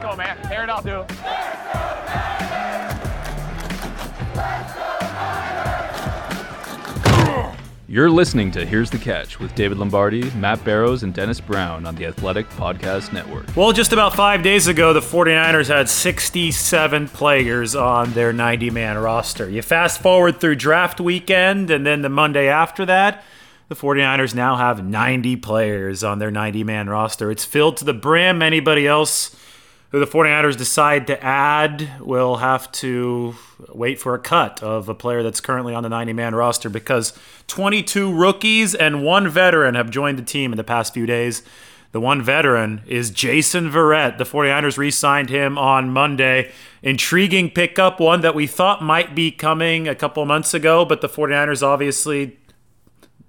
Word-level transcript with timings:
Go, 0.00 0.16
man. 0.16 0.36
Tear 0.44 0.64
it 0.64 0.70
up, 0.70 0.84
dude. 0.84 1.06
You're 7.92 8.08
listening 8.08 8.50
to 8.52 8.64
Here's 8.64 8.88
the 8.88 8.96
Catch 8.96 9.38
with 9.38 9.54
David 9.54 9.76
Lombardi, 9.76 10.30
Matt 10.30 10.64
Barrows, 10.64 11.02
and 11.02 11.12
Dennis 11.12 11.42
Brown 11.42 11.84
on 11.84 11.94
the 11.94 12.06
Athletic 12.06 12.48
Podcast 12.48 13.12
Network. 13.12 13.54
Well, 13.54 13.72
just 13.72 13.92
about 13.92 14.16
five 14.16 14.42
days 14.42 14.66
ago, 14.66 14.94
the 14.94 15.00
49ers 15.00 15.68
had 15.68 15.90
67 15.90 17.08
players 17.08 17.76
on 17.76 18.14
their 18.14 18.32
90 18.32 18.70
man 18.70 18.96
roster. 18.96 19.46
You 19.50 19.60
fast 19.60 20.00
forward 20.00 20.40
through 20.40 20.54
draft 20.54 21.02
weekend 21.02 21.70
and 21.70 21.84
then 21.84 22.00
the 22.00 22.08
Monday 22.08 22.48
after 22.48 22.86
that, 22.86 23.24
the 23.72 23.80
49ers 23.80 24.34
now 24.34 24.56
have 24.56 24.84
90 24.84 25.36
players 25.36 26.04
on 26.04 26.18
their 26.18 26.30
90 26.30 26.62
man 26.62 26.90
roster. 26.90 27.30
It's 27.30 27.46
filled 27.46 27.78
to 27.78 27.86
the 27.86 27.94
brim. 27.94 28.42
Anybody 28.42 28.86
else 28.86 29.34
who 29.92 29.98
the 29.98 30.06
49ers 30.06 30.58
decide 30.58 31.06
to 31.06 31.24
add 31.24 31.88
will 31.98 32.36
have 32.36 32.70
to 32.72 33.34
wait 33.70 33.98
for 33.98 34.14
a 34.14 34.18
cut 34.18 34.62
of 34.62 34.90
a 34.90 34.94
player 34.94 35.22
that's 35.22 35.40
currently 35.40 35.74
on 35.74 35.82
the 35.82 35.88
90 35.88 36.12
man 36.12 36.34
roster 36.34 36.68
because 36.68 37.18
22 37.46 38.12
rookies 38.12 38.74
and 38.74 39.02
one 39.02 39.26
veteran 39.26 39.74
have 39.74 39.88
joined 39.88 40.18
the 40.18 40.22
team 40.22 40.52
in 40.52 40.58
the 40.58 40.64
past 40.64 40.92
few 40.92 41.06
days. 41.06 41.42
The 41.92 42.00
one 42.00 42.20
veteran 42.20 42.82
is 42.86 43.10
Jason 43.10 43.70
Verrett. 43.70 44.18
The 44.18 44.24
49ers 44.24 44.76
re 44.76 44.90
signed 44.90 45.30
him 45.30 45.56
on 45.56 45.90
Monday. 45.90 46.50
Intriguing 46.82 47.50
pickup, 47.50 48.00
one 48.00 48.20
that 48.20 48.34
we 48.34 48.46
thought 48.46 48.82
might 48.82 49.14
be 49.14 49.30
coming 49.30 49.88
a 49.88 49.94
couple 49.94 50.24
months 50.26 50.52
ago, 50.52 50.84
but 50.84 51.00
the 51.00 51.08
49ers 51.08 51.62
obviously 51.62 52.38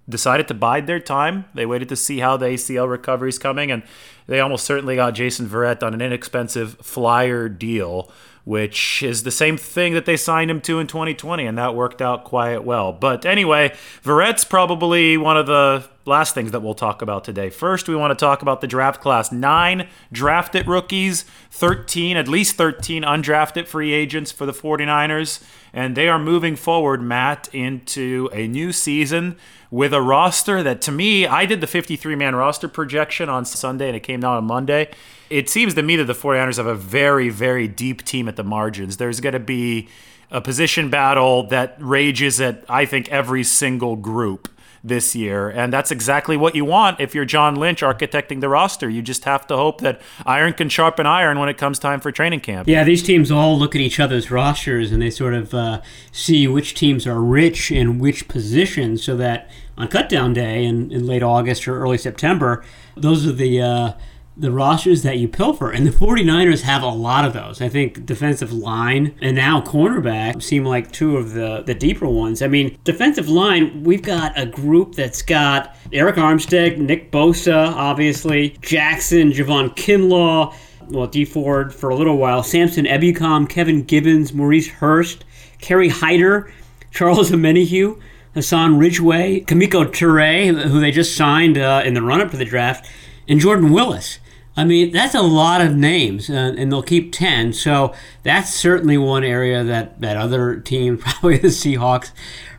decided 0.08 0.48
to 0.50 0.54
bide 0.54 0.88
their 0.88 1.00
time. 1.00 1.46
They 1.54 1.66
waited 1.66 1.90
to 1.90 1.96
see 1.96 2.20
how 2.20 2.38
the 2.38 2.48
ACL 2.48 2.90
recovery 2.90 3.30
is 3.30 3.40
coming, 3.40 3.72
and 3.72 3.84
they 4.28 4.40
almost 4.40 4.66
certainly 4.66 4.96
got 4.96 5.12
Jason 5.12 5.48
Verrett 5.48 5.84
on 5.84 5.94
an 5.94 6.02
inexpensive 6.02 6.76
flyer 6.82 7.48
deal, 7.50 8.12
which 8.44 9.02
is 9.02 9.24
the 9.24 9.32
same 9.32 9.56
thing 9.56 9.94
that 9.94 10.06
they 10.06 10.18
signed 10.18 10.52
him 10.52 10.60
to 10.62 10.80
in 10.80 10.88
2020, 10.88 11.46
and 11.46 11.58
that 11.58 11.76
worked 11.76 12.02
out 12.02 12.26
quite 12.26 12.64
well. 12.64 12.92
But 12.92 13.26
anyway, 13.26 13.74
Verrett's 14.04 14.44
probably 14.44 15.16
one 15.18 15.38
of 15.38 15.48
the 15.48 15.88
last 16.06 16.34
things 16.34 16.52
that 16.52 16.62
we'll 16.62 16.74
talk 16.74 17.02
about 17.02 17.24
today. 17.24 17.50
First, 17.50 17.88
we 17.88 17.96
want 17.96 18.12
to 18.12 18.22
talk 18.22 18.42
about 18.42 18.60
the 18.60 18.68
draft 18.68 19.00
class. 19.00 19.32
Nine 19.32 19.88
drafted 20.12 20.68
rookies, 20.68 21.24
13, 21.52 22.18
at 22.18 22.28
least 22.28 22.56
13 22.56 23.04
undrafted 23.04 23.68
free 23.68 23.94
agents 23.94 24.32
for 24.32 24.46
the 24.46 24.52
49ers. 24.52 25.42
And 25.74 25.98
they 25.98 26.08
are 26.08 26.20
moving 26.20 26.56
forward, 26.56 27.02
Matt, 27.02 27.50
into 27.52 28.30
a 28.32 28.48
new 28.48 28.72
season 28.72 29.38
with 29.72 29.92
a 29.92 30.02
roster 30.02 30.62
that, 30.62 30.82
to 30.82 30.92
me, 30.92 31.26
I 31.26 31.48
did 31.48 31.60
the 31.62 31.68
53 31.68 32.16
man 32.16 32.36
roster 32.36 32.68
projection 32.68 33.28
on 33.28 33.44
Sunday 33.44 33.88
and 33.88 33.96
it 33.96 34.02
came 34.02 34.24
out 34.24 34.38
on 34.38 34.46
Monday. 34.46 34.92
It 35.32 35.50
seems 35.50 35.74
to 35.74 35.82
me 35.82 35.96
that 35.96 36.06
the 36.06 36.14
49ers 36.14 36.58
have 36.58 36.68
a 36.68 36.76
very, 36.76 37.30
very 37.30 37.68
deep 37.68 38.06
team 38.06 38.28
at 38.28 38.36
the 38.36 38.44
margins. 38.44 38.98
There's 38.98 39.20
going 39.20 39.34
to 39.34 39.40
be 39.40 39.90
a 40.30 40.42
position 40.42 40.90
battle 40.90 41.48
that 41.48 41.76
rages 41.80 42.40
at, 42.40 42.64
I 42.70 42.86
think, 42.86 43.10
every 43.10 43.44
single 43.44 43.96
group 43.96 44.48
this 44.84 45.16
year. 45.16 45.50
And 45.50 45.72
that's 45.72 45.92
exactly 45.92 46.36
what 46.36 46.56
you 46.56 46.66
want 46.66 47.00
if 47.00 47.16
you're 47.16 47.26
John 47.26 47.56
Lynch 47.56 47.82
architecting 47.82 48.42
the 48.42 48.50
roster. 48.50 48.90
You 48.90 49.02
just 49.02 49.24
have 49.24 49.48
to 49.48 49.56
hope 49.56 49.80
that 49.82 50.02
iron 50.26 50.54
can 50.54 50.68
sharpen 50.68 51.06
iron 51.06 51.40
when 51.40 51.48
it 51.48 51.58
comes 51.58 51.80
time 51.80 52.00
for 52.02 52.12
training 52.12 52.42
camp. 52.42 52.68
Yeah, 52.68 52.84
these 52.84 53.02
teams 53.02 53.32
all 53.32 53.58
look 53.58 53.76
at 53.76 53.82
each 53.82 54.00
other's 54.00 54.30
rosters 54.30 54.92
and 54.92 55.02
they 55.02 55.10
sort 55.10 55.34
of 55.34 55.54
uh, 55.54 55.82
see 56.12 56.48
which 56.48 56.74
teams 56.74 57.08
are 57.08 57.22
rich 57.22 57.72
in 57.72 57.98
which 58.00 58.28
positions 58.28 59.04
so 59.04 59.16
that 59.18 59.50
on 59.78 59.88
cutdown 59.88 60.34
day 60.34 60.66
in, 60.66 60.92
in 60.92 61.08
late 61.08 61.24
August 61.24 61.68
or 61.68 61.80
early 61.80 61.98
September, 61.98 62.64
those 62.98 63.26
are 63.26 63.32
the. 63.32 63.62
Uh, 63.62 63.94
the 64.36 64.52
rosters 64.52 65.04
that 65.04 65.18
you 65.18 65.28
pilfer. 65.28 65.72
And 65.72 65.86
the 65.86 65.92
49ers 65.92 66.62
have 66.62 66.82
a 66.82 66.88
lot 66.88 67.26
of 67.26 67.34
those. 67.34 67.62
I 67.62 67.70
think 67.70 68.06
defensive 68.06 68.52
line 68.52 69.16
and 69.22 69.36
now 69.36 69.62
cornerback 69.62 70.42
seem 70.42 70.66
like 70.66 70.92
two 70.92 71.18
of 71.18 71.34
the, 71.34 71.64
the 71.66 71.76
deeper 71.76 72.08
ones. 72.08 72.42
I 72.42 72.48
mean, 72.48 72.78
defensive 72.84 73.30
line, 73.30 73.84
we've 73.84 74.02
got 74.02 74.38
a 74.38 74.46
group 74.46 74.96
that's 74.96 75.22
got 75.22 75.76
Arik 75.92 76.16
Armstead, 76.16 76.78
Nick 76.78 77.12
Bosa, 77.12 77.72
obviously, 77.74 78.58
Jackson, 78.62 79.32
Javon 79.32 79.76
Kinlaw, 79.76 80.56
well, 80.90 81.08
Dee 81.08 81.26
Ford 81.26 81.74
for 81.74 81.90
a 81.90 81.96
little 81.96 82.18
while, 82.18 82.44
Samson 82.44 82.86
Ebukam, 82.86 83.48
Kevin 83.48 83.84
Givens, 83.84 84.34
Maurice 84.34 84.68
Hurst, 84.68 85.26
Kerry 85.60 85.90
Hyder, 85.90 86.52
Charles 86.92 87.32
Omenihu, 87.32 88.00
Hassan 88.34 88.78
Ridgeway, 88.80 89.42
Kemoko 89.42 89.86
Turay, 89.86 90.60
who 90.64 90.80
they 90.80 90.92
just 90.92 91.16
signed 91.16 91.58
uh, 91.58 91.84
in 91.86 91.94
the 91.94 92.02
run-up 92.02 92.32
to 92.32 92.38
the 92.38 92.46
draft, 92.46 92.90
and 93.28 93.40
Jordan 93.40 93.72
Willis. 93.72 94.20
I 94.56 94.66
mean, 94.66 94.92
that's 94.92 95.16
a 95.16 95.22
lot 95.22 95.62
of 95.62 95.76
names, 95.76 96.30
uh, 96.30 96.54
and 96.56 96.72
they'll 96.72 96.84
keep 96.84 97.12
10. 97.12 97.54
So 97.54 97.94
that's 98.22 98.54
certainly 98.54 98.98
one 98.98 99.24
area 99.24 99.64
that, 99.64 100.00
that 100.02 100.16
other 100.16 100.58
teams, 100.58 101.02
probably 101.04 101.38
the 101.38 101.48
Seahawks, 101.48 102.12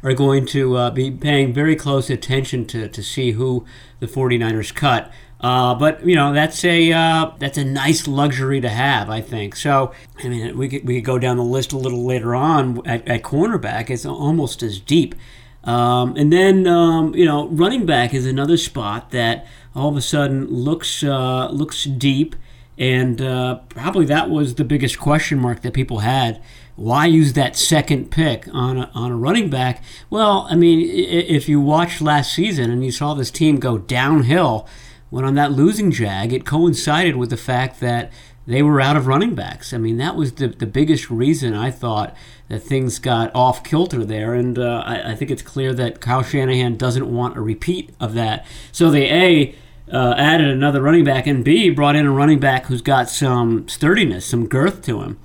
are 0.03 0.15
going 0.15 0.47
to 0.47 0.77
uh, 0.77 0.91
be 0.91 1.11
paying 1.11 1.53
very 1.53 1.77
close 1.77 2.11
attention 2.11 2.67
to, 2.67 2.89
to 2.89 3.03
see 3.03 3.33
who 3.33 3.65
the 4.01 4.07
49ers 4.07 4.75
cut. 4.75 5.13
Uh, 5.41 5.75
but 5.75 6.07
you 6.07 6.15
know 6.15 6.33
that's 6.33 6.65
a 6.65 6.91
uh, 6.91 7.31
that's 7.39 7.59
a 7.59 7.65
nice 7.65 8.09
luxury 8.09 8.63
to 8.63 8.69
have, 8.71 9.11
I 9.11 9.21
think. 9.21 9.57
So 9.57 9.93
I 10.23 10.29
mean, 10.29 10.57
we 10.57 10.71
could, 10.71 10.87
we 10.87 10.95
could 10.95 11.05
go 11.05 11.19
down 11.19 11.37
the 11.37 11.43
list 11.45 11.75
a 11.75 11.77
little 11.77 12.07
later 12.07 12.35
on 12.35 12.81
at, 12.87 13.07
at 13.07 13.23
cornerback. 13.23 13.91
It's 13.91 14.07
almost 14.07 14.63
as 14.63 14.81
deep. 14.81 15.15
Um, 15.65 16.17
and 16.17 16.33
then 16.33 16.67
um, 16.67 17.15
you 17.15 17.25
know, 17.25 17.49
running 17.49 17.87
back 17.87 18.15
is 18.15 18.27
another 18.27 18.57
spot 18.57 19.11
that 19.11 19.47
all 19.75 19.89
of 19.89 19.97
a 19.97 20.03
sudden 20.03 20.47
looks 20.47 21.03
uh, 21.03 21.49
looks 21.51 21.85
deep, 21.85 22.37
and 22.79 23.21
uh, 23.21 23.57
probably 23.71 24.07
that 24.07 24.31
was 24.31 24.55
the 24.57 24.65
biggest 24.65 24.99
question 24.99 25.39
mark 25.39 25.63
that 25.63 25.73
people 25.73 26.01
had. 26.01 26.43
Why 26.77 27.07
use 27.07 27.35
that 27.35 27.57
second 27.57 28.11
pick 28.11 28.49
on 28.53 28.79
a, 28.79 28.91
on 28.95 29.13
a 29.13 29.17
running 29.17 29.49
back? 29.49 29.83
Well, 30.11 30.47
I 30.51 30.57
mean, 30.57 30.81
if 30.91 31.49
you 31.49 31.61
watched 31.61 32.01
last 32.01 32.35
season 32.35 32.71
and 32.71 32.85
you 32.85 32.91
saw 32.91 33.15
this 33.15 33.31
team 33.31 33.61
go 33.61 33.79
downhill 33.79 34.67
when 35.09 35.25
on 35.25 35.37
that 35.37 35.53
losing 35.53 35.93
jag, 35.93 36.33
it 36.33 36.45
coincided 36.45 37.15
with 37.15 37.31
the 37.31 37.37
fact 37.37 37.79
that 37.79 38.13
they 38.47 38.63
were 38.63 38.81
out 38.81 38.97
of 38.97 39.07
running 39.07 39.35
backs. 39.35 39.73
I 39.73 39.79
mean, 39.79 39.97
that 39.99 40.17
was 40.17 40.33
the, 40.33 40.49
the 40.49 40.67
biggest 40.67 41.11
reason 41.11 41.55
I 41.55 41.71
thought 41.71 42.15
that 42.49 42.61
things 42.61 42.99
got 42.99 43.35
off 43.35 43.65
kilter 43.65 44.05
there. 44.05 44.35
And 44.35 44.59
uh, 44.59 44.83
I, 44.85 45.13
I, 45.13 45.15
think 45.15 45.31
it's 45.31 45.43
clear 45.43 45.73
that 45.75 46.01
Kyle 46.01 46.23
Shanahan 46.23 46.77
doesn't 46.77 47.11
want 47.11 47.39
a 47.39 47.41
repeat 47.41 47.95
of 47.99 48.15
that. 48.15 48.45
So 48.71 48.91
they, 48.91 49.11
A, 49.11 49.55
uh, 49.93 50.15
added 50.17 50.49
another 50.49 50.81
running 50.81 51.05
back, 51.05 51.27
and 51.27 51.45
B, 51.45 51.71
brought 51.71 51.97
in 51.97 52.07
a 52.07 52.11
running 52.11 52.41
back 52.41 52.67
who's 52.67 52.83
got 52.83 53.09
some 53.09 53.69
sturdiness, 53.69 54.27
some 54.27 54.47
girth 54.47 54.83
to 54.83 55.03
him, 55.03 55.19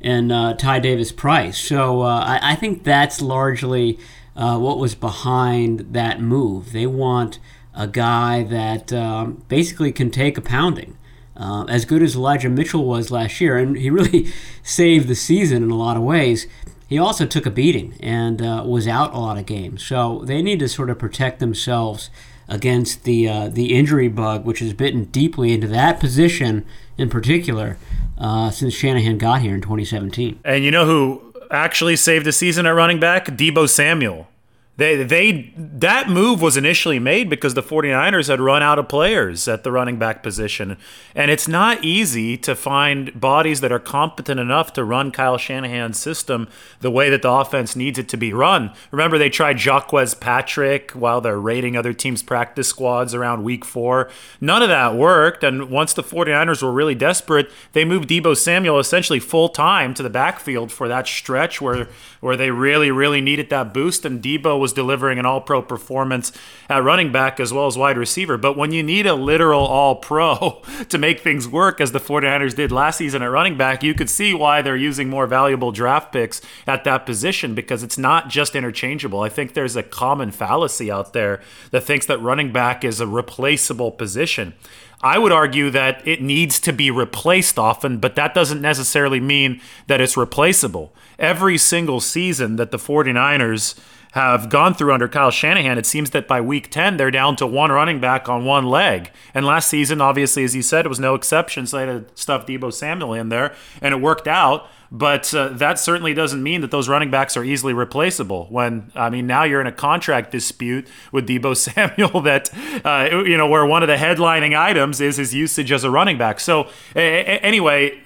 and 0.00 0.32
uh, 0.32 0.54
Ty 0.54 0.80
Davis 0.80 1.12
Price. 1.12 1.58
So 1.58 2.02
uh, 2.02 2.20
I, 2.20 2.52
I, 2.52 2.54
think 2.54 2.84
that's 2.84 3.20
largely 3.20 3.98
uh, 4.34 4.58
what 4.58 4.78
was 4.78 4.94
behind 4.94 5.80
that 5.92 6.20
move. 6.20 6.72
They 6.72 6.86
want 6.86 7.38
a 7.74 7.86
guy 7.86 8.42
that 8.44 8.92
um, 8.92 9.44
basically 9.48 9.92
can 9.92 10.10
take 10.10 10.38
a 10.38 10.42
pounding. 10.42 10.96
Uh, 11.36 11.64
as 11.68 11.84
good 11.84 12.02
as 12.02 12.16
Elijah 12.16 12.48
Mitchell 12.48 12.84
was 12.84 13.10
last 13.10 13.40
year, 13.40 13.58
and 13.58 13.76
he 13.76 13.90
really 13.90 14.32
saved 14.62 15.08
the 15.08 15.14
season 15.14 15.62
in 15.62 15.70
a 15.70 15.76
lot 15.76 15.96
of 15.96 16.02
ways, 16.02 16.46
he 16.88 16.98
also 16.98 17.26
took 17.26 17.46
a 17.46 17.50
beating 17.50 17.94
and 18.00 18.40
uh, 18.40 18.62
was 18.64 18.86
out 18.86 19.12
a 19.12 19.18
lot 19.18 19.38
of 19.38 19.46
games. 19.46 19.84
So 19.84 20.22
they 20.24 20.40
need 20.42 20.60
to 20.60 20.68
sort 20.68 20.90
of 20.90 20.98
protect 20.98 21.40
themselves 21.40 22.10
against 22.48 23.04
the 23.04 23.28
uh, 23.28 23.48
the 23.48 23.74
injury 23.74 24.08
bug, 24.08 24.44
which 24.44 24.60
has 24.60 24.72
bitten 24.72 25.04
deeply 25.04 25.52
into 25.52 25.66
that 25.68 25.98
position 25.98 26.64
in 26.96 27.10
particular 27.10 27.76
uh, 28.18 28.50
since 28.50 28.72
Shanahan 28.74 29.18
got 29.18 29.42
here 29.42 29.54
in 29.54 29.60
2017. 29.60 30.40
And 30.44 30.64
you 30.64 30.70
know 30.70 30.86
who 30.86 31.34
actually 31.50 31.96
saved 31.96 32.24
the 32.24 32.32
season 32.32 32.66
at 32.66 32.70
running 32.70 33.00
back? 33.00 33.26
Deebo 33.26 33.68
Samuel. 33.68 34.28
They 34.78 35.02
they 35.02 35.54
that 35.56 36.10
move 36.10 36.42
was 36.42 36.56
initially 36.56 36.98
made 36.98 37.30
because 37.30 37.54
the 37.54 37.62
49ers 37.62 38.28
had 38.28 38.40
run 38.40 38.62
out 38.62 38.78
of 38.78 38.88
players 38.88 39.48
at 39.48 39.64
the 39.64 39.72
running 39.72 39.98
back 39.98 40.22
position. 40.22 40.76
And 41.14 41.30
it's 41.30 41.48
not 41.48 41.82
easy 41.82 42.36
to 42.38 42.54
find 42.54 43.18
bodies 43.18 43.60
that 43.62 43.72
are 43.72 43.78
competent 43.78 44.38
enough 44.38 44.74
to 44.74 44.84
run 44.84 45.12
Kyle 45.12 45.38
Shanahan's 45.38 45.98
system 45.98 46.48
the 46.80 46.90
way 46.90 47.08
that 47.08 47.22
the 47.22 47.30
offense 47.30 47.74
needs 47.74 47.98
it 47.98 48.08
to 48.10 48.18
be 48.18 48.34
run. 48.34 48.70
Remember 48.90 49.16
they 49.16 49.30
tried 49.30 49.58
Jacques 49.58 49.92
Patrick 50.20 50.90
while 50.90 51.22
they're 51.22 51.40
raiding 51.40 51.76
other 51.76 51.94
teams' 51.94 52.22
practice 52.22 52.68
squads 52.68 53.14
around 53.14 53.44
week 53.44 53.64
4. 53.64 54.10
None 54.42 54.62
of 54.62 54.68
that 54.68 54.94
worked 54.94 55.42
and 55.42 55.70
once 55.70 55.94
the 55.94 56.02
49ers 56.02 56.62
were 56.62 56.72
really 56.72 56.94
desperate, 56.94 57.50
they 57.72 57.86
moved 57.86 58.10
Deebo 58.10 58.36
Samuel 58.36 58.78
essentially 58.78 59.20
full 59.20 59.48
time 59.48 59.94
to 59.94 60.02
the 60.02 60.10
backfield 60.10 60.70
for 60.70 60.86
that 60.86 61.06
stretch 61.06 61.62
where 61.62 61.88
where 62.20 62.36
they 62.36 62.50
really 62.50 62.90
really 62.90 63.20
needed 63.22 63.48
that 63.48 63.72
boost 63.72 64.04
and 64.04 64.22
Deebo 64.22 64.58
was 64.58 64.65
delivering 64.72 65.18
an 65.18 65.26
all 65.26 65.40
pro 65.40 65.62
performance 65.62 66.32
at 66.68 66.82
running 66.82 67.12
back 67.12 67.40
as 67.40 67.52
well 67.52 67.66
as 67.66 67.76
wide 67.76 67.98
receiver. 67.98 68.36
But 68.36 68.56
when 68.56 68.72
you 68.72 68.82
need 68.82 69.06
a 69.06 69.14
literal 69.14 69.64
all 69.64 69.96
pro 69.96 70.62
to 70.88 70.98
make 70.98 71.20
things 71.20 71.48
work, 71.48 71.80
as 71.80 71.92
the 71.92 72.00
49ers 72.00 72.54
did 72.54 72.72
last 72.72 72.98
season 72.98 73.22
at 73.22 73.30
running 73.30 73.56
back, 73.56 73.82
you 73.82 73.94
could 73.94 74.10
see 74.10 74.34
why 74.34 74.62
they're 74.62 74.76
using 74.76 75.08
more 75.08 75.26
valuable 75.26 75.72
draft 75.72 76.12
picks 76.12 76.40
at 76.66 76.84
that 76.84 77.06
position 77.06 77.54
because 77.54 77.82
it's 77.82 77.98
not 77.98 78.28
just 78.28 78.54
interchangeable. 78.54 79.20
I 79.20 79.28
think 79.28 79.54
there's 79.54 79.76
a 79.76 79.82
common 79.82 80.30
fallacy 80.30 80.90
out 80.90 81.12
there 81.12 81.40
that 81.70 81.84
thinks 81.84 82.06
that 82.06 82.20
running 82.20 82.52
back 82.52 82.84
is 82.84 83.00
a 83.00 83.06
replaceable 83.06 83.92
position. 83.92 84.54
I 85.02 85.18
would 85.18 85.32
argue 85.32 85.70
that 85.70 86.06
it 86.06 86.22
needs 86.22 86.58
to 86.60 86.72
be 86.72 86.90
replaced 86.90 87.58
often, 87.58 87.98
but 87.98 88.14
that 88.16 88.34
doesn't 88.34 88.60
necessarily 88.60 89.20
mean 89.20 89.60
that 89.86 90.00
it's 90.00 90.16
replaceable. 90.16 90.94
Every 91.18 91.58
single 91.58 92.00
season 92.00 92.56
that 92.56 92.70
the 92.70 92.78
49ers 92.78 93.78
have 94.12 94.48
gone 94.48 94.72
through 94.72 94.94
under 94.94 95.08
Kyle 95.08 95.30
Shanahan, 95.30 95.76
it 95.76 95.84
seems 95.84 96.10
that 96.10 96.26
by 96.26 96.40
week 96.40 96.70
10, 96.70 96.96
they're 96.96 97.10
down 97.10 97.36
to 97.36 97.46
one 97.46 97.70
running 97.70 98.00
back 98.00 98.30
on 98.30 98.46
one 98.46 98.64
leg. 98.64 99.10
And 99.34 99.44
last 99.44 99.68
season, 99.68 100.00
obviously, 100.00 100.42
as 100.42 100.56
you 100.56 100.62
said, 100.62 100.86
it 100.86 100.88
was 100.88 100.98
no 100.98 101.14
exception. 101.14 101.66
So 101.66 101.76
they 101.76 101.92
had 101.92 102.08
to 102.08 102.16
stuff 102.16 102.46
Deebo 102.46 102.72
Samuel 102.72 103.12
in 103.12 103.28
there, 103.28 103.54
and 103.82 103.92
it 103.92 104.00
worked 104.00 104.26
out. 104.26 104.68
But 104.90 105.32
uh, 105.34 105.48
that 105.48 105.78
certainly 105.78 106.14
doesn't 106.14 106.42
mean 106.42 106.60
that 106.60 106.70
those 106.70 106.88
running 106.88 107.10
backs 107.10 107.36
are 107.36 107.44
easily 107.44 107.72
replaceable. 107.72 108.46
When 108.50 108.90
I 108.94 109.10
mean, 109.10 109.26
now 109.26 109.44
you're 109.44 109.60
in 109.60 109.66
a 109.66 109.72
contract 109.72 110.30
dispute 110.30 110.88
with 111.12 111.28
Deebo 111.28 111.56
Samuel 111.56 112.20
that 112.22 112.50
uh, 112.84 113.22
you 113.24 113.36
know 113.36 113.48
where 113.48 113.66
one 113.66 113.82
of 113.82 113.88
the 113.88 113.96
headlining 113.96 114.58
items 114.58 115.00
is 115.00 115.16
his 115.16 115.34
usage 115.34 115.72
as 115.72 115.84
a 115.84 115.90
running 115.90 116.18
back. 116.18 116.40
So 116.40 116.68
anyway, 116.94 118.00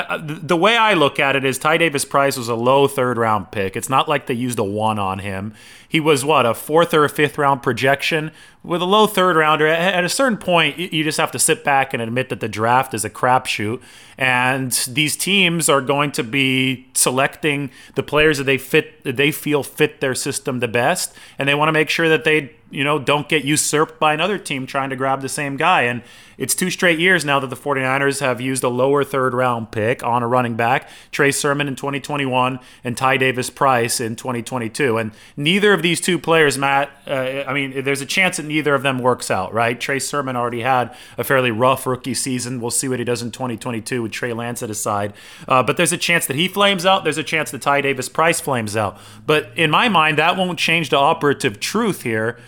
I, 0.00 0.16
the 0.18 0.56
way 0.56 0.76
I 0.76 0.94
look 0.94 1.18
at 1.18 1.36
it 1.36 1.44
is 1.44 1.58
Ty 1.58 1.78
Davis 1.78 2.04
Price 2.04 2.36
was 2.36 2.48
a 2.48 2.54
low 2.54 2.86
third 2.88 3.16
round 3.18 3.50
pick. 3.50 3.76
It's 3.76 3.88
not 3.88 4.08
like 4.08 4.26
they 4.26 4.34
used 4.34 4.58
a 4.58 4.64
one 4.64 4.98
on 4.98 5.20
him. 5.20 5.54
He 5.88 6.00
was 6.00 6.24
what 6.24 6.44
a 6.44 6.54
fourth 6.54 6.92
or 6.92 7.04
a 7.04 7.08
fifth 7.08 7.38
round 7.38 7.62
projection 7.62 8.32
with 8.64 8.82
a 8.82 8.84
low 8.84 9.06
third 9.06 9.36
rounder. 9.36 9.66
At 9.66 10.04
a 10.04 10.08
certain 10.08 10.38
point, 10.38 10.78
you 10.78 11.04
just 11.04 11.18
have 11.18 11.30
to 11.32 11.38
sit 11.38 11.62
back 11.62 11.94
and 11.94 12.02
admit 12.02 12.30
that 12.30 12.40
the 12.40 12.48
draft 12.48 12.94
is 12.94 13.04
a 13.04 13.10
crapshoot, 13.10 13.80
and 14.18 14.72
these 14.88 15.16
teams 15.16 15.68
are 15.68 15.80
going 15.80 16.10
to 16.12 16.24
be 16.24 16.88
selecting 16.94 17.70
the 17.94 18.02
players 18.02 18.38
that 18.38 18.44
they 18.44 18.58
fit, 18.58 19.04
that 19.04 19.16
they 19.16 19.30
feel 19.30 19.62
fit 19.62 20.00
their 20.00 20.14
system 20.14 20.60
the 20.60 20.68
best, 20.68 21.14
and 21.38 21.48
they 21.48 21.54
want 21.54 21.68
to 21.68 21.72
make 21.72 21.90
sure 21.90 22.08
that 22.08 22.24
they 22.24 22.54
you 22.74 22.82
know, 22.82 22.98
don't 22.98 23.28
get 23.28 23.44
usurped 23.44 24.00
by 24.00 24.12
another 24.12 24.36
team 24.36 24.66
trying 24.66 24.90
to 24.90 24.96
grab 24.96 25.20
the 25.22 25.28
same 25.28 25.56
guy. 25.56 25.82
And 25.82 26.02
it's 26.36 26.56
two 26.56 26.70
straight 26.70 26.98
years 26.98 27.24
now 27.24 27.38
that 27.38 27.46
the 27.46 27.56
49ers 27.56 28.20
have 28.20 28.40
used 28.40 28.64
a 28.64 28.68
lower 28.68 29.04
third 29.04 29.32
round 29.32 29.70
pick 29.70 30.02
on 30.02 30.24
a 30.24 30.26
running 30.26 30.56
back, 30.56 30.88
Trey 31.12 31.30
Sermon 31.30 31.68
in 31.68 31.76
2021 31.76 32.58
and 32.82 32.96
Ty 32.96 33.18
Davis 33.18 33.48
Price 33.48 34.00
in 34.00 34.16
2022. 34.16 34.98
And 34.98 35.12
neither 35.36 35.72
of 35.72 35.82
these 35.82 36.00
two 36.00 36.18
players, 36.18 36.58
Matt, 36.58 36.90
uh, 37.06 37.44
I 37.46 37.52
mean, 37.52 37.84
there's 37.84 38.00
a 38.00 38.06
chance 38.06 38.38
that 38.38 38.46
neither 38.46 38.74
of 38.74 38.82
them 38.82 38.98
works 38.98 39.30
out, 39.30 39.54
right? 39.54 39.80
Trey 39.80 40.00
Sermon 40.00 40.34
already 40.34 40.62
had 40.62 40.94
a 41.16 41.22
fairly 41.22 41.52
rough 41.52 41.86
rookie 41.86 42.14
season. 42.14 42.60
We'll 42.60 42.72
see 42.72 42.88
what 42.88 42.98
he 42.98 43.04
does 43.04 43.22
in 43.22 43.30
2022 43.30 44.02
with 44.02 44.10
Trey 44.10 44.32
Lance 44.32 44.64
at 44.64 44.68
his 44.68 44.80
side. 44.80 45.12
Uh, 45.46 45.62
but 45.62 45.76
there's 45.76 45.92
a 45.92 45.98
chance 45.98 46.26
that 46.26 46.34
he 46.34 46.48
flames 46.48 46.84
out. 46.84 47.04
There's 47.04 47.18
a 47.18 47.22
chance 47.22 47.52
that 47.52 47.62
Ty 47.62 47.82
Davis 47.82 48.08
Price 48.08 48.40
flames 48.40 48.76
out. 48.76 48.98
But 49.24 49.50
in 49.54 49.70
my 49.70 49.88
mind, 49.88 50.18
that 50.18 50.36
won't 50.36 50.58
change 50.58 50.90
the 50.90 50.96
operative 50.96 51.60
truth 51.60 52.02
here 52.02 52.38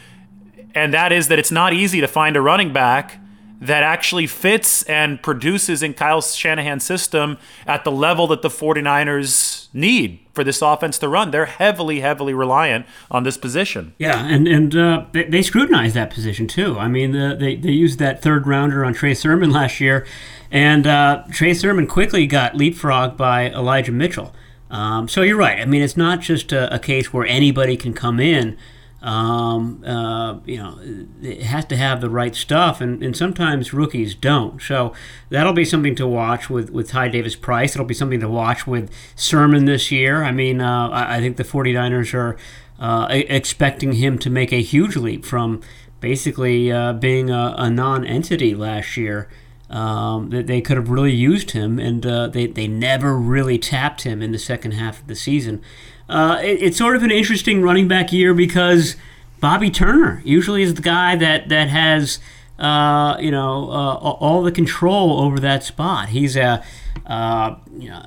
and 0.76 0.92
that 0.94 1.10
is 1.10 1.28
that 1.28 1.38
it's 1.38 1.50
not 1.50 1.72
easy 1.72 2.00
to 2.00 2.06
find 2.06 2.36
a 2.36 2.40
running 2.40 2.72
back 2.72 3.18
that 3.60 3.82
actually 3.82 4.26
fits 4.26 4.82
and 4.82 5.22
produces 5.22 5.82
in 5.82 5.94
Kyle 5.94 6.20
Shanahan's 6.20 6.84
system 6.84 7.38
at 7.66 7.84
the 7.84 7.90
level 7.90 8.26
that 8.26 8.42
the 8.42 8.50
49ers 8.50 9.68
need 9.72 10.20
for 10.34 10.44
this 10.44 10.60
offense 10.60 10.98
to 10.98 11.08
run. 11.08 11.30
They're 11.30 11.46
heavily, 11.46 12.00
heavily 12.00 12.34
reliant 12.34 12.84
on 13.10 13.22
this 13.22 13.38
position. 13.38 13.94
Yeah, 13.98 14.26
and 14.26 14.46
and 14.46 14.76
uh, 14.76 15.06
they, 15.12 15.24
they 15.24 15.42
scrutinize 15.42 15.94
that 15.94 16.10
position 16.10 16.46
too. 16.46 16.78
I 16.78 16.88
mean, 16.88 17.12
the, 17.12 17.34
they 17.38 17.56
they 17.56 17.70
used 17.70 17.98
that 17.98 18.20
third 18.20 18.46
rounder 18.46 18.84
on 18.84 18.92
Trey 18.92 19.14
Sermon 19.14 19.50
last 19.50 19.80
year, 19.80 20.06
and 20.50 20.86
uh, 20.86 21.24
Trey 21.32 21.54
Sermon 21.54 21.86
quickly 21.86 22.26
got 22.26 22.52
leapfrogged 22.52 23.16
by 23.16 23.50
Elijah 23.50 23.92
Mitchell. 23.92 24.34
Um, 24.70 25.08
so 25.08 25.22
you're 25.22 25.38
right. 25.38 25.60
I 25.60 25.64
mean, 25.64 25.80
it's 25.80 25.96
not 25.96 26.20
just 26.20 26.52
a, 26.52 26.74
a 26.74 26.78
case 26.78 27.12
where 27.12 27.26
anybody 27.26 27.78
can 27.78 27.94
come 27.94 28.20
in 28.20 28.58
um, 29.06 29.84
uh, 29.84 30.40
you 30.44 30.56
know, 30.56 30.80
it 31.22 31.42
has 31.42 31.64
to 31.66 31.76
have 31.76 32.00
the 32.00 32.10
right 32.10 32.34
stuff, 32.34 32.80
and, 32.80 33.00
and 33.04 33.16
sometimes 33.16 33.72
rookies 33.72 34.16
don't. 34.16 34.60
So 34.60 34.94
that'll 35.30 35.52
be 35.52 35.64
something 35.64 35.94
to 35.94 36.08
watch 36.08 36.50
with, 36.50 36.70
with 36.70 36.88
Ty 36.88 37.08
Davis 37.08 37.36
Price. 37.36 37.76
It'll 37.76 37.86
be 37.86 37.94
something 37.94 38.18
to 38.18 38.28
watch 38.28 38.66
with 38.66 38.90
Sermon 39.14 39.64
this 39.64 39.92
year. 39.92 40.24
I 40.24 40.32
mean, 40.32 40.60
uh, 40.60 40.88
I, 40.88 41.18
I, 41.18 41.20
think 41.20 41.36
the 41.36 41.44
49ers 41.44 42.14
are 42.14 42.36
uh, 42.80 43.06
expecting 43.08 43.92
him 43.92 44.18
to 44.18 44.28
make 44.28 44.52
a 44.52 44.60
huge 44.60 44.96
leap 44.96 45.24
from 45.24 45.62
basically 46.00 46.72
uh, 46.72 46.92
being 46.94 47.30
a, 47.30 47.54
a 47.56 47.70
non 47.70 48.04
entity 48.04 48.56
last 48.56 48.96
year. 48.96 49.28
Um, 49.68 50.30
that 50.30 50.46
they 50.46 50.60
could 50.60 50.76
have 50.76 50.90
really 50.90 51.12
used 51.12 51.50
him, 51.50 51.80
and 51.80 52.06
uh, 52.06 52.28
they, 52.28 52.46
they 52.46 52.68
never 52.68 53.18
really 53.18 53.58
tapped 53.58 54.02
him 54.02 54.22
in 54.22 54.30
the 54.30 54.38
second 54.38 54.74
half 54.74 55.00
of 55.00 55.08
the 55.08 55.16
season. 55.16 55.60
Uh, 56.08 56.40
it, 56.42 56.62
it's 56.62 56.78
sort 56.78 56.96
of 56.96 57.02
an 57.02 57.10
interesting 57.10 57.62
running 57.62 57.88
back 57.88 58.12
year 58.12 58.34
because 58.34 58.96
Bobby 59.40 59.70
Turner 59.70 60.22
usually 60.24 60.62
is 60.62 60.74
the 60.74 60.82
guy 60.82 61.16
that 61.16 61.48
that 61.48 61.68
has 61.68 62.18
uh, 62.58 63.16
you 63.20 63.30
know 63.30 63.70
uh, 63.70 63.94
all 63.96 64.42
the 64.42 64.52
control 64.52 65.20
over 65.20 65.40
that 65.40 65.64
spot. 65.64 66.10
He's 66.10 66.36
a 66.36 66.64
uh, 67.06 67.56
you 67.76 67.90
know 67.90 68.02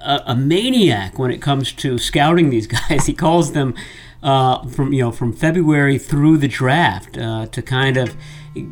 a, 0.00 0.22
a, 0.26 0.36
maniac 0.36 1.18
when 1.18 1.30
it 1.30 1.40
comes 1.40 1.72
to 1.72 1.98
scouting 1.98 2.50
these 2.50 2.66
guys. 2.88 3.06
He 3.06 3.14
calls 3.14 3.52
them 3.52 3.74
from 4.22 4.92
you 4.92 5.02
know 5.02 5.12
from 5.12 5.32
February 5.32 5.98
through 5.98 6.38
the 6.38 6.48
draft 6.48 7.14
to 7.14 7.62
kind 7.64 7.96
of 7.96 8.16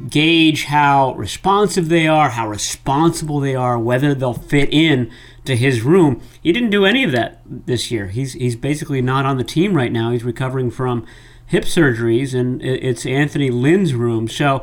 gauge 0.08 0.64
how 0.64 1.14
responsive 1.14 1.88
they 1.88 2.06
are, 2.06 2.30
how 2.30 2.48
responsible 2.48 3.40
they 3.40 3.54
are, 3.54 3.78
whether 3.78 4.14
they'll 4.14 4.34
fit 4.34 4.72
in 4.72 5.10
to 5.44 5.56
his 5.56 5.82
room. 5.82 6.20
He 6.42 6.52
didn't 6.52 6.70
do 6.70 6.84
any 6.84 7.04
of 7.04 7.12
that 7.12 7.40
this 7.46 7.90
year. 7.90 8.08
He's 8.08 8.34
he's 8.34 8.56
basically 8.56 9.02
not 9.02 9.24
on 9.26 9.36
the 9.36 9.44
team 9.44 9.74
right 9.74 9.92
now. 9.92 10.10
He's 10.10 10.24
recovering 10.24 10.70
from 10.70 11.06
hip 11.46 11.64
surgeries, 11.64 12.38
and 12.38 12.62
it's 12.62 13.04
Anthony 13.06 13.50
Lynn's 13.50 13.94
room. 13.94 14.28
So 14.28 14.62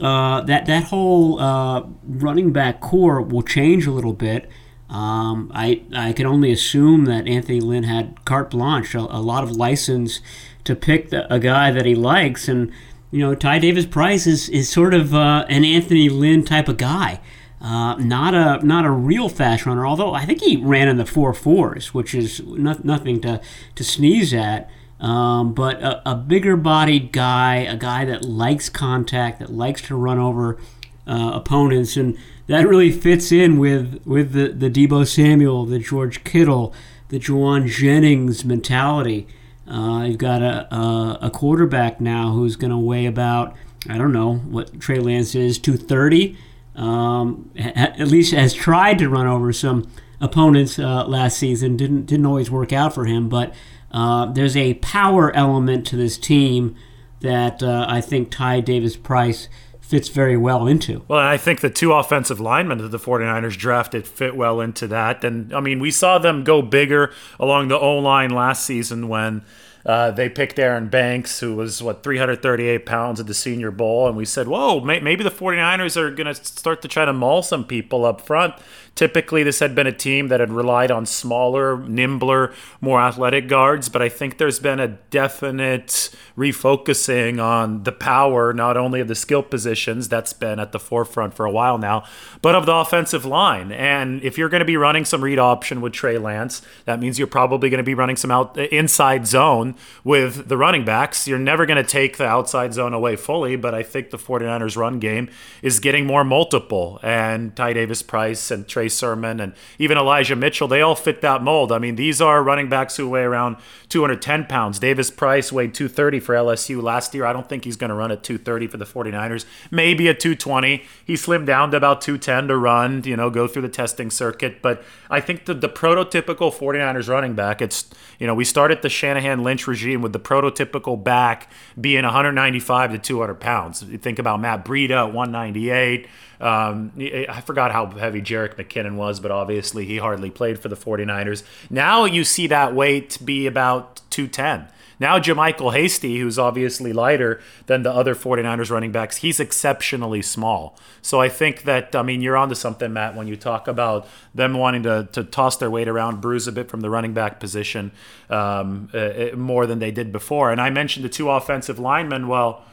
uh, 0.00 0.42
that 0.42 0.66
that 0.66 0.84
whole 0.84 1.40
uh, 1.40 1.84
running 2.06 2.52
back 2.52 2.80
corps 2.80 3.20
will 3.20 3.42
change 3.42 3.86
a 3.86 3.90
little 3.90 4.12
bit. 4.12 4.48
Um, 4.88 5.50
I 5.54 5.82
I 5.94 6.12
can 6.12 6.26
only 6.26 6.52
assume 6.52 7.04
that 7.06 7.26
Anthony 7.26 7.60
Lynn 7.60 7.84
had 7.84 8.24
carte 8.24 8.50
blanche, 8.50 8.94
a, 8.94 9.00
a 9.00 9.20
lot 9.20 9.42
of 9.42 9.50
license 9.50 10.20
to 10.64 10.76
pick 10.76 11.10
the, 11.10 11.32
a 11.32 11.38
guy 11.38 11.70
that 11.70 11.84
he 11.84 11.94
likes, 11.94 12.48
and 12.48 12.70
you 13.10 13.20
know 13.20 13.34
Ty 13.34 13.58
Davis 13.58 13.86
Price 13.86 14.26
is 14.26 14.48
is 14.48 14.68
sort 14.68 14.94
of 14.94 15.14
uh, 15.14 15.44
an 15.48 15.64
Anthony 15.64 16.08
Lynn 16.08 16.44
type 16.44 16.68
of 16.68 16.76
guy. 16.76 17.20
Uh, 17.60 17.96
not 17.96 18.34
a 18.34 18.64
not 18.64 18.84
a 18.84 18.90
real 18.90 19.28
fast 19.28 19.66
runner, 19.66 19.84
although 19.84 20.14
I 20.14 20.24
think 20.24 20.42
he 20.42 20.56
ran 20.56 20.86
in 20.86 20.96
the 20.96 21.06
four 21.06 21.34
fours, 21.34 21.92
which 21.92 22.14
is 22.14 22.40
not, 22.46 22.84
nothing 22.84 23.20
to, 23.22 23.40
to 23.74 23.84
sneeze 23.84 24.32
at. 24.32 24.70
Um, 25.00 25.54
but 25.54 25.80
a, 25.82 26.10
a, 26.10 26.14
bigger 26.16 26.56
bodied 26.56 27.12
guy, 27.12 27.56
a 27.56 27.76
guy 27.76 28.04
that 28.04 28.24
likes 28.24 28.68
contact, 28.68 29.38
that 29.38 29.50
likes 29.50 29.80
to 29.82 29.94
run 29.94 30.18
over 30.18 30.58
uh, 31.06 31.30
opponents, 31.34 31.96
and 31.96 32.18
that 32.48 32.66
really 32.66 32.90
fits 32.90 33.30
in 33.30 33.58
with 33.58 34.02
with 34.04 34.32
the, 34.32 34.48
the 34.48 34.70
Deebo 34.70 35.06
Samuel, 35.06 35.66
the 35.66 35.78
George 35.78 36.24
Kittle, 36.24 36.72
the 37.08 37.18
Jauan 37.18 37.66
Jennings 37.68 38.44
mentality. 38.44 39.26
Uh, 39.68 40.04
you've 40.08 40.18
got 40.18 40.42
a, 40.42 40.72
a, 40.74 41.18
a 41.22 41.30
quarterback 41.30 42.00
now 42.00 42.32
who's 42.32 42.56
going 42.56 42.70
to 42.70 42.78
weigh 42.78 43.06
about 43.06 43.54
I 43.88 43.98
don't 43.98 44.12
know 44.12 44.36
what 44.36 44.80
Trey 44.80 44.98
Lance 44.98 45.34
is, 45.34 45.58
two 45.58 45.76
thirty 45.76 46.36
um, 46.78 47.50
at 47.56 48.06
least 48.06 48.32
has 48.32 48.54
tried 48.54 48.98
to 49.00 49.08
run 49.08 49.26
over 49.26 49.52
some 49.52 49.90
opponents 50.20 50.78
uh, 50.78 51.04
last 51.06 51.36
season. 51.36 51.76
Didn't 51.76 52.06
didn't 52.06 52.26
always 52.26 52.50
work 52.50 52.72
out 52.72 52.94
for 52.94 53.04
him, 53.04 53.28
but 53.28 53.52
uh, 53.90 54.26
there's 54.26 54.56
a 54.56 54.74
power 54.74 55.34
element 55.34 55.86
to 55.88 55.96
this 55.96 56.16
team 56.16 56.76
that 57.20 57.62
uh, 57.62 57.84
I 57.88 58.00
think 58.00 58.30
Ty 58.30 58.60
Davis 58.60 58.96
Price 58.96 59.48
fits 59.80 60.08
very 60.08 60.36
well 60.36 60.66
into. 60.66 61.02
Well, 61.08 61.18
I 61.18 61.36
think 61.36 61.60
the 61.60 61.70
two 61.70 61.92
offensive 61.92 62.38
linemen 62.38 62.78
that 62.78 62.90
the 62.90 62.98
49ers 62.98 63.56
drafted 63.56 64.06
fit 64.06 64.36
well 64.36 64.60
into 64.60 64.86
that. 64.88 65.24
And 65.24 65.52
I 65.52 65.60
mean, 65.60 65.80
we 65.80 65.90
saw 65.90 66.18
them 66.18 66.44
go 66.44 66.62
bigger 66.62 67.10
along 67.40 67.68
the 67.68 67.78
O 67.78 67.96
line 67.96 68.30
last 68.30 68.64
season 68.64 69.08
when 69.08 69.42
Uh, 69.88 70.10
they 70.10 70.28
picked 70.28 70.58
Aaron 70.58 70.88
Banks, 70.88 71.40
who 71.40 71.56
was, 71.56 71.82
what, 71.82 72.02
338 72.02 72.84
pounds 72.84 73.18
at 73.20 73.26
the 73.26 73.32
Senior 73.32 73.70
Bowl. 73.70 74.06
And 74.06 74.18
we 74.18 74.26
said, 74.26 74.46
whoa, 74.46 74.80
may- 74.80 75.00
maybe 75.00 75.24
the 75.24 75.30
49ers 75.30 75.96
are 75.96 76.10
going 76.10 76.26
to 76.26 76.34
start 76.34 76.82
to 76.82 76.88
try 76.88 77.06
to 77.06 77.12
maul 77.14 77.42
some 77.42 77.64
people 77.64 78.04
up 78.04 78.20
front. 78.20 78.54
Typically, 78.94 79.44
this 79.44 79.60
had 79.60 79.76
been 79.76 79.86
a 79.86 79.92
team 79.92 80.26
that 80.26 80.40
had 80.40 80.50
relied 80.50 80.90
on 80.90 81.06
smaller, 81.06 81.78
nimbler, 81.78 82.52
more 82.80 83.00
athletic 83.00 83.46
guards, 83.48 83.88
but 83.88 84.02
I 84.02 84.08
think 84.08 84.38
there's 84.38 84.58
been 84.58 84.80
a 84.80 84.88
definite 84.88 86.10
refocusing 86.36 87.40
on 87.40 87.84
the 87.84 87.92
power, 87.92 88.52
not 88.52 88.76
only 88.76 88.98
of 88.98 89.06
the 89.06 89.14
skill 89.14 89.44
positions, 89.44 90.08
that's 90.08 90.32
been 90.32 90.58
at 90.58 90.72
the 90.72 90.80
forefront 90.80 91.32
for 91.32 91.46
a 91.46 91.50
while 91.50 91.78
now, 91.78 92.02
but 92.42 92.56
of 92.56 92.66
the 92.66 92.74
offensive 92.74 93.24
line. 93.24 93.70
And 93.70 94.20
if 94.24 94.36
you're 94.36 94.48
going 94.48 94.62
to 94.62 94.66
be 94.66 94.76
running 94.76 95.04
some 95.04 95.22
read 95.22 95.38
option 95.38 95.80
with 95.80 95.92
Trey 95.92 96.18
Lance, 96.18 96.60
that 96.84 96.98
means 96.98 97.18
you're 97.18 97.28
probably 97.28 97.70
going 97.70 97.78
to 97.78 97.84
be 97.84 97.94
running 97.94 98.16
some 98.16 98.32
out 98.32 98.58
inside 98.58 99.28
zone 99.28 99.76
with 100.04 100.48
the 100.48 100.56
running 100.56 100.84
backs. 100.84 101.26
You're 101.28 101.38
never 101.38 101.66
going 101.66 101.82
to 101.82 101.88
take 101.88 102.16
the 102.16 102.26
outside 102.26 102.74
zone 102.74 102.94
away 102.94 103.16
fully, 103.16 103.56
but 103.56 103.74
I 103.74 103.82
think 103.82 104.10
the 104.10 104.18
49ers 104.18 104.76
run 104.76 104.98
game 104.98 105.28
is 105.62 105.80
getting 105.80 106.06
more 106.06 106.24
multiple. 106.24 106.98
And 107.02 107.54
Ty 107.56 107.74
Davis 107.74 108.02
Price 108.02 108.50
and 108.50 108.66
Trey 108.66 108.88
Sermon 108.88 109.40
and 109.40 109.52
even 109.78 109.98
Elijah 109.98 110.36
Mitchell, 110.36 110.68
they 110.68 110.80
all 110.80 110.94
fit 110.94 111.20
that 111.22 111.42
mold. 111.42 111.72
I 111.72 111.78
mean, 111.78 111.96
these 111.96 112.20
are 112.20 112.42
running 112.42 112.68
backs 112.68 112.96
who 112.96 113.08
weigh 113.08 113.22
around 113.22 113.56
210 113.88 114.46
pounds. 114.46 114.78
Davis 114.78 115.10
Price 115.10 115.52
weighed 115.52 115.74
230 115.74 116.20
for 116.20 116.34
LSU 116.34 116.82
last 116.82 117.14
year. 117.14 117.24
I 117.24 117.32
don't 117.32 117.48
think 117.48 117.64
he's 117.64 117.76
going 117.76 117.90
to 117.90 117.96
run 117.96 118.10
at 118.10 118.22
230 118.22 118.66
for 118.66 118.76
the 118.76 118.84
49ers. 118.84 119.44
Maybe 119.70 120.08
at 120.08 120.20
220. 120.20 120.84
He 121.04 121.14
slimmed 121.14 121.46
down 121.46 121.70
to 121.70 121.76
about 121.76 122.00
210 122.00 122.48
to 122.48 122.56
run, 122.56 123.02
you 123.04 123.16
know, 123.16 123.30
go 123.30 123.46
through 123.46 123.62
the 123.62 123.68
testing 123.68 124.10
circuit. 124.10 124.60
But 124.62 124.82
I 125.10 125.20
think 125.20 125.46
the, 125.46 125.54
the 125.54 125.68
prototypical 125.68 126.52
49ers 126.52 127.08
running 127.08 127.34
back, 127.34 127.62
it's, 127.62 127.88
you 128.18 128.26
know, 128.26 128.34
we 128.34 128.44
started 128.44 128.82
the 128.82 128.88
Shanahan 128.88 129.42
Lynch 129.42 129.66
regime 129.68 130.02
with 130.02 130.12
the 130.12 130.18
prototypical 130.18 131.02
back 131.02 131.50
being 131.80 132.04
195 132.04 132.92
to 132.92 132.98
200 132.98 133.34
pounds. 133.34 133.82
You 133.82 133.98
think 133.98 134.18
about 134.18 134.40
Matt 134.40 134.64
Breida 134.64 135.08
at 135.08 135.12
198. 135.12 136.08
Um, 136.40 136.92
I 136.98 137.40
forgot 137.40 137.72
how 137.72 137.86
heavy 137.86 138.22
Jerick 138.22 138.54
McKinnon 138.54 138.96
was, 138.96 139.20
but 139.20 139.30
obviously 139.30 139.84
he 139.84 139.98
hardly 139.98 140.30
played 140.30 140.58
for 140.58 140.68
the 140.68 140.76
49ers. 140.76 141.42
Now 141.70 142.04
you 142.04 142.24
see 142.24 142.46
that 142.48 142.74
weight 142.74 143.18
be 143.24 143.46
about 143.46 144.00
210. 144.10 144.68
Now, 145.00 145.18
JaMycal 145.18 145.74
Hasty, 145.74 146.18
who's 146.18 146.38
obviously 146.38 146.92
lighter 146.92 147.40
than 147.66 147.82
the 147.82 147.92
other 147.92 148.14
49ers 148.14 148.70
running 148.70 148.90
backs, 148.90 149.18
he's 149.18 149.38
exceptionally 149.38 150.22
small. 150.22 150.76
So 151.02 151.20
I 151.20 151.28
think 151.28 151.62
that, 151.62 151.94
I 151.94 152.02
mean, 152.02 152.20
you're 152.20 152.36
onto 152.36 152.54
something, 152.54 152.92
Matt, 152.92 153.14
when 153.14 153.28
you 153.28 153.36
talk 153.36 153.68
about 153.68 154.08
them 154.34 154.54
wanting 154.54 154.82
to, 154.82 155.08
to 155.12 155.24
toss 155.24 155.56
their 155.56 155.70
weight 155.70 155.88
around, 155.88 156.20
bruise 156.20 156.48
a 156.48 156.52
bit 156.52 156.68
from 156.68 156.80
the 156.80 156.90
running 156.90 157.14
back 157.14 157.38
position 157.38 157.92
um, 158.28 158.90
uh, 158.92 159.36
more 159.36 159.66
than 159.66 159.78
they 159.78 159.90
did 159.90 160.10
before. 160.10 160.50
And 160.50 160.60
I 160.60 160.70
mentioned 160.70 161.04
the 161.04 161.08
two 161.08 161.30
offensive 161.30 161.78
linemen. 161.78 162.26
Well, 162.26 162.64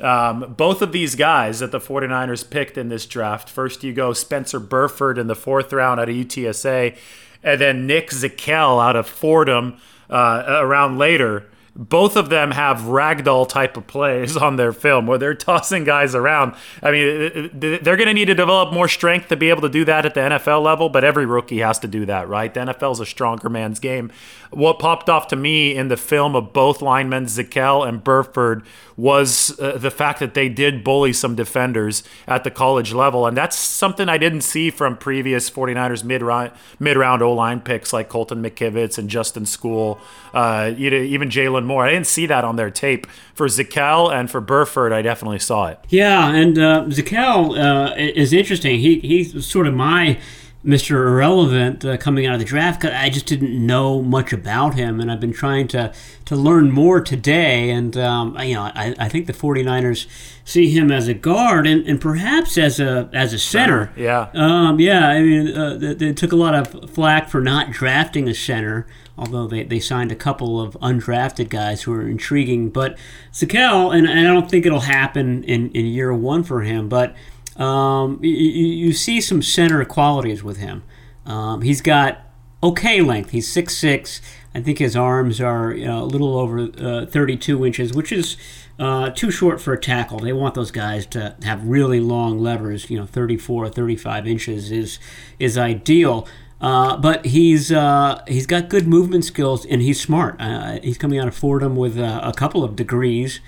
um, 0.00 0.54
both 0.56 0.82
of 0.82 0.92
these 0.92 1.14
guys 1.14 1.60
that 1.60 1.72
the 1.72 1.80
49ers 1.80 2.48
picked 2.48 2.78
in 2.78 2.88
this 2.88 3.06
draft, 3.06 3.48
first 3.48 3.84
you 3.84 3.92
go 3.92 4.12
Spencer 4.12 4.58
Burford 4.58 5.18
in 5.18 5.26
the 5.26 5.34
fourth 5.34 5.72
round 5.72 6.00
out 6.00 6.08
of 6.08 6.14
UTSA, 6.14 6.96
and 7.42 7.60
then 7.60 7.86
Nick 7.86 8.10
Zakelj 8.10 8.82
out 8.82 8.96
of 8.96 9.06
Fordham 9.06 9.78
uh, 10.08 10.44
around 10.46 10.98
later 10.98 11.46
both 11.80 12.14
of 12.14 12.28
them 12.28 12.50
have 12.50 12.80
ragdoll 12.80 13.48
type 13.48 13.74
of 13.74 13.86
plays 13.86 14.36
on 14.36 14.56
their 14.56 14.70
film 14.70 15.06
where 15.06 15.16
they're 15.16 15.34
tossing 15.34 15.82
guys 15.82 16.14
around. 16.14 16.54
I 16.82 16.90
mean, 16.90 17.50
they're 17.54 17.96
going 17.96 18.06
to 18.06 18.12
need 18.12 18.26
to 18.26 18.34
develop 18.34 18.74
more 18.74 18.86
strength 18.86 19.28
to 19.28 19.36
be 19.36 19.48
able 19.48 19.62
to 19.62 19.70
do 19.70 19.86
that 19.86 20.04
at 20.04 20.12
the 20.12 20.20
NFL 20.20 20.62
level, 20.62 20.90
but 20.90 21.04
every 21.04 21.24
rookie 21.24 21.60
has 21.60 21.78
to 21.78 21.88
do 21.88 22.04
that, 22.04 22.28
right? 22.28 22.52
The 22.52 22.60
NFL 22.60 22.92
is 22.92 23.00
a 23.00 23.06
stronger 23.06 23.48
man's 23.48 23.80
game. 23.80 24.12
What 24.50 24.78
popped 24.78 25.08
off 25.08 25.28
to 25.28 25.36
me 25.36 25.74
in 25.74 25.88
the 25.88 25.96
film 25.96 26.36
of 26.36 26.52
both 26.52 26.82
linemen, 26.82 27.26
Zakelj 27.26 27.88
and 27.88 28.04
Burford, 28.04 28.64
was 28.96 29.58
uh, 29.60 29.78
the 29.78 29.90
fact 29.90 30.18
that 30.18 30.34
they 30.34 30.48
did 30.48 30.84
bully 30.84 31.12
some 31.12 31.34
defenders 31.34 32.02
at 32.26 32.44
the 32.44 32.50
college 32.50 32.92
level. 32.92 33.26
And 33.26 33.34
that's 33.34 33.56
something 33.56 34.08
I 34.10 34.18
didn't 34.18 34.42
see 34.42 34.70
from 34.70 34.96
previous 34.96 35.48
49ers 35.48 36.04
mid-round, 36.04 36.50
mid-round 36.78 37.22
O-line 37.22 37.60
picks 37.60 37.92
like 37.92 38.10
Colton 38.10 38.42
McKivitz 38.42 38.98
and 38.98 39.08
Justin 39.08 39.44
Skule, 39.44 39.98
uh, 40.34 40.72
even 40.76 41.30
Jaylon 41.30 41.64
Moore. 41.70 41.86
I 41.86 41.92
didn't 41.92 42.06
see 42.06 42.26
that 42.26 42.44
on 42.44 42.56
their 42.56 42.70
tape. 42.70 43.06
For 43.34 43.46
Zakelj 43.46 44.12
and 44.12 44.30
for 44.30 44.40
Burford, 44.40 44.92
I 44.92 45.00
definitely 45.00 45.38
saw 45.38 45.68
it. 45.68 45.78
Yeah, 45.88 46.28
and 46.28 46.58
uh, 46.58 46.84
Zakelj 46.88 47.58
uh, 47.58 47.94
is 47.96 48.32
interesting. 48.32 48.80
He, 48.80 48.98
he's 49.00 49.46
sort 49.46 49.66
of 49.66 49.74
my 49.74 50.18
Mr. 50.64 50.90
Irrelevant 51.06 51.84
uh, 51.86 51.96
coming 51.96 52.26
out 52.26 52.34
of 52.34 52.38
the 52.38 52.44
draft 52.44 52.80
because 52.80 52.94
I 52.94 53.08
just 53.08 53.24
didn't 53.24 53.66
know 53.66 54.02
much 54.02 54.32
about 54.32 54.74
him, 54.74 55.00
and 55.00 55.10
I've 55.10 55.20
been 55.20 55.32
trying 55.32 55.68
to, 55.68 55.92
to 56.26 56.36
learn 56.36 56.70
more 56.70 57.00
today. 57.00 57.70
And, 57.70 57.96
um, 57.96 58.38
you 58.40 58.54
know, 58.54 58.64
I, 58.64 58.94
I 58.98 59.08
think 59.08 59.26
the 59.26 59.32
49ers 59.32 60.06
see 60.44 60.68
him 60.68 60.90
as 60.90 61.08
a 61.08 61.14
guard 61.14 61.66
and, 61.66 61.86
and 61.86 62.00
perhaps 62.00 62.58
as 62.58 62.78
a 62.80 63.08
as 63.12 63.32
a 63.32 63.38
center. 63.38 63.92
Yeah. 63.96 64.30
Um, 64.34 64.80
yeah, 64.80 65.08
I 65.08 65.22
mean, 65.22 65.56
uh, 65.56 65.76
they, 65.76 65.94
they, 65.94 66.12
took 66.12 66.32
a 66.32 66.36
lot 66.36 66.54
of 66.54 66.90
flack 66.90 67.28
for 67.28 67.40
not 67.40 67.70
drafting 67.70 68.28
a 68.28 68.34
center, 68.34 68.86
although 69.20 69.46
they, 69.46 69.62
they 69.62 69.78
signed 69.78 70.10
a 70.10 70.16
couple 70.16 70.60
of 70.60 70.74
undrafted 70.82 71.48
guys 71.48 71.82
who 71.82 71.92
are 71.92 72.08
intriguing. 72.08 72.70
But 72.70 72.98
Zakelj, 73.32 73.96
and, 73.96 74.08
and 74.08 74.18
I 74.18 74.32
don't 74.32 74.50
think 74.50 74.66
it'll 74.66 74.80
happen 74.80 75.44
in, 75.44 75.70
in 75.70 75.86
year 75.86 76.12
one 76.12 76.42
for 76.42 76.62
him, 76.62 76.88
but– 76.88 77.14
um, 77.60 78.18
you, 78.22 78.30
you, 78.30 78.92
see 78.92 79.20
some 79.20 79.42
center 79.42 79.84
qualities 79.84 80.42
with 80.42 80.56
him. 80.56 80.82
Um, 81.26 81.60
he's 81.60 81.82
got 81.82 82.20
okay 82.62 83.02
length. 83.02 83.30
He's 83.30 83.52
six 83.52 83.76
six. 83.76 84.22
I 84.54 84.60
think 84.60 84.78
his 84.78 84.96
arms 84.96 85.40
are 85.40 85.72
you 85.72 85.84
know, 85.84 86.02
a 86.02 86.04
little 86.04 86.36
over 86.36 86.70
uh, 86.78 87.06
32 87.06 87.66
inches, 87.66 87.92
which 87.92 88.10
is 88.10 88.36
uh, 88.78 89.10
too 89.10 89.30
short 89.30 89.60
for 89.60 89.74
a 89.74 89.80
tackle. 89.80 90.18
They 90.18 90.32
want 90.32 90.54
those 90.54 90.70
guys 90.70 91.06
to 91.06 91.36
have 91.42 91.62
really 91.64 92.00
long 92.00 92.38
levers. 92.38 92.88
You 92.88 92.98
know, 92.98 93.06
34, 93.06 93.64
or 93.64 93.68
35 93.68 94.26
inches 94.26 94.72
is 94.72 94.98
is 95.38 95.58
ideal. 95.58 96.26
Uh, 96.60 96.96
but 96.96 97.24
he's 97.24 97.72
uh, 97.72 98.22
he's 98.28 98.46
got 98.46 98.68
good 98.68 98.86
movement 98.86 99.24
skills 99.24 99.64
and 99.64 99.80
he's 99.80 100.00
smart. 100.00 100.36
Uh, 100.38 100.78
he's 100.82 100.98
coming 100.98 101.18
out 101.18 101.26
of 101.26 101.34
Fordham 101.34 101.74
with 101.74 101.98
a 101.98 102.32
couple 102.36 102.62
of 102.62 102.76
degrees, 102.76 103.40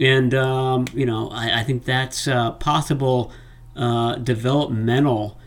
and 0.00 0.34
um, 0.34 0.86
you 0.92 1.06
know 1.06 1.28
I, 1.30 1.60
I 1.60 1.64
think 1.64 1.84
that's 1.84 2.26
uh, 2.26 2.52
possible 2.52 3.30
uh, 3.76 4.16
developmental 4.16 5.38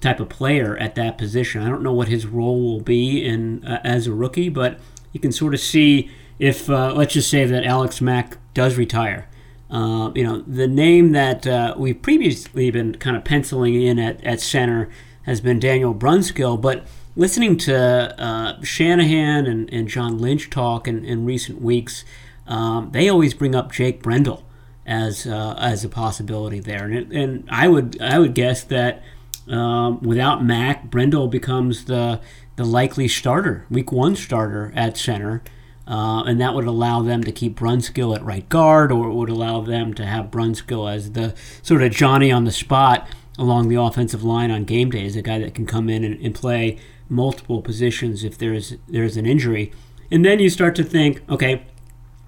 type 0.00 0.20
of 0.20 0.28
player 0.28 0.76
at 0.78 0.94
that 0.94 1.18
position. 1.18 1.62
I 1.62 1.68
don't 1.68 1.82
know 1.82 1.92
what 1.92 2.08
his 2.08 2.26
role 2.26 2.62
will 2.62 2.80
be 2.80 3.24
in 3.24 3.64
uh, 3.64 3.80
as 3.84 4.06
a 4.06 4.12
rookie, 4.12 4.48
but 4.48 4.80
you 5.12 5.20
can 5.20 5.32
sort 5.32 5.54
of 5.54 5.60
see 5.60 6.10
if 6.38 6.68
uh, 6.70 6.92
let's 6.94 7.14
just 7.14 7.30
say 7.30 7.44
that 7.44 7.64
Alex 7.64 8.00
Mack 8.00 8.38
does 8.54 8.76
retire. 8.76 9.28
Uh, 9.70 10.12
you 10.14 10.22
know, 10.22 10.42
the 10.42 10.68
name 10.68 11.12
that 11.12 11.46
uh, 11.46 11.74
we've 11.76 12.00
previously 12.00 12.70
been 12.70 12.94
kind 12.94 13.16
of 13.16 13.24
penciling 13.24 13.74
in 13.74 13.98
at, 13.98 14.22
at 14.24 14.40
center 14.40 14.88
has 15.26 15.40
been 15.40 15.58
Daniel 15.58 15.94
Brunskill, 15.94 16.58
but 16.58 16.86
listening 17.16 17.56
to 17.56 17.76
uh, 18.20 18.62
Shanahan 18.62 19.46
and, 19.46 19.72
and 19.72 19.88
John 19.88 20.18
Lynch 20.18 20.48
talk 20.50 20.86
in, 20.86 21.04
in 21.04 21.26
recent 21.26 21.60
weeks, 21.60 22.04
um, 22.46 22.90
they 22.92 23.08
always 23.08 23.34
bring 23.34 23.54
up 23.54 23.72
Jake 23.72 24.02
Brendel 24.02 24.44
as 24.86 25.26
uh, 25.26 25.56
as 25.58 25.84
a 25.84 25.88
possibility 25.88 26.60
there. 26.60 26.84
And, 26.84 27.12
and 27.12 27.48
I 27.50 27.66
would 27.66 28.00
I 28.00 28.20
would 28.20 28.34
guess 28.34 28.62
that 28.64 29.02
um, 29.48 30.00
without 30.00 30.44
Mack, 30.44 30.90
Brendel 30.90 31.26
becomes 31.26 31.86
the 31.86 32.20
the 32.54 32.64
likely 32.64 33.08
starter, 33.08 33.66
week 33.68 33.92
one 33.92 34.16
starter 34.16 34.72
at 34.74 34.96
center. 34.96 35.42
Uh, 35.88 36.24
and 36.24 36.40
that 36.40 36.52
would 36.52 36.64
allow 36.64 37.00
them 37.00 37.22
to 37.22 37.30
keep 37.30 37.56
Brunskill 37.56 38.16
at 38.16 38.24
right 38.24 38.48
guard, 38.48 38.90
or 38.90 39.08
it 39.08 39.14
would 39.14 39.28
allow 39.28 39.60
them 39.60 39.94
to 39.94 40.04
have 40.04 40.32
Brunskill 40.32 40.92
as 40.92 41.12
the 41.12 41.32
sort 41.62 41.80
of 41.80 41.92
Johnny 41.92 42.32
on 42.32 42.42
the 42.42 42.50
spot 42.50 43.08
along 43.38 43.68
the 43.68 43.76
offensive 43.76 44.24
line 44.24 44.50
on 44.50 44.64
game 44.64 44.90
days, 44.90 45.16
a 45.16 45.22
guy 45.22 45.38
that 45.38 45.54
can 45.54 45.66
come 45.66 45.88
in 45.88 46.04
and, 46.04 46.20
and 46.20 46.34
play 46.34 46.78
multiple 47.08 47.62
positions 47.62 48.24
if 48.24 48.36
there's 48.38 48.74
there's 48.88 49.16
an 49.16 49.26
injury. 49.26 49.72
And 50.10 50.24
then 50.24 50.38
you 50.38 50.50
start 50.50 50.74
to 50.76 50.84
think, 50.84 51.22
okay, 51.28 51.64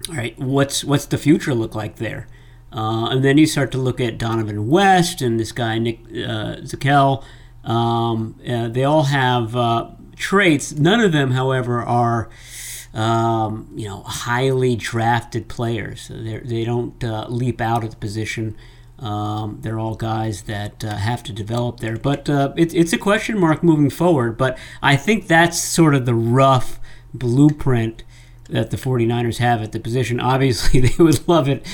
all 0.09 0.15
right, 0.15 0.37
what's 0.37 0.83
what's 0.83 1.05
the 1.05 1.17
future 1.17 1.53
look 1.53 1.75
like 1.75 1.97
there? 1.97 2.27
Uh, 2.71 3.07
and 3.09 3.23
then 3.23 3.37
you 3.37 3.47
start 3.47 3.71
to 3.71 3.77
look 3.77 3.99
at 3.99 4.17
Donovan 4.17 4.67
West 4.67 5.21
and 5.21 5.39
this 5.39 5.51
guy, 5.51 5.79
Nick 5.79 5.99
uh, 6.09 6.61
Zakelj. 6.61 7.23
Um, 7.63 8.39
uh, 8.47 8.67
they 8.67 8.83
all 8.83 9.03
have 9.03 9.55
uh, 9.55 9.89
traits. 10.15 10.73
None 10.73 10.99
of 10.99 11.11
them, 11.11 11.31
however, 11.31 11.81
are 11.81 12.29
um, 12.93 13.69
you 13.75 13.87
know 13.87 14.03
highly 14.03 14.75
drafted 14.75 15.47
players. 15.47 16.09
They're, 16.13 16.41
they 16.41 16.65
do 16.65 16.93
not 17.01 17.03
uh, 17.03 17.27
leap 17.29 17.59
out 17.59 17.83
at 17.83 17.91
the 17.91 17.97
position. 17.97 18.55
Um, 19.01 19.59
they're 19.61 19.79
all 19.79 19.95
guys 19.95 20.43
that 20.43 20.83
uh, 20.83 20.95
have 20.95 21.23
to 21.23 21.33
develop 21.33 21.79
there. 21.79 21.97
But 21.97 22.29
uh, 22.29 22.53
it, 22.57 22.73
it's 22.73 22.93
a 22.93 22.97
question 22.97 23.39
mark 23.39 23.63
moving 23.63 23.89
forward. 23.89 24.37
But 24.37 24.57
I 24.81 24.95
think 24.95 25.27
that's 25.27 25.59
sort 25.59 25.95
of 25.95 26.05
the 26.05 26.15
rough 26.15 26.79
blueprint 27.13 28.03
that 28.49 28.71
the 28.71 28.77
49ers 28.77 29.37
have 29.37 29.61
at 29.61 29.71
the 29.71 29.79
position. 29.79 30.19
Obviously, 30.19 30.81
they 30.81 31.03
would 31.03 31.27
love 31.27 31.47
it 31.47 31.65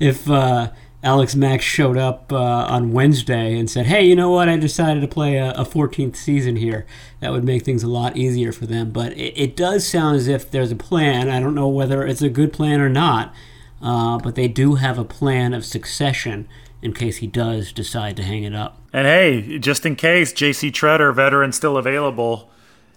if 0.00 0.28
uh, 0.28 0.72
Alex 1.04 1.36
Mack 1.36 1.62
showed 1.62 1.96
up 1.96 2.32
uh, 2.32 2.36
on 2.36 2.92
Wednesday 2.92 3.56
and 3.56 3.70
said, 3.70 3.86
"Hey, 3.86 4.04
you 4.04 4.16
know 4.16 4.30
what? 4.30 4.48
I 4.48 4.56
decided 4.56 5.00
to 5.00 5.08
play 5.08 5.36
a, 5.36 5.50
a 5.52 5.64
14th 5.64 6.16
season 6.16 6.56
here. 6.56 6.86
That 7.20 7.32
would 7.32 7.44
make 7.44 7.64
things 7.64 7.82
a 7.82 7.88
lot 7.88 8.16
easier 8.16 8.50
for 8.50 8.66
them." 8.66 8.90
But 8.90 9.12
it, 9.12 9.34
it 9.36 9.56
does 9.56 9.86
sound 9.86 10.16
as 10.16 10.26
if 10.26 10.50
there's 10.50 10.72
a 10.72 10.76
plan. 10.76 11.28
I 11.28 11.38
don't 11.38 11.54
know 11.54 11.68
whether 11.68 12.04
it's 12.04 12.22
a 12.22 12.28
good 12.28 12.52
plan 12.52 12.80
or 12.80 12.88
not, 12.88 13.32
uh, 13.80 14.18
but 14.18 14.34
they 14.34 14.48
do 14.48 14.76
have 14.76 14.98
a 14.98 15.04
plan 15.04 15.54
of 15.54 15.64
succession 15.64 16.48
in 16.82 16.92
case 16.92 17.18
he 17.18 17.26
does 17.26 17.72
decide 17.72 18.16
to 18.16 18.22
hang 18.22 18.42
it 18.42 18.54
up. 18.54 18.78
And 18.92 19.06
hey, 19.06 19.58
just 19.58 19.86
in 19.86 19.96
case, 19.96 20.32
J.C. 20.32 20.70
Tretter, 20.70 21.14
veteran, 21.14 21.52
still 21.52 21.76
available 21.76 22.50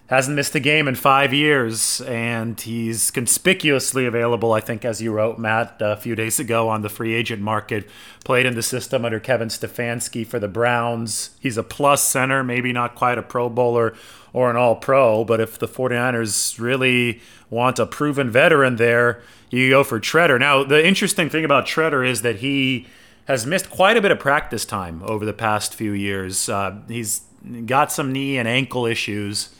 hasn't 0.08 0.36
missed 0.36 0.54
a 0.54 0.60
game 0.60 0.86
in 0.86 0.94
five 0.94 1.32
years, 1.32 2.00
and 2.02 2.60
he's 2.60 3.10
conspicuously 3.10 4.06
available, 4.06 4.52
I 4.52 4.60
think, 4.60 4.84
as 4.84 5.02
you 5.02 5.12
wrote, 5.12 5.36
Matt, 5.36 5.76
a 5.80 5.96
few 5.96 6.14
days 6.14 6.38
ago 6.38 6.68
on 6.68 6.82
the 6.82 6.88
free 6.88 7.12
agent 7.12 7.42
market. 7.42 7.88
Played 8.24 8.46
in 8.46 8.54
the 8.54 8.62
system 8.62 9.04
under 9.04 9.18
Kevin 9.18 9.48
Stefanski 9.48 10.24
for 10.24 10.38
the 10.38 10.48
Browns. 10.48 11.30
He's 11.40 11.56
a 11.56 11.64
plus 11.64 12.02
center, 12.02 12.44
maybe 12.44 12.72
not 12.72 12.94
quite 12.94 13.18
a 13.18 13.22
Pro 13.22 13.48
Bowler 13.48 13.94
or 14.32 14.48
an 14.48 14.56
All 14.56 14.76
Pro, 14.76 15.24
but 15.24 15.40
if 15.40 15.58
the 15.58 15.68
49ers 15.68 16.60
really 16.60 17.20
want 17.50 17.80
a 17.80 17.86
proven 17.86 18.30
veteran 18.30 18.76
there, 18.76 19.22
you 19.50 19.70
go 19.70 19.82
for 19.82 19.98
Tretter. 19.98 20.38
Now, 20.38 20.62
the 20.62 20.86
interesting 20.86 21.28
thing 21.28 21.44
about 21.44 21.66
Tretter 21.66 22.08
is 22.08 22.22
that 22.22 22.36
he 22.36 22.86
has 23.26 23.46
missed 23.46 23.70
quite 23.70 23.96
a 23.96 24.02
bit 24.02 24.10
of 24.10 24.18
practice 24.18 24.64
time 24.64 25.02
over 25.04 25.24
the 25.24 25.32
past 25.32 25.74
few 25.74 25.92
years. 25.92 26.48
Uh, 26.48 26.80
he's 26.88 27.22
got 27.66 27.92
some 27.92 28.12
knee 28.12 28.38
and 28.38 28.48
ankle 28.48 28.86
issues 28.86 29.50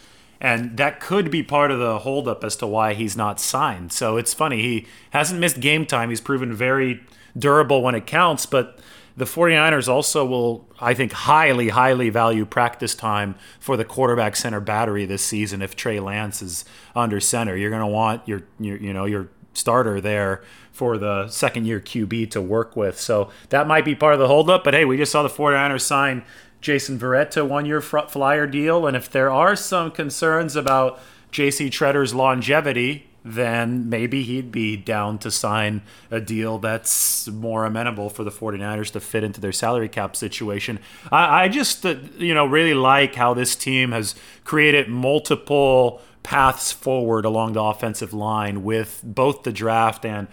and 0.40 0.76
that 0.76 1.00
could 1.00 1.30
be 1.30 1.42
part 1.42 1.70
of 1.70 1.78
the 1.78 2.00
holdup 2.00 2.44
as 2.44 2.56
to 2.56 2.66
why 2.66 2.94
he's 2.94 3.16
not 3.16 3.40
signed. 3.40 3.92
So 3.92 4.16
it's 4.16 4.34
funny. 4.34 4.60
He 4.62 4.86
hasn't 5.10 5.40
missed 5.40 5.60
game 5.60 5.86
time. 5.86 6.10
He's 6.10 6.20
proven 6.20 6.52
very 6.52 7.02
durable 7.36 7.82
when 7.82 7.94
it 7.94 8.06
counts, 8.06 8.44
but 8.44 8.78
the 9.16 9.24
49ers 9.24 9.88
also 9.88 10.26
will, 10.26 10.68
I 10.78 10.92
think, 10.92 11.12
highly, 11.12 11.70
highly 11.70 12.10
value 12.10 12.44
practice 12.44 12.94
time 12.94 13.34
for 13.58 13.76
the 13.78 13.84
quarterback 13.84 14.36
center 14.36 14.60
battery 14.60 15.06
this 15.06 15.24
season 15.24 15.62
if 15.62 15.74
Trey 15.74 16.00
Lance 16.00 16.42
is 16.42 16.66
under 16.94 17.18
center. 17.18 17.56
You're 17.56 17.70
going 17.70 17.80
to 17.80 17.86
want 17.86 18.28
your, 18.28 18.42
your, 18.60 18.76
you 18.76 18.92
know, 18.92 19.06
your 19.06 19.30
starter 19.56 20.00
there 20.00 20.42
for 20.72 20.98
the 20.98 21.28
second 21.28 21.66
year 21.66 21.80
QB 21.80 22.30
to 22.32 22.42
work 22.42 22.76
with. 22.76 23.00
So 23.00 23.30
that 23.48 23.66
might 23.66 23.84
be 23.84 23.94
part 23.94 24.14
of 24.14 24.20
the 24.20 24.28
holdup. 24.28 24.62
But 24.62 24.74
hey, 24.74 24.84
we 24.84 24.96
just 24.96 25.10
saw 25.10 25.22
the 25.22 25.28
49ers 25.28 25.80
sign 25.80 26.24
Jason 26.60 26.98
Verrett 26.98 27.30
to 27.30 27.44
one 27.44 27.66
year 27.66 27.80
flyer 27.80 28.46
deal. 28.46 28.86
And 28.86 28.96
if 28.96 29.10
there 29.10 29.30
are 29.30 29.56
some 29.56 29.90
concerns 29.90 30.56
about 30.56 31.00
JC 31.32 31.68
Tretter's 31.68 32.14
longevity, 32.14 33.08
then 33.24 33.88
maybe 33.88 34.22
he'd 34.22 34.52
be 34.52 34.76
down 34.76 35.18
to 35.18 35.30
sign 35.30 35.82
a 36.12 36.20
deal 36.20 36.58
that's 36.58 37.26
more 37.26 37.64
amenable 37.64 38.08
for 38.08 38.22
the 38.22 38.30
49ers 38.30 38.92
to 38.92 39.00
fit 39.00 39.24
into 39.24 39.40
their 39.40 39.52
salary 39.52 39.88
cap 39.88 40.14
situation. 40.14 40.78
I, 41.10 41.44
I 41.44 41.48
just, 41.48 41.84
uh, 41.84 41.96
you 42.18 42.34
know, 42.34 42.46
really 42.46 42.74
like 42.74 43.16
how 43.16 43.34
this 43.34 43.56
team 43.56 43.90
has 43.90 44.14
created 44.44 44.88
multiple 44.88 46.00
paths 46.26 46.72
forward 46.72 47.24
along 47.24 47.52
the 47.52 47.62
offensive 47.62 48.12
line 48.12 48.64
with 48.64 49.00
both 49.04 49.44
the 49.44 49.52
draft 49.52 50.04
and 50.04 50.26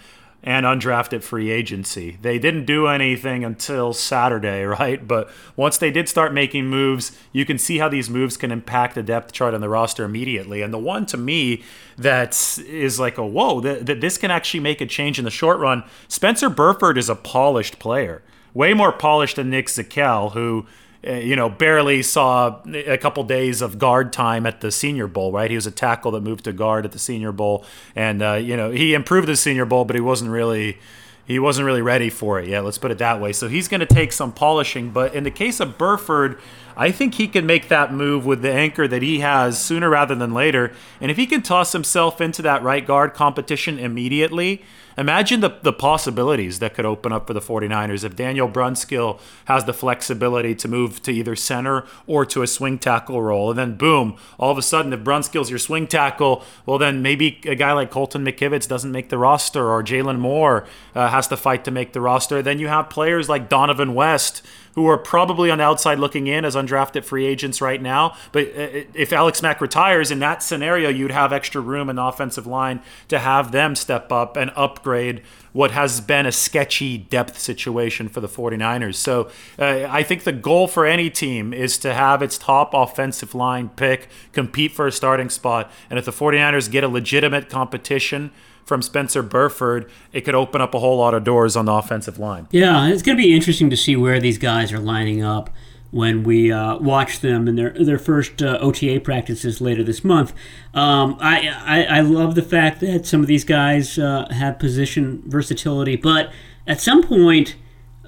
and 0.46 0.66
undrafted 0.66 1.22
free 1.24 1.52
agency. 1.52 2.18
They 2.20 2.38
didn't 2.38 2.66
do 2.66 2.88
anything 2.88 3.46
until 3.46 3.94
Saturday, 3.94 4.64
right? 4.80 5.08
But 5.08 5.30
once 5.56 5.78
they 5.78 5.92
did 5.92 6.10
start 6.10 6.34
making 6.34 6.66
moves, 6.66 7.18
you 7.32 7.46
can 7.46 7.60
see 7.60 7.78
how 7.78 7.90
these 7.90 8.10
moves 8.10 8.38
can 8.38 8.52
impact 8.52 8.96
the 8.96 9.04
depth 9.04 9.32
chart 9.32 9.54
on 9.54 9.62
the 9.62 9.70
roster 9.70 10.04
immediately. 10.04 10.64
And 10.64 10.74
the 10.74 10.80
one 10.80 11.06
to 11.06 11.16
me 11.16 11.64
that 11.96 12.32
is 12.68 13.00
like 13.00 13.20
a 13.20 13.26
whoa, 13.26 13.62
that, 13.62 14.02
this 14.02 14.18
can 14.18 14.32
actually 14.32 14.62
make 14.62 14.82
a 14.82 14.88
change 14.88 15.20
in 15.20 15.26
the 15.26 15.32
short 15.32 15.60
run. 15.60 15.84
Spencer 16.08 16.50
Burford 16.50 16.98
is 16.98 17.08
a 17.08 17.16
polished 17.16 17.78
player, 17.78 18.24
way 18.56 18.74
more 18.74 18.92
polished 18.92 19.36
than 19.36 19.52
Nick 19.52 19.68
Zakelj, 19.68 20.34
who 20.34 20.66
you 21.04 21.36
know, 21.36 21.50
barely 21.50 22.02
saw 22.02 22.62
a 22.66 22.98
couple 22.98 23.24
days 23.24 23.62
of 23.62 23.78
guard 23.78 24.14
time 24.14 24.46
at 24.46 24.62
the 24.62 24.72
Senior 24.72 25.08
Bowl, 25.08 25.32
right? 25.32 25.50
He 25.50 25.56
was 25.56 25.68
a 25.68 25.72
tackle 25.72 26.12
that 26.12 26.22
moved 26.22 26.46
to 26.46 26.54
guard 26.54 26.86
at 26.86 26.92
the 26.92 27.00
Senior 27.00 27.32
Bowl, 27.32 27.66
and 27.96 28.22
uh, 28.22 28.34
you 28.34 28.56
know 28.56 28.72
he 28.72 28.94
improved 28.94 29.28
the 29.28 29.36
Senior 29.36 29.66
Bowl, 29.66 29.86
but 29.86 29.96
he 29.96 30.02
wasn't 30.02 30.32
really 30.32 30.78
he 31.26 31.40
wasn't 31.40 31.66
really 31.66 31.82
ready 31.82 32.10
for 32.10 32.40
it 32.40 32.48
yet. 32.50 32.64
Let's 32.64 32.78
put 32.78 32.92
it 32.92 32.98
that 32.98 33.22
way. 33.22 33.32
So 33.32 33.48
he's 33.48 33.68
going 33.68 33.80
to 33.80 33.86
take 33.86 34.12
some 34.12 34.34
polishing. 34.34 34.92
But 34.92 35.16
in 35.16 35.24
the 35.24 35.32
case 35.32 35.60
of 35.62 35.78
Burford, 35.78 36.38
I 36.76 36.92
think 36.92 37.16
he 37.16 37.28
can 37.28 37.46
make 37.46 37.70
that 37.70 37.94
move 37.94 38.26
with 38.26 38.42
the 38.42 38.52
anchor 38.52 38.88
that 38.88 39.02
he 39.02 39.20
has 39.20 39.64
sooner 39.64 39.90
rather 39.90 40.16
than 40.16 40.34
later. 40.34 40.74
And 41.00 41.10
if 41.10 41.18
he 41.18 41.26
can 41.26 41.42
toss 41.42 41.72
himself 41.72 42.20
into 42.20 42.42
that 42.42 42.62
right 42.62 42.86
guard 42.86 43.14
competition 43.14 43.80
immediately, 43.80 44.64
Imagine 44.98 45.40
the, 45.40 45.58
the 45.62 45.74
possibilities 45.74 46.60
that 46.60 46.74
could 46.74 46.86
open 46.86 47.12
up 47.12 47.28
for 47.28 47.34
the 47.34 47.42
49ers 47.42 48.04
if 48.04 48.16
Daniel 48.16 48.48
Brunskill 48.48 49.20
has 49.46 49.66
the 49.66 49.74
flexibility 49.74 50.54
to 50.56 50.68
move 50.68 51.02
to 51.04 51.12
either 51.12 51.36
center 51.36 51.86
or 52.08 52.26
to 52.26 52.42
a 52.42 52.48
swing 52.48 52.78
tackle 52.78 53.22
role. 53.22 53.50
And 53.50 53.60
then, 53.60 53.76
boom, 53.76 54.18
all 54.38 54.52
of 54.52 54.58
a 54.58 54.62
sudden, 54.62 54.94
if 54.94 55.02
Brunskill's 55.02 55.50
your 55.50 55.60
swing 55.60 55.88
tackle, 55.88 56.44
well, 56.66 56.78
then 56.78 57.02
maybe 57.02 57.40
a 57.46 57.56
guy 57.56 57.74
like 57.74 57.92
Colton 57.92 58.26
McKivitz 58.26 58.68
doesn't 58.68 58.92
make 58.92 59.10
the 59.10 59.18
roster 59.18 59.70
or 59.70 59.84
Jaylon 59.84 60.20
Moore 60.20 60.66
uh, 60.96 61.10
has 61.10 61.28
to 61.28 61.38
fight 61.38 61.64
to 61.66 61.72
make 61.72 61.94
the 61.94 62.02
roster. 62.02 62.42
Then 62.42 62.60
you 62.60 62.68
have 62.68 62.90
players 62.90 63.30
like 63.30 63.50
Donovan 63.50 63.94
West 63.94 64.42
who 64.76 64.88
are 64.88 64.98
probably 64.98 65.52
on 65.52 65.60
the 65.60 65.64
outside 65.64 66.00
looking 66.00 66.28
in 66.28 66.46
as 66.46 66.56
undrafted 66.56 67.06
free 67.06 67.26
agents 67.26 67.62
right 67.62 67.82
now. 67.82 68.16
But 68.32 68.48
uh, 68.48 68.84
if 68.94 69.14
Alex 69.14 69.42
Mack 69.42 69.62
retires 69.62 70.12
in 70.12 70.20
that 70.20 70.44
scenario, 70.44 70.90
you'd 70.90 71.12
have 71.12 71.32
extra 71.32 71.62
room 71.62 71.90
in 71.90 71.98
the 71.98 72.04
offensive 72.04 72.48
line 72.48 72.82
to 73.08 73.20
have 73.20 73.52
them 73.52 73.76
step 73.76 74.12
up 74.12 74.36
and 74.36 74.52
upgrade 74.56 75.22
what 75.54 75.72
has 75.72 76.02
been 76.02 76.26
a 76.26 76.32
sketchy 76.32 76.98
depth 76.98 77.40
situation 77.40 78.10
for 78.10 78.20
the 78.20 78.28
49ers. 78.28 78.96
So 78.96 79.30
uh, 79.60 79.88
I 79.88 80.02
think 80.02 80.24
the 80.24 80.32
goal 80.32 80.68
for 80.68 80.86
any 80.86 81.10
team 81.12 81.54
is 81.54 81.78
to 81.80 81.94
have 81.94 82.22
its 82.22 82.40
top 82.40 82.74
offensive 82.74 83.36
line 83.36 83.70
pick 83.70 84.10
compete 84.32 84.72
for 84.72 84.88
a 84.88 84.92
starting 84.92 85.30
spot. 85.30 85.72
And 85.90 86.00
if 86.00 86.06
the 86.06 86.12
49ers 86.12 86.72
get 86.72 86.84
a 86.84 86.88
legitimate 86.88 87.50
competition, 87.50 88.32
from 88.66 88.82
Spencer 88.82 89.22
Burford, 89.22 89.90
it 90.12 90.22
could 90.22 90.36
open 90.36 90.62
up 90.62 90.74
a 90.74 90.80
whole 90.80 90.98
lot 90.98 91.14
of 91.14 91.24
doors 91.24 91.56
on 91.56 91.66
the 91.66 91.74
offensive 91.74 92.20
line. 92.20 92.48
Yeah, 92.52 92.88
it's 92.88 93.02
going 93.02 93.18
to 93.18 93.24
be 93.24 93.34
interesting 93.34 93.70
to 93.70 93.78
see 93.78 93.96
where 93.96 94.20
these 94.20 94.38
guys 94.38 94.72
are 94.72 94.80
lining 94.80 95.24
up 95.24 95.50
when 95.92 96.24
we 96.24 96.52
uh, 96.52 96.76
watch 96.78 97.20
them 97.20 97.48
in 97.48 97.56
their 97.56 97.70
their 97.70 98.00
first 98.00 98.42
uh, 98.42 98.58
OTA 98.60 99.00
practices 99.02 99.62
later 99.62 99.84
this 99.84 100.04
month. 100.04 100.34
Um, 100.74 101.18
I, 101.22 101.50
I, 101.50 101.98
I 101.98 102.00
love 102.00 102.34
the 102.34 102.42
fact 102.42 102.80
that 102.80 103.06
some 103.06 103.22
of 103.22 103.28
these 103.28 103.44
guys 103.44 104.00
uh, 104.00 104.28
have 104.32 104.58
position 104.58 105.22
versatility, 105.28 105.96
but 105.96 106.32
at 106.68 106.82
some 106.82 107.04
point. 107.04 107.56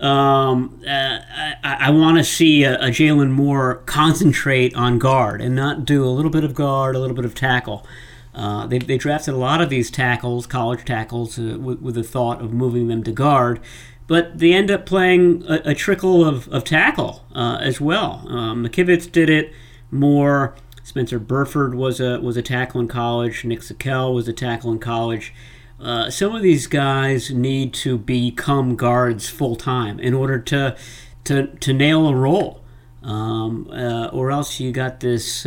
Um, 0.01 0.81
uh, 0.85 1.19
I, 1.63 1.77
I 1.87 1.89
want 1.91 2.17
to 2.17 2.23
see 2.25 2.65
a, 2.65 2.75
a 2.81 2.87
Jaylon 2.87 3.31
Moore 3.31 3.75
concentrate 3.85 4.75
on 4.75 4.99
guard 4.99 5.41
and 5.41 5.55
not 5.55 5.85
do 5.85 6.03
a 6.03 6.11
little 6.11 6.29
bit 6.29 6.43
of 6.43 6.53
guard, 6.53 6.97
a 6.97 6.99
little 6.99 7.15
bit 7.15 7.23
of 7.23 7.33
tackle. 7.33 7.87
Uh, 8.35 8.67
they, 8.67 8.79
they 8.79 8.97
drafted 8.97 9.33
a 9.33 9.37
lot 9.37 9.61
of 9.61 9.69
these 9.69 9.89
tackles, 9.89 10.45
college 10.45 10.83
tackles, 10.83 11.39
uh, 11.39 11.57
with, 11.57 11.79
with 11.81 11.95
the 11.95 12.03
thought 12.03 12.41
of 12.41 12.51
moving 12.51 12.89
them 12.89 13.01
to 13.01 13.11
guard, 13.11 13.61
but 14.07 14.37
they 14.37 14.51
end 14.51 14.69
up 14.69 14.85
playing 14.85 15.43
a, 15.47 15.61
a 15.71 15.73
trickle 15.73 16.25
of, 16.25 16.47
of 16.49 16.65
tackle 16.65 17.25
uh, 17.33 17.57
as 17.61 17.79
well. 17.79 18.25
Um, 18.27 18.65
McKivitz 18.65 19.09
did 19.09 19.29
it 19.29 19.53
more. 19.89 20.53
Spencer 20.83 21.17
Burford 21.17 21.73
was 21.73 21.99
a 21.99 22.19
was 22.19 22.37
a 22.37 22.43
tackle 22.43 22.79
in 22.79 22.87
college. 22.87 23.43
Nick 23.43 23.61
Zakelj 23.61 24.13
was 24.13 24.27
a 24.27 24.33
tackle 24.33 24.71
in 24.71 24.79
college. 24.79 25.33
Uh, 25.79 26.09
some 26.09 26.35
of 26.35 26.43
these 26.43 26.67
guys 26.67 27.31
need 27.31 27.73
to 27.73 27.97
become 27.97 28.75
guards 28.75 29.27
full 29.27 29.55
time 29.55 29.99
in 29.99 30.13
order 30.13 30.37
to 30.39 30.75
to 31.23 31.47
to 31.47 31.73
nail 31.73 32.07
a 32.07 32.15
role, 32.15 32.63
um, 33.01 33.67
uh, 33.71 34.07
or 34.07 34.29
else 34.29 34.59
you 34.59 34.71
got 34.71 34.99
this 34.99 35.45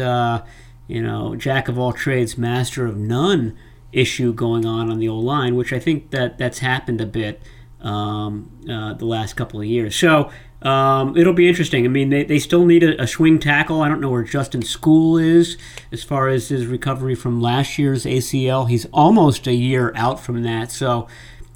you 0.88 1.02
know, 1.02 1.36
jack 1.36 1.68
of 1.68 1.78
all 1.78 1.92
trades, 1.92 2.36
master 2.36 2.86
of 2.86 2.96
none 2.96 3.56
issue 3.92 4.32
going 4.32 4.66
on 4.66 4.90
on 4.90 4.98
the 4.98 5.08
old 5.08 5.24
line, 5.24 5.54
which 5.54 5.72
I 5.72 5.78
think 5.78 6.10
that 6.10 6.38
that's 6.38 6.58
happened 6.58 7.00
a 7.00 7.06
bit 7.06 7.40
um, 7.80 8.50
uh, 8.68 8.94
the 8.94 9.04
last 9.04 9.36
couple 9.36 9.60
of 9.60 9.66
years. 9.66 9.94
So 9.94 10.30
um, 10.62 11.16
it'll 11.16 11.34
be 11.34 11.48
interesting. 11.48 11.84
I 11.84 11.88
mean, 11.88 12.10
they, 12.10 12.24
they 12.24 12.38
still 12.38 12.66
need 12.66 12.82
a, 12.82 13.00
a, 13.02 13.06
swing 13.06 13.38
tackle. 13.38 13.80
I 13.80 13.88
don't 13.88 14.00
know 14.00 14.10
where 14.10 14.24
Justin 14.24 14.62
Skule 14.62 15.22
is 15.22 15.56
as 15.92 16.02
far 16.02 16.28
as 16.28 16.48
his 16.48 16.66
recovery 16.66 17.14
from 17.14 17.40
last 17.40 17.78
year's 17.78 18.04
ACL. 18.04 18.68
He's 18.68 18.86
almost 18.86 19.46
a 19.46 19.54
year 19.54 19.92
out 19.94 20.18
from 20.18 20.42
that, 20.42 20.72
so 20.72 21.06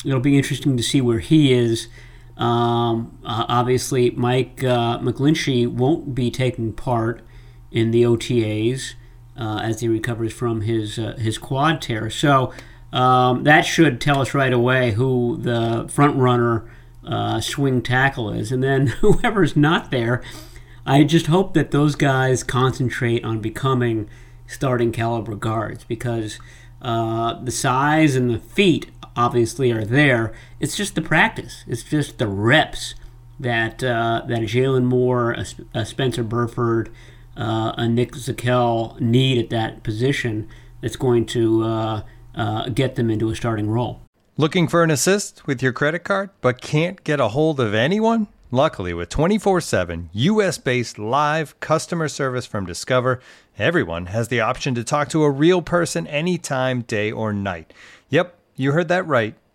it'll 0.04 0.20
be 0.20 0.36
interesting 0.36 0.76
to 0.76 0.82
see 0.82 1.00
where 1.00 1.18
he 1.18 1.52
is. 1.52 1.88
Um, 2.36 3.18
uh, 3.24 3.44
obviously, 3.48 4.10
Mike 4.10 4.62
uh, 4.62 4.98
McGlinchey 5.00 5.66
won't 5.66 6.14
be 6.14 6.30
taking 6.30 6.72
part 6.72 7.22
in 7.72 7.90
the 7.90 8.04
OTAs 8.04 8.94
uh, 9.36 9.60
as 9.62 9.80
he 9.80 9.88
recovers 9.88 10.32
from 10.32 10.62
his 10.62 10.98
uh, 10.98 11.16
his 11.18 11.38
quad 11.38 11.80
tear. 11.80 12.10
So 12.10 12.52
um, 12.92 13.44
that 13.44 13.62
should 13.62 14.00
tell 14.00 14.20
us 14.20 14.34
right 14.34 14.52
away 14.52 14.92
who 14.92 15.38
the 15.40 15.88
front 15.88 16.16
runner 16.16 16.68
uh, 17.06 17.40
swing 17.40 17.82
tackle 17.82 18.30
is, 18.30 18.52
and 18.52 18.62
then 18.62 18.86
whoever's 19.00 19.56
not 19.56 19.90
there. 19.90 20.22
I 20.84 21.04
just 21.04 21.26
hope 21.26 21.54
that 21.54 21.70
those 21.70 21.94
guys 21.94 22.42
concentrate 22.42 23.24
on 23.24 23.40
becoming 23.40 24.08
starting 24.46 24.92
caliber 24.92 25.36
guards 25.36 25.84
because 25.84 26.38
uh, 26.82 27.40
the 27.42 27.52
size 27.52 28.16
and 28.16 28.30
the 28.30 28.38
feet 28.38 28.90
obviously 29.16 29.70
are 29.70 29.84
there. 29.84 30.32
It's 30.58 30.76
just 30.76 30.94
the 30.94 31.02
practice. 31.02 31.64
It's 31.66 31.84
just 31.84 32.18
the 32.18 32.26
reps 32.26 32.94
that 33.38 33.82
uh, 33.82 34.22
that 34.26 34.40
Jaylon 34.42 34.84
Moore, 34.84 35.36
a 35.74 35.84
Spencer 35.84 36.22
Burford, 36.22 36.90
uh, 37.36 37.72
a 37.76 37.88
Nick 37.88 38.12
Zakelj 38.12 39.00
need 39.00 39.38
at 39.38 39.50
that 39.50 39.82
position 39.82 40.48
that's 40.80 40.96
going 40.96 41.26
to 41.26 41.64
uh, 41.64 42.02
uh, 42.34 42.68
get 42.68 42.96
them 42.96 43.10
into 43.10 43.30
a 43.30 43.36
starting 43.36 43.70
role. 43.70 44.00
Looking 44.36 44.66
for 44.66 44.82
an 44.82 44.90
assist 44.90 45.46
with 45.46 45.62
your 45.62 45.72
credit 45.72 46.00
card, 46.00 46.30
but 46.40 46.60
can't 46.60 47.02
get 47.04 47.20
a 47.20 47.28
hold 47.28 47.60
of 47.60 47.74
anyone? 47.74 48.28
Luckily, 48.50 48.92
with 48.92 49.08
24 49.08 49.60
7 49.60 50.10
US 50.12 50.58
based 50.58 50.98
live 50.98 51.58
customer 51.60 52.08
service 52.08 52.44
from 52.44 52.66
Discover, 52.66 53.20
everyone 53.58 54.06
has 54.06 54.28
the 54.28 54.40
option 54.40 54.74
to 54.74 54.84
talk 54.84 55.08
to 55.10 55.22
a 55.22 55.30
real 55.30 55.62
person 55.62 56.06
anytime, 56.06 56.82
day 56.82 57.10
or 57.10 57.32
night. 57.32 57.72
Yep, 58.10 58.36
you 58.56 58.72
heard 58.72 58.88
that 58.88 59.06
right 59.06 59.34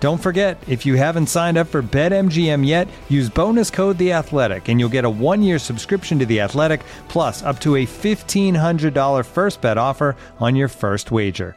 Don't 0.00 0.16
forget, 0.16 0.56
if 0.66 0.86
you 0.86 0.96
haven't 0.96 1.26
signed 1.26 1.58
up 1.58 1.68
for 1.68 1.82
BetMGM 1.82 2.66
yet, 2.66 2.88
use 3.10 3.28
bonus 3.28 3.70
code 3.70 3.98
The 3.98 4.14
Athletic, 4.14 4.68
and 4.68 4.80
you'll 4.80 4.88
get 4.88 5.04
a 5.04 5.10
one-year 5.10 5.58
subscription 5.58 6.18
to 6.18 6.26
The 6.26 6.40
Athletic, 6.40 6.80
plus 7.08 7.42
up 7.42 7.58
to 7.60 7.76
a 7.76 7.84
$1,500 7.84 9.26
first 9.26 9.60
bet 9.60 9.76
offer 9.76 10.16
on 10.38 10.56
your 10.56 10.68
first 10.68 11.10
wager. 11.10 11.54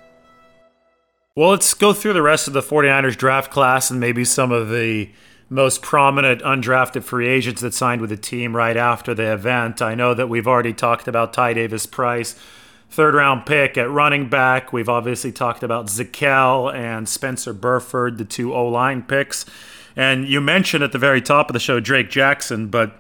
Well, 1.38 1.52
let's 1.52 1.74
go 1.74 1.94
through 1.94 2.14
the 2.14 2.22
rest 2.22 2.48
of 2.48 2.54
the 2.54 2.62
49ers 2.62 3.18
draft 3.18 3.50
class 3.50 3.90
and 3.90 4.02
maybe 4.02 4.26
some 4.26 4.52
of 4.52 4.70
the 4.70 5.10
most 5.50 5.82
prominent 5.82 6.42
undrafted 6.42 7.04
free 7.04 7.30
agents 7.30 7.62
that 7.62 7.74
signed 7.74 8.02
with 8.02 8.10
the 8.10 8.18
team 8.18 8.56
right 8.56 8.76
after 8.76 9.14
the 9.14 9.32
event. 9.32 9.82
I 9.82 9.96
know 9.96 10.14
that 10.14 10.28
we've 10.28 10.48
already 10.48 10.74
talked 10.74 11.08
about 11.08 11.32
Ty 11.32 11.54
Davis 11.54 11.86
Price 11.86 12.36
third 12.94 13.16
round 13.16 13.48
pick 13.48 13.76
at 13.76 13.90
running 13.90 14.30
back. 14.30 14.72
We've 14.72 14.88
obviously 14.88 15.32
talked 15.32 15.64
about 15.64 15.88
Zakelj 15.88 16.76
and 16.76 17.10
Spencer 17.10 17.52
Burford, 17.52 18.20
the 18.20 18.26
two 18.26 18.54
O 18.54 18.68
line 18.68 19.02
picks. 19.02 19.46
And 19.96 20.28
you 20.28 20.40
mentioned 20.40 20.84
at 20.84 20.92
the 20.92 21.00
very 21.00 21.22
top 21.22 21.50
of 21.50 21.54
the 21.54 21.60
show 21.60 21.80
Drake 21.80 22.12
Jackson, 22.12 22.68
but 22.68 23.00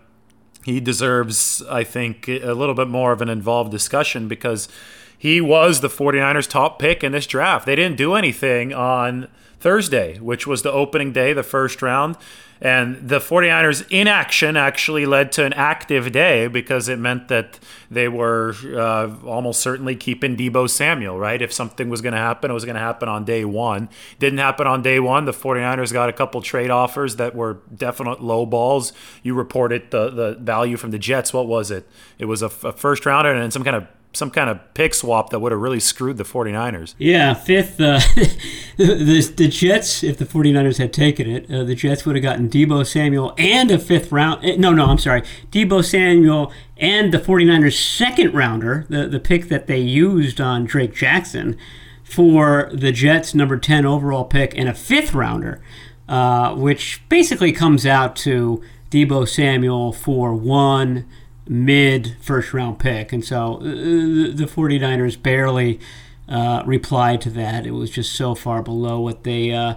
he 0.63 0.79
deserves, 0.79 1.61
I 1.69 1.83
think, 1.83 2.27
a 2.27 2.53
little 2.53 2.73
bit 2.73 2.87
more 2.87 3.11
of 3.11 3.21
an 3.21 3.29
involved 3.29 3.69
discussion 3.69 4.27
because 4.27 4.67
he 5.15 5.39
was 5.39 5.81
the 5.81 5.89
49ers' 5.89 6.49
top 6.49 6.79
pick 6.79 7.03
in 7.03 7.11
this 7.11 7.27
draft. 7.27 7.65
They 7.65 7.75
didn't 7.75 7.97
do 7.97 8.15
anything 8.15 8.73
on 8.73 9.27
Thursday, 9.59 10.17
which 10.19 10.47
was 10.47 10.63
the 10.63 10.71
opening 10.71 11.13
day, 11.13 11.33
the 11.33 11.43
first 11.43 11.81
round. 11.81 12.17
And 12.61 13.09
the 13.09 13.19
49ers' 13.19 13.85
inaction 13.89 14.55
actually 14.55 15.05
led 15.05 15.31
to 15.33 15.45
an 15.45 15.53
active 15.53 16.11
day 16.11 16.47
because 16.47 16.87
it 16.87 16.97
meant 16.97 17.27
that 17.27 17.59
they 17.91 18.07
were 18.07 18.55
uh, 18.75 19.13
almost 19.25 19.61
certainly 19.61 19.95
keeping 19.95 20.37
Deebo 20.37 20.69
Samuel, 20.69 21.19
right? 21.19 21.41
If 21.41 21.51
something 21.51 21.89
was 21.89 22.01
going 22.01 22.13
to 22.13 22.19
happen, 22.19 22.51
it 22.51 22.53
was 22.53 22.65
going 22.65 22.75
to 22.75 22.81
happen 22.81 23.09
on 23.09 23.25
day 23.25 23.43
one. 23.43 23.89
Didn't 24.19 24.39
happen 24.39 24.65
on 24.65 24.81
day 24.81 24.99
one. 24.99 25.25
The 25.25 25.33
49ers 25.33 25.91
got 25.91 26.09
a 26.09 26.13
couple 26.13 26.41
trade 26.41 26.69
offers 26.69 27.17
that 27.17 27.35
were 27.35 27.59
definite 27.75 28.21
low 28.21 28.45
balls. 28.45 28.93
You 29.23 29.33
reported 29.33 29.91
the, 29.91 30.09
the 30.09 30.35
value 30.35 30.77
from 30.77 30.91
the 30.91 30.99
Jets. 30.99 31.33
What 31.33 31.47
was 31.47 31.69
it? 31.69 31.87
It 32.17 32.25
was 32.25 32.41
a, 32.41 32.47
a 32.47 32.71
first 32.71 33.05
rounder 33.05 33.33
and 33.33 33.51
some 33.51 33.63
kind 33.63 33.75
of 33.75 33.87
some 34.13 34.29
kind 34.29 34.49
of 34.49 34.59
pick 34.75 34.93
swap 34.93 35.31
that 35.31 35.39
would 35.39 35.51
have 35.51 35.59
really 35.59 35.79
screwed 35.79 36.17
the 36.17 36.23
49ers. 36.23 36.93
Yeah, 36.99 37.33
fifth. 37.33 37.81
Uh, 37.81 37.99
the, 38.77 39.33
the, 39.35 39.47
Jets, 39.47 40.03
if 40.03 40.17
the 40.17 40.25
49ers 40.25 40.77
had 40.77 40.93
taken 40.93 41.29
it, 41.29 41.51
uh, 41.51 41.63
the 41.63 41.73
Jets 41.73 42.05
would 42.05 42.15
have 42.15 42.23
gotten 42.23 42.47
Deebo 42.47 42.85
Samuel 42.85 43.33
and 43.37 43.71
a 43.71 43.79
fifth 43.79 44.11
round. 44.11 44.45
Eh, 44.45 44.55
no, 44.57 44.71
no, 44.71 44.85
I'm 44.85 44.99
sorry. 44.99 45.23
Deebo 45.51 45.83
Samuel 45.83 46.53
and 46.77 47.11
the 47.11 47.17
49ers' 47.17 47.73
second 47.73 48.33
rounder, 48.33 48.85
the, 48.87 49.07
the 49.07 49.19
pick 49.19 49.49
that 49.49 49.65
they 49.65 49.79
used 49.79 50.39
on 50.39 50.65
Drake 50.65 50.93
Jackson, 50.93 51.57
for 52.03 52.69
the 52.71 52.91
Jets' 52.91 53.33
number 53.33 53.57
10 53.57 53.85
overall 53.85 54.25
pick 54.25 54.55
and 54.55 54.69
a 54.69 54.75
fifth 54.75 55.15
rounder, 55.15 55.59
uh, 56.07 56.53
which 56.53 57.01
basically 57.09 57.51
comes 57.51 57.85
out 57.87 58.15
to 58.17 58.61
Deebo 58.91 59.27
Samuel 59.27 59.91
for 59.91 60.35
one 60.35 61.09
mid 61.47 62.15
first 62.21 62.53
round 62.53 62.79
pick. 62.79 63.11
And 63.13 63.23
so 63.23 63.55
uh, 63.55 63.61
the 63.61 64.49
49ers 64.49 65.21
barely 65.21 65.79
uh, 66.27 66.63
replied 66.65 67.21
to 67.21 67.29
that. 67.31 67.65
It 67.65 67.71
was 67.71 67.89
just 67.89 68.13
so 68.13 68.35
far 68.35 68.63
below 68.63 68.99
what 68.99 69.23
they. 69.23 69.51
Uh, 69.51 69.75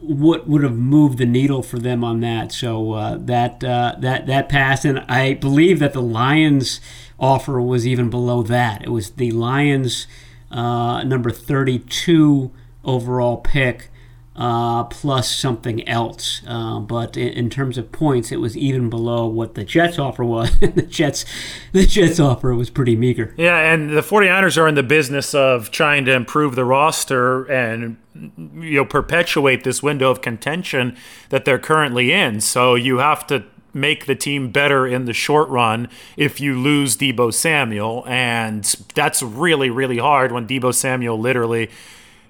what 0.00 0.48
would 0.48 0.62
have 0.62 0.76
moved 0.76 1.18
the 1.18 1.26
needle 1.26 1.62
for 1.62 1.78
them 1.78 2.02
on 2.02 2.20
that? 2.20 2.52
So 2.52 2.92
uh, 2.92 3.16
that 3.20 3.62
uh, 3.62 3.94
that 4.00 4.26
that 4.26 4.48
passed, 4.48 4.84
and 4.84 4.98
I 5.00 5.34
believe 5.34 5.78
that 5.78 5.92
the 5.92 6.02
Lions' 6.02 6.80
offer 7.18 7.60
was 7.60 7.86
even 7.86 8.10
below 8.10 8.42
that. 8.42 8.82
It 8.82 8.88
was 8.88 9.10
the 9.10 9.30
Lions' 9.30 10.06
uh, 10.50 11.04
number 11.04 11.30
thirty-two 11.30 12.50
overall 12.84 13.36
pick 13.36 13.90
uh, 14.36 14.84
plus 14.84 15.32
something 15.32 15.86
else. 15.88 16.42
Uh, 16.46 16.80
but 16.80 17.16
in, 17.16 17.28
in, 17.28 17.50
terms 17.50 17.78
of 17.78 17.92
points, 17.92 18.32
it 18.32 18.40
was 18.40 18.56
even 18.56 18.90
below 18.90 19.26
what 19.26 19.54
the 19.54 19.64
Jets 19.64 19.98
offer 19.98 20.24
was. 20.24 20.58
the 20.60 20.82
Jets, 20.82 21.24
the 21.72 21.86
Jets 21.86 22.18
offer 22.18 22.54
was 22.54 22.68
pretty 22.68 22.96
meager. 22.96 23.32
Yeah, 23.36 23.72
and 23.72 23.90
the 23.90 24.00
49ers 24.00 24.58
are 24.58 24.66
in 24.66 24.74
the 24.74 24.82
business 24.82 25.34
of 25.34 25.70
trying 25.70 26.04
to 26.06 26.12
improve 26.12 26.56
the 26.56 26.64
roster 26.64 27.44
and 27.44 27.96
you 28.36 28.76
know 28.76 28.84
perpetuate 28.84 29.64
this 29.64 29.82
window 29.82 30.10
of 30.10 30.20
contention 30.20 30.96
that 31.28 31.44
they're 31.44 31.58
currently 31.58 32.12
in. 32.12 32.40
So 32.40 32.74
you 32.74 32.98
have 32.98 33.26
to 33.28 33.44
make 33.72 34.06
the 34.06 34.14
team 34.14 34.50
better 34.50 34.86
in 34.86 35.04
the 35.04 35.12
short 35.12 35.48
run 35.48 35.88
if 36.16 36.40
you 36.40 36.58
lose 36.58 36.96
Deebo 36.96 37.34
Samuel, 37.34 38.04
and 38.06 38.64
that's 38.94 39.22
really 39.22 39.70
really 39.70 39.98
hard 39.98 40.32
when 40.32 40.46
Deebo 40.46 40.74
Samuel 40.74 41.18
literally 41.18 41.70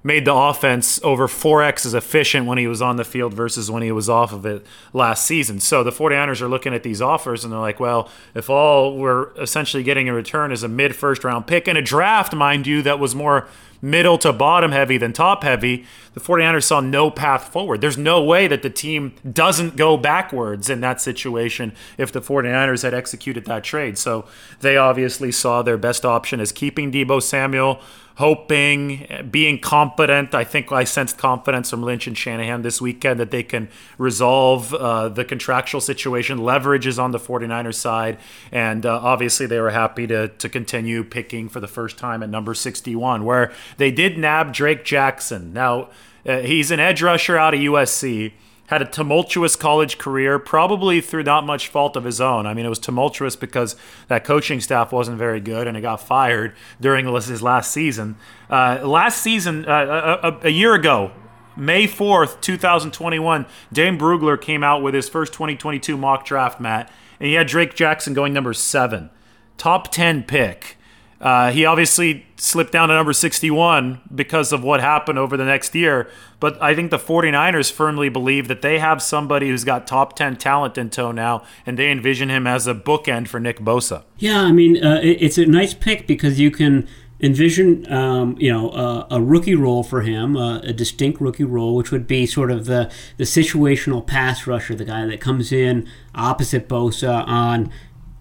made 0.04 0.26
the 0.26 0.34
offense 0.34 1.00
over 1.02 1.26
4x 1.26 1.86
as 1.86 1.94
efficient 1.94 2.46
when 2.46 2.58
he 2.58 2.66
was 2.66 2.82
on 2.82 2.96
the 2.96 3.04
field 3.04 3.32
versus 3.32 3.70
when 3.70 3.82
he 3.82 3.90
was 3.90 4.08
off 4.08 4.32
of 4.32 4.44
it 4.44 4.64
last 4.92 5.24
season. 5.24 5.58
So 5.58 5.82
the 5.82 5.90
49ers 5.90 6.42
are 6.42 6.48
looking 6.48 6.74
at 6.74 6.82
these 6.82 7.00
offers 7.00 7.42
and 7.42 7.52
they're 7.52 7.58
like, 7.58 7.80
well, 7.80 8.10
if 8.34 8.50
all 8.50 8.98
we're 8.98 9.30
essentially 9.40 9.82
getting 9.82 10.06
in 10.06 10.14
return 10.14 10.52
is 10.52 10.62
a 10.62 10.68
mid 10.68 10.94
first 10.94 11.24
round 11.24 11.46
pick 11.46 11.66
and 11.66 11.78
a 11.78 11.82
draft, 11.82 12.34
mind 12.34 12.66
you, 12.66 12.82
that 12.82 12.98
was 12.98 13.14
more 13.14 13.48
middle 13.84 14.16
to 14.16 14.32
bottom 14.32 14.72
heavy 14.72 14.96
than 14.96 15.12
top 15.12 15.42
heavy, 15.42 15.84
the 16.14 16.20
49ers 16.20 16.64
saw 16.64 16.80
no 16.80 17.10
path 17.10 17.48
forward. 17.48 17.80
There's 17.80 17.98
no 17.98 18.22
way 18.22 18.46
that 18.46 18.62
the 18.62 18.70
team 18.70 19.14
doesn't 19.30 19.76
go 19.76 19.96
backwards 19.96 20.70
in 20.70 20.80
that 20.80 21.00
situation 21.00 21.74
if 21.98 22.10
the 22.10 22.22
49ers 22.22 22.82
had 22.82 22.94
executed 22.94 23.44
that 23.44 23.62
trade. 23.62 23.98
So 23.98 24.24
they 24.60 24.76
obviously 24.76 25.30
saw 25.30 25.62
their 25.62 25.76
best 25.76 26.04
option 26.04 26.40
as 26.40 26.50
keeping 26.50 26.90
Deebo 26.90 27.22
Samuel 27.22 27.80
hoping, 28.16 29.28
being 29.30 29.58
confident. 29.58 30.34
I 30.34 30.44
think 30.44 30.70
I 30.70 30.84
sensed 30.84 31.18
confidence 31.18 31.70
from 31.70 31.82
Lynch 31.82 32.06
and 32.06 32.16
Shanahan 32.16 32.62
this 32.62 32.80
weekend 32.80 33.18
that 33.18 33.30
they 33.32 33.42
can 33.42 33.68
resolve 33.98 34.72
uh, 34.72 35.08
the 35.08 35.24
contractual 35.24 35.80
situation. 35.80 36.38
Leverage 36.38 36.86
is 36.86 36.98
on 36.98 37.10
the 37.10 37.18
49ers 37.18 37.74
side. 37.74 38.18
And 38.52 38.86
uh, 38.86 39.00
obviously, 39.02 39.46
they 39.46 39.58
were 39.58 39.70
happy 39.70 40.06
to, 40.06 40.28
to 40.28 40.48
continue 40.48 41.02
picking 41.02 41.48
for 41.48 41.58
the 41.58 41.66
first 41.66 41.98
time 41.98 42.22
at 42.22 42.28
number 42.28 42.54
61, 42.54 43.24
where 43.24 43.52
they 43.76 43.90
did 43.90 44.18
nab 44.18 44.52
Drake 44.52 44.84
Jackson. 44.84 45.52
Now, 45.52 45.88
Uh, 46.26 46.38
he's 46.38 46.70
an 46.70 46.80
edge 46.80 47.02
rusher 47.02 47.36
out 47.36 47.54
of 47.54 47.60
USC. 47.60 48.32
Had 48.68 48.80
a 48.80 48.86
tumultuous 48.86 49.56
college 49.56 49.98
career, 49.98 50.38
probably 50.38 51.02
through 51.02 51.24
not 51.24 51.44
much 51.44 51.68
fault 51.68 51.96
of 51.96 52.04
his 52.04 52.18
own. 52.18 52.46
I 52.46 52.54
mean, 52.54 52.64
it 52.64 52.70
was 52.70 52.78
tumultuous 52.78 53.36
because 53.36 53.76
that 54.08 54.24
coaching 54.24 54.58
staff 54.60 54.90
wasn't 54.90 55.18
very 55.18 55.38
good, 55.38 55.66
and 55.66 55.76
he 55.76 55.82
got 55.82 56.00
fired 56.00 56.54
during 56.80 57.06
his 57.06 57.42
last 57.42 57.70
season. 57.70 58.16
Uh, 58.48 58.80
last 58.82 59.20
season, 59.20 59.66
uh, 59.66 60.18
a, 60.22 60.46
a, 60.46 60.50
year 60.50 60.74
ago, 60.74 61.12
May 61.56 61.86
4th, 61.86 62.40
2021, 62.40 63.44
Dane 63.70 63.98
Brugler 63.98 64.40
came 64.40 64.64
out 64.64 64.82
with 64.82 64.94
his 64.94 65.10
first 65.10 65.34
2022 65.34 65.98
mock 65.98 66.24
draft, 66.24 66.58
Matt, 66.58 66.90
and 67.20 67.28
he 67.28 67.34
had 67.34 67.46
Drake 67.46 67.74
Jackson 67.74 68.14
going 68.14 68.32
number 68.32 68.54
seven. 68.54 69.10
Top 69.58 69.92
10 69.92 70.22
pick. 70.22 70.78
Uh, 71.20 71.50
he 71.52 71.64
obviously 71.64 72.26
slipped 72.36 72.72
down 72.72 72.88
to 72.88 72.94
number 72.94 73.12
61 73.12 74.00
because 74.14 74.52
of 74.52 74.62
what 74.62 74.80
happened 74.80 75.18
over 75.18 75.36
the 75.36 75.44
next 75.44 75.74
year. 75.74 76.08
But 76.40 76.60
I 76.62 76.74
think 76.74 76.90
the 76.90 76.98
49ers 76.98 77.72
firmly 77.72 78.08
believe 78.08 78.48
that 78.48 78.62
they 78.62 78.78
have 78.78 79.02
somebody 79.02 79.48
who's 79.48 79.64
got 79.64 79.86
top 79.86 80.16
10 80.16 80.36
talent 80.36 80.76
in 80.76 80.90
tow 80.90 81.12
now, 81.12 81.42
and 81.64 81.78
they 81.78 81.90
envision 81.90 82.28
him 82.28 82.46
as 82.46 82.66
a 82.66 82.74
bookend 82.74 83.28
for 83.28 83.40
Nick 83.40 83.60
Bosa. 83.60 84.02
Yeah, 84.18 84.42
I 84.42 84.52
mean, 84.52 84.84
uh, 84.84 85.00
it, 85.02 85.22
it's 85.22 85.38
a 85.38 85.46
nice 85.46 85.72
pick 85.72 86.06
because 86.06 86.38
you 86.38 86.50
can 86.50 86.86
envision, 87.20 87.90
um, 87.90 88.36
you 88.38 88.52
know, 88.52 88.68
uh, 88.70 89.06
a 89.10 89.22
rookie 89.22 89.54
role 89.54 89.82
for 89.82 90.02
him, 90.02 90.36
a 90.36 90.72
distinct 90.72 91.20
rookie 91.20 91.44
role, 91.44 91.74
which 91.74 91.90
would 91.90 92.06
be 92.06 92.26
sort 92.26 92.50
of 92.50 92.66
the, 92.66 92.92
the 93.16 93.24
situational 93.24 94.06
pass 94.06 94.46
rusher, 94.46 94.74
the 94.74 94.84
guy 94.84 95.06
that 95.06 95.20
comes 95.20 95.50
in 95.50 95.88
opposite 96.14 96.68
Bosa 96.68 97.26
on 97.26 97.70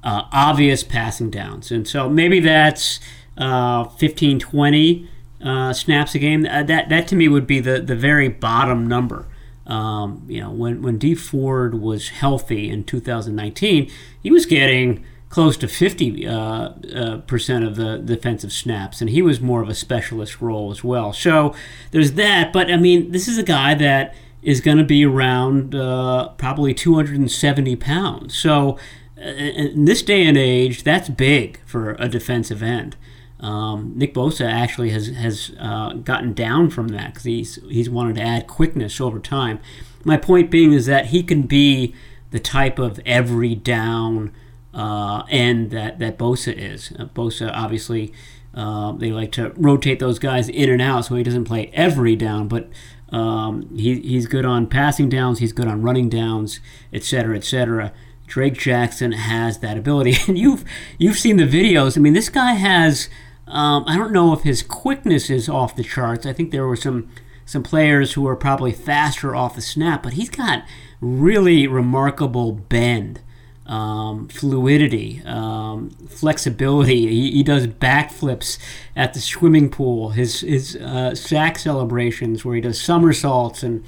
uh, 0.03 0.23
obvious 0.31 0.83
passing 0.83 1.29
downs. 1.29 1.71
And 1.71 1.87
so 1.87 2.09
maybe 2.09 2.39
that's 2.39 2.99
uh, 3.37 3.85
15, 3.85 4.39
20 4.39 5.09
uh, 5.43 5.73
snaps 5.73 6.15
a 6.15 6.19
game. 6.19 6.45
Uh, 6.45 6.63
that, 6.63 6.89
that 6.89 7.07
to 7.09 7.15
me 7.15 7.27
would 7.27 7.47
be 7.47 7.59
the, 7.59 7.79
the 7.79 7.95
very 7.95 8.27
bottom 8.27 8.87
number. 8.87 9.27
Um, 9.65 10.25
you 10.27 10.41
know, 10.41 10.51
when, 10.51 10.81
when 10.81 10.97
Dee 10.97 11.15
Ford 11.15 11.75
was 11.75 12.09
healthy 12.09 12.69
in 12.69 12.83
2019, 12.83 13.89
he 14.21 14.31
was 14.31 14.45
getting 14.45 15.05
close 15.29 15.57
to 15.57 15.67
50 15.67 16.27
uh, 16.27 16.33
uh, 16.33 17.17
percent 17.25 17.65
of 17.65 17.75
the 17.75 17.97
defensive 17.97 18.53
snaps, 18.53 19.01
and 19.01 19.09
he 19.09 19.21
was 19.21 19.41
more 19.41 19.63
of 19.63 19.69
a 19.69 19.73
specialist 19.73 20.41
role 20.41 20.69
as 20.69 20.83
well. 20.83 21.11
So 21.11 21.55
there's 21.89 22.11
that. 22.13 22.53
But 22.53 22.69
I 22.69 22.77
mean, 22.77 23.11
this 23.11 23.27
is 23.27 23.37
a 23.37 23.43
guy 23.43 23.73
that 23.73 24.13
is 24.43 24.61
going 24.61 24.77
to 24.77 24.83
be 24.83 25.05
around 25.05 25.73
uh, 25.73 26.27
probably 26.37 26.73
270 26.73 27.75
pounds. 27.77 28.37
So 28.37 28.77
in 29.23 29.85
this 29.85 30.01
day 30.01 30.25
and 30.25 30.37
age, 30.37 30.83
that's 30.83 31.09
big 31.09 31.59
for 31.65 31.95
a 31.99 32.07
defensive 32.07 32.61
end. 32.61 32.95
Um, 33.39 33.93
Nick 33.95 34.13
Bosa 34.13 34.49
actually 34.49 34.91
has 34.91 35.07
has 35.07 35.51
uh, 35.59 35.93
gotten 35.93 36.33
down 36.33 36.69
from 36.69 36.89
that 36.89 37.13
because 37.13 37.25
he's 37.25 37.59
he's 37.69 37.89
wanted 37.89 38.15
to 38.15 38.21
add 38.21 38.47
quickness 38.47 39.01
over 39.01 39.19
time. 39.19 39.59
My 40.05 40.17
point 40.17 40.49
being 40.49 40.71
is 40.71 40.85
that 40.85 41.07
he 41.07 41.23
can 41.23 41.43
be 41.43 41.93
the 42.31 42.39
type 42.39 42.79
of 42.79 42.99
every 43.05 43.53
down 43.53 44.31
uh, 44.73 45.23
end 45.29 45.71
that 45.71 45.99
that 45.99 46.17
Bosa 46.17 46.53
is. 46.55 46.93
Uh, 46.97 47.05
Bosa 47.05 47.51
obviously 47.53 48.13
uh, 48.53 48.93
they 48.93 49.11
like 49.11 49.31
to 49.33 49.51
rotate 49.57 49.99
those 49.99 50.19
guys 50.19 50.47
in 50.47 50.69
and 50.69 50.81
out 50.81 51.05
so 51.05 51.15
he 51.15 51.23
doesn't 51.23 51.45
play 51.45 51.69
every 51.73 52.15
down, 52.15 52.47
but 52.47 52.69
um, 53.09 53.69
he, 53.75 53.99
he's 53.99 54.25
good 54.25 54.45
on 54.45 54.67
passing 54.67 55.09
downs, 55.09 55.39
he's 55.39 55.53
good 55.53 55.67
on 55.67 55.81
running 55.81 56.09
downs, 56.09 56.59
etc., 56.91 57.35
etc. 57.35 57.91
Drake 58.33 58.55
Jackson 58.55 59.11
has 59.11 59.59
that 59.59 59.77
ability, 59.77 60.15
and 60.27 60.39
you've 60.39 60.65
you've 60.97 61.19
seen 61.19 61.37
the 61.37 61.43
videos. 61.43 61.95
I 61.95 62.01
mean, 62.01 62.13
this 62.13 62.29
guy 62.29 62.53
has. 62.53 63.07
Um, 63.45 63.83
I 63.85 63.95
don't 63.95 64.11
know 64.11 64.33
if 64.33 64.41
his 64.41 64.63
quickness 64.63 65.29
is 65.29 65.47
off 65.47 65.75
the 65.75 65.83
charts. 65.83 66.25
I 66.25 66.33
think 66.33 66.49
there 66.49 66.65
were 66.65 66.75
some 66.75 67.11
some 67.45 67.61
players 67.61 68.13
who 68.13 68.27
are 68.27 68.35
probably 68.35 68.71
faster 68.71 69.35
off 69.35 69.53
the 69.53 69.61
snap, 69.61 70.01
but 70.01 70.13
he's 70.13 70.31
got 70.31 70.63
really 70.99 71.67
remarkable 71.67 72.53
bend, 72.53 73.19
um, 73.67 74.29
fluidity, 74.29 75.21
um, 75.25 75.91
flexibility. 76.09 77.05
He, 77.05 77.31
he, 77.33 77.43
does 77.43 77.67
backflips 77.67 78.57
at 78.95 79.13
the 79.13 79.19
swimming 79.19 79.69
pool. 79.69 80.09
His 80.09 80.39
his 80.39 80.75
uh, 80.77 81.13
sack 81.13 81.59
celebrations 81.59 82.43
where 82.43 82.55
he 82.55 82.61
does 82.61 82.81
somersaults 82.81 83.61
and 83.61 83.83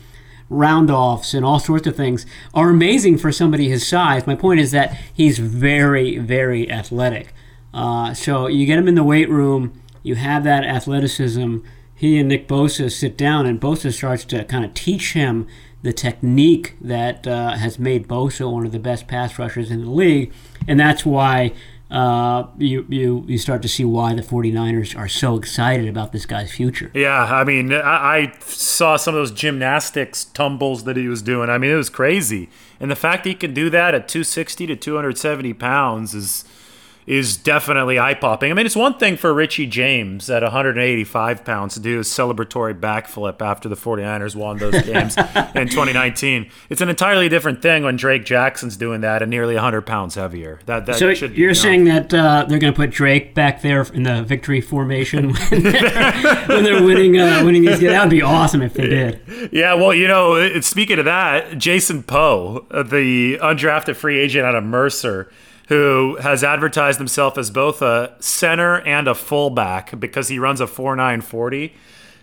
roundoffs 0.50 1.34
and 1.34 1.46
all 1.46 1.60
sorts 1.60 1.88
of 1.88 1.96
things 1.96 2.26
are 2.54 2.70
amazing 2.70 3.18
for 3.18 3.32
somebody 3.32 3.70
his 3.70 3.88
size. 3.88 4.28
My 4.28 4.36
point 4.36 4.60
is 4.60 4.72
that 4.72 4.98
he's 5.14 5.40
very, 5.40 6.18
very 6.18 6.70
athletic. 6.70 7.34
Uh, 7.74 8.14
so 8.14 8.48
you 8.48 8.66
get 8.66 8.78
him 8.78 8.88
in 8.88 8.96
the 8.96 9.04
weight 9.04 9.30
room, 9.30 9.82
you 10.04 10.16
have 10.16 10.44
that 10.44 10.64
athleticism. 10.64 11.58
He 11.94 12.20
and 12.20 12.30
Nick 12.30 12.48
Bosa 12.48 12.92
sit 12.92 13.18
down, 13.18 13.46
and 13.46 13.60
Bosa 13.60 13.92
starts 13.92 14.24
to 14.26 14.44
kind 14.46 14.64
of 14.64 14.74
teach 14.74 15.14
him 15.14 15.48
the 15.82 15.94
technique 15.94 16.76
that 16.82 17.28
uh, 17.28 17.52
has 17.52 17.78
made 17.80 18.08
Bosa 18.08 18.52
one 18.52 18.66
of 18.66 18.72
the 18.72 18.80
best 18.80 19.08
pass 19.08 19.38
rushers 19.38 19.72
in 19.72 19.82
the 19.82 19.90
league. 19.90 20.34
And 20.68 20.80
that's 20.80 21.06
why 21.06 21.54
uh, 21.92 22.48
you, 22.58 22.86
you 22.90 23.24
you 23.28 23.38
start 23.38 23.62
to 23.62 23.68
see 23.68 23.86
why 23.86 24.16
the 24.16 24.24
49ers 24.24 24.98
are 24.98 25.08
so 25.08 25.38
excited 25.38 25.88
about 25.88 26.12
this 26.14 26.26
guy's 26.26 26.52
future. 26.52 26.90
Yeah, 26.96 27.24
I 27.24 27.44
mean, 27.44 27.72
I, 27.72 27.78
I, 27.80 28.34
saw 28.40 28.98
some 28.98 29.14
of 29.14 29.20
those 29.20 29.32
gymnastics 29.32 30.26
tumbles 30.26 30.86
that 30.86 30.98
he 30.98 31.08
was 31.08 31.22
doing. 31.22 31.50
I 31.50 31.60
mean, 31.60 31.70
it 31.70 31.76
was 31.76 31.92
crazy. 31.92 32.50
And 32.80 32.90
the 32.90 32.96
fact 32.96 33.24
that 33.24 33.30
he 33.30 33.36
can 33.36 33.54
do 33.54 33.70
that 33.70 33.94
at 33.94 34.08
260 34.08 34.66
to 34.68 34.76
270 34.76 35.54
pounds 35.54 36.16
is 36.16 36.44
is 37.08 37.38
definitely 37.38 38.00
eye 38.00 38.16
popping. 38.16 38.50
I 38.50 38.56
mean, 38.56 38.66
it's 38.66 38.76
one 38.76 38.98
thing 38.98 39.16
for 39.16 39.34
Richie 39.34 39.68
James 39.68 40.30
at 40.30 40.42
185 40.42 41.46
pounds 41.46 41.76
to 41.76 41.80
do 41.80 42.00
a 42.00 42.02
celebratory 42.02 42.80
backflip 42.80 43.42
after 43.42 43.70
the 43.70 43.76
49ers 43.76 44.36
won 44.36 44.58
those 44.58 44.82
games 44.86 45.16
in 45.18 45.68
2019. 45.68 46.50
It's 46.70 46.82
an 46.82 46.90
entirely 46.90 47.30
different 47.30 47.62
thing 47.62 47.84
when 47.84 47.96
Drake 47.96 48.26
Jackson's 48.26 48.76
doing 48.76 49.02
that 49.02 49.22
at 49.22 49.30
nearly 49.30 49.54
100 49.54 49.84
pounds 49.84 50.16
heavier. 50.16 50.60
That, 50.66 50.88
that 50.88 50.96
so 50.96 51.14
should, 51.14 51.38
you're 51.38 51.54
saying 51.54 51.84
that 51.86 52.12
uh, 52.14 52.46
they're 52.50 52.60
going 52.60 52.74
to 52.74 52.78
put 52.78 52.90
Drake 52.90 53.36
back 53.36 53.62
there 53.62 53.84
in 53.94 54.04
the 54.04 54.24
victory 54.24 54.62
formation 54.62 55.34
when 55.50 55.64
they're, 55.64 56.46
when 56.48 56.64
they're 56.64 56.84
winning 56.84 57.20
uh, 57.20 57.44
winning 57.46 57.64
these 57.64 57.80
games? 57.80 57.92
That 57.92 58.04
would 58.04 58.10
be 58.10 58.24
awesome 58.24 58.64
if 58.64 58.74
they 58.74 58.88
did. 58.88 59.50
Yeah, 59.52 59.76
well, 59.76 59.94
you 59.94 60.08
know, 60.08 60.60
speaking 60.62 60.98
of 60.98 61.06
that, 61.06 61.58
Jason 61.58 62.02
Poe, 62.02 62.66
the 62.72 63.38
undrafted 63.38 63.96
free 63.96 64.18
agent 64.18 64.46
out 64.46 64.56
of 64.56 64.64
Mercer 64.64 65.32
who 65.68 66.18
has 66.22 66.44
advertised 66.44 67.00
himself 67.00 67.38
as 67.38 67.50
both 67.50 67.82
a 67.82 68.16
center 68.20 68.82
and 68.82 69.08
a 69.08 69.16
fullback 69.16 70.00
because 70.00 70.28
he 70.28 70.38
runs 70.38 70.62
a 70.62 70.66
4.940. 70.66 71.72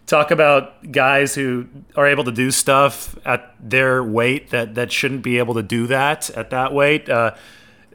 Talk 0.07 0.31
about 0.31 0.93
guys 0.93 1.35
who 1.35 1.67
are 1.97 2.07
able 2.07 2.25
to 2.25 2.33
do 2.33 2.51
stuff 2.51 3.17
at 3.25 3.55
their 3.61 4.03
weight 4.03 4.51
that, 4.51 4.75
that 4.75 4.93
shouldn't 4.93 5.23
be 5.23 5.39
able 5.39 5.55
to 5.55 5.63
do 5.63 5.87
that 5.89 6.31
at 6.31 6.51
that 6.51 6.73
weight. 6.73 7.09
Uh, 7.09 7.35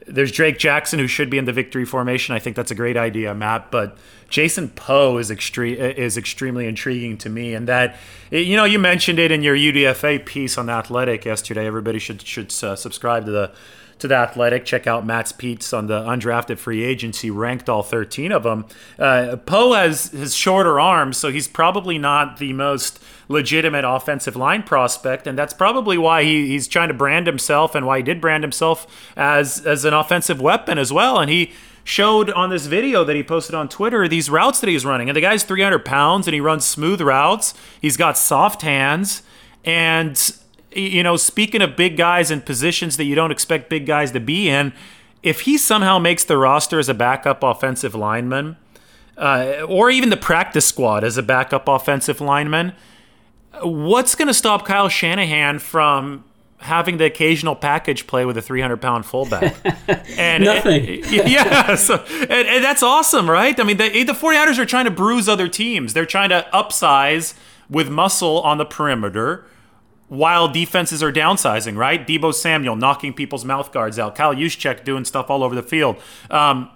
there's 0.07 0.31
Drake 0.31 0.57
Jackson 0.57 0.99
who 0.99 1.07
should 1.07 1.29
be 1.29 1.37
in 1.37 1.45
the 1.45 1.53
victory 1.53 1.85
formation. 1.85 2.33
I 2.33 2.39
think 2.39 2.55
that's 2.55 2.71
a 2.71 2.75
great 2.75 2.95
idea, 2.95 3.33
Matt. 3.33 3.71
But 3.71 3.97
Jason 4.29 4.69
Poe 4.69 5.17
is 5.17 5.29
extreme 5.29 5.75
is 5.75 6.17
extremely 6.17 6.65
intriguing 6.65 7.17
to 7.19 7.29
me, 7.29 7.53
and 7.53 7.67
that 7.67 7.97
you 8.31 8.55
know 8.55 8.63
you 8.63 8.79
mentioned 8.79 9.19
it 9.19 9.31
in 9.31 9.43
your 9.43 9.55
UDFA 9.55 10.25
piece 10.25 10.57
on 10.57 10.67
the 10.67 10.73
Athletic 10.73 11.25
yesterday. 11.25 11.67
Everybody 11.67 11.99
should 11.99 12.21
should 12.21 12.53
uh, 12.63 12.75
subscribe 12.75 13.25
to 13.25 13.31
the 13.31 13.51
to 13.99 14.07
the 14.07 14.15
Athletic. 14.15 14.65
Check 14.65 14.87
out 14.87 15.05
Matt's 15.05 15.31
Pete's 15.31 15.73
on 15.73 15.87
the 15.87 16.01
undrafted 16.01 16.57
free 16.57 16.83
agency, 16.83 17.29
ranked 17.29 17.69
all 17.69 17.83
13 17.83 18.31
of 18.31 18.43
them. 18.43 18.65
Uh, 18.97 19.37
Poe 19.45 19.73
has 19.73 20.11
his 20.11 20.35
shorter 20.35 20.79
arms, 20.79 21.17
so 21.17 21.31
he's 21.31 21.47
probably 21.47 21.97
not 21.97 22.37
the 22.37 22.53
most 22.53 23.01
legitimate 23.27 23.85
offensive 23.85 24.35
line 24.35 24.63
prospect, 24.63 25.27
and 25.27 25.37
that's 25.37 25.53
probably 25.53 25.97
why 25.97 26.23
he, 26.23 26.47
he's 26.47 26.67
trying 26.67 26.87
to 26.87 26.93
brand 26.93 27.27
himself 27.27 27.75
and 27.75 27.85
why 27.85 27.97
he 27.97 28.03
did 28.03 28.21
brand 28.21 28.43
himself 28.43 28.87
as 29.15 29.65
as 29.65 29.85
an 29.85 29.93
offensive 29.93 30.39
weapon 30.39 30.77
as 30.77 30.93
well. 30.93 31.19
And 31.19 31.29
he 31.29 31.51
showed 31.83 32.29
on 32.31 32.49
this 32.49 32.65
video 32.65 33.05
that 33.05 33.15
he 33.15 33.23
posted 33.23 33.55
on 33.55 33.69
Twitter 33.69 34.07
these 34.07 34.29
routes 34.29 34.59
that 34.59 34.69
he's 34.69 34.85
running. 34.85 35.09
And 35.09 35.15
the 35.15 35.21
guy's 35.21 35.43
300 35.43 35.85
pounds 35.85 36.27
and 36.27 36.33
he 36.33 36.41
runs 36.41 36.65
smooth 36.65 36.99
routes. 36.99 37.53
He's 37.81 37.95
got 37.95 38.17
soft 38.17 38.61
hands. 38.61 39.23
And 39.63 40.17
you 40.77 41.03
know, 41.03 41.17
speaking 41.17 41.61
of 41.61 41.75
big 41.75 41.97
guys 41.97 42.31
in 42.31 42.41
positions 42.41 42.97
that 42.97 43.05
you 43.05 43.15
don't 43.15 43.31
expect 43.31 43.69
big 43.69 43.85
guys 43.85 44.11
to 44.11 44.19
be 44.19 44.49
in, 44.49 44.73
if 45.23 45.41
he 45.41 45.57
somehow 45.57 45.99
makes 45.99 46.23
the 46.23 46.37
roster 46.37 46.79
as 46.79 46.89
a 46.89 46.93
backup 46.93 47.43
offensive 47.43 47.95
lineman, 47.95 48.57
uh, 49.17 49.65
or 49.67 49.89
even 49.89 50.09
the 50.09 50.17
practice 50.17 50.65
squad 50.65 51.03
as 51.03 51.17
a 51.17 51.23
backup 51.23 51.67
offensive 51.67 52.21
lineman, 52.21 52.73
what's 53.61 54.15
going 54.15 54.27
to 54.27 54.33
stop 54.33 54.65
Kyle 54.65 54.89
Shanahan 54.89 55.59
from 55.59 56.23
having 56.59 56.97
the 56.97 57.05
occasional 57.05 57.55
package 57.55 58.07
play 58.07 58.25
with 58.25 58.37
a 58.37 58.41
300 58.41 58.77
pound 58.77 59.05
fullback. 59.05 59.55
And 60.17 60.43
nothing. 60.43 61.03
yeah. 61.09 61.75
So, 61.75 62.03
and, 62.09 62.31
and, 62.31 62.63
that's 62.63 62.81
awesome, 62.81 63.29
right? 63.29 63.57
I 63.59 63.63
mean, 63.63 63.77
the, 63.77 64.03
the 64.03 64.13
49ers 64.13 64.57
are 64.57 64.65
trying 64.65 64.85
to 64.85 64.91
bruise 64.91 65.29
other 65.29 65.47
teams. 65.47 65.93
They're 65.93 66.07
trying 66.07 66.29
to 66.29 66.47
upsize 66.53 67.35
with 67.69 67.89
muscle 67.89 68.41
on 68.41 68.57
the 68.57 68.65
perimeter 68.65 69.45
while 70.09 70.47
defenses 70.47 71.03
are 71.03 71.11
downsizing, 71.11 71.77
right? 71.77 72.05
Deebo 72.07 72.33
Samuel 72.33 72.75
knocking 72.75 73.13
people's 73.13 73.43
mouth 73.43 73.71
guards 73.71 73.99
out. 73.99 74.15
Kyle 74.15 74.33
Juszczyk 74.33 74.83
doing 74.83 75.05
stuff 75.05 75.29
all 75.29 75.43
over 75.43 75.55
the 75.55 75.63
field. 75.63 75.97
Um, 76.29 76.69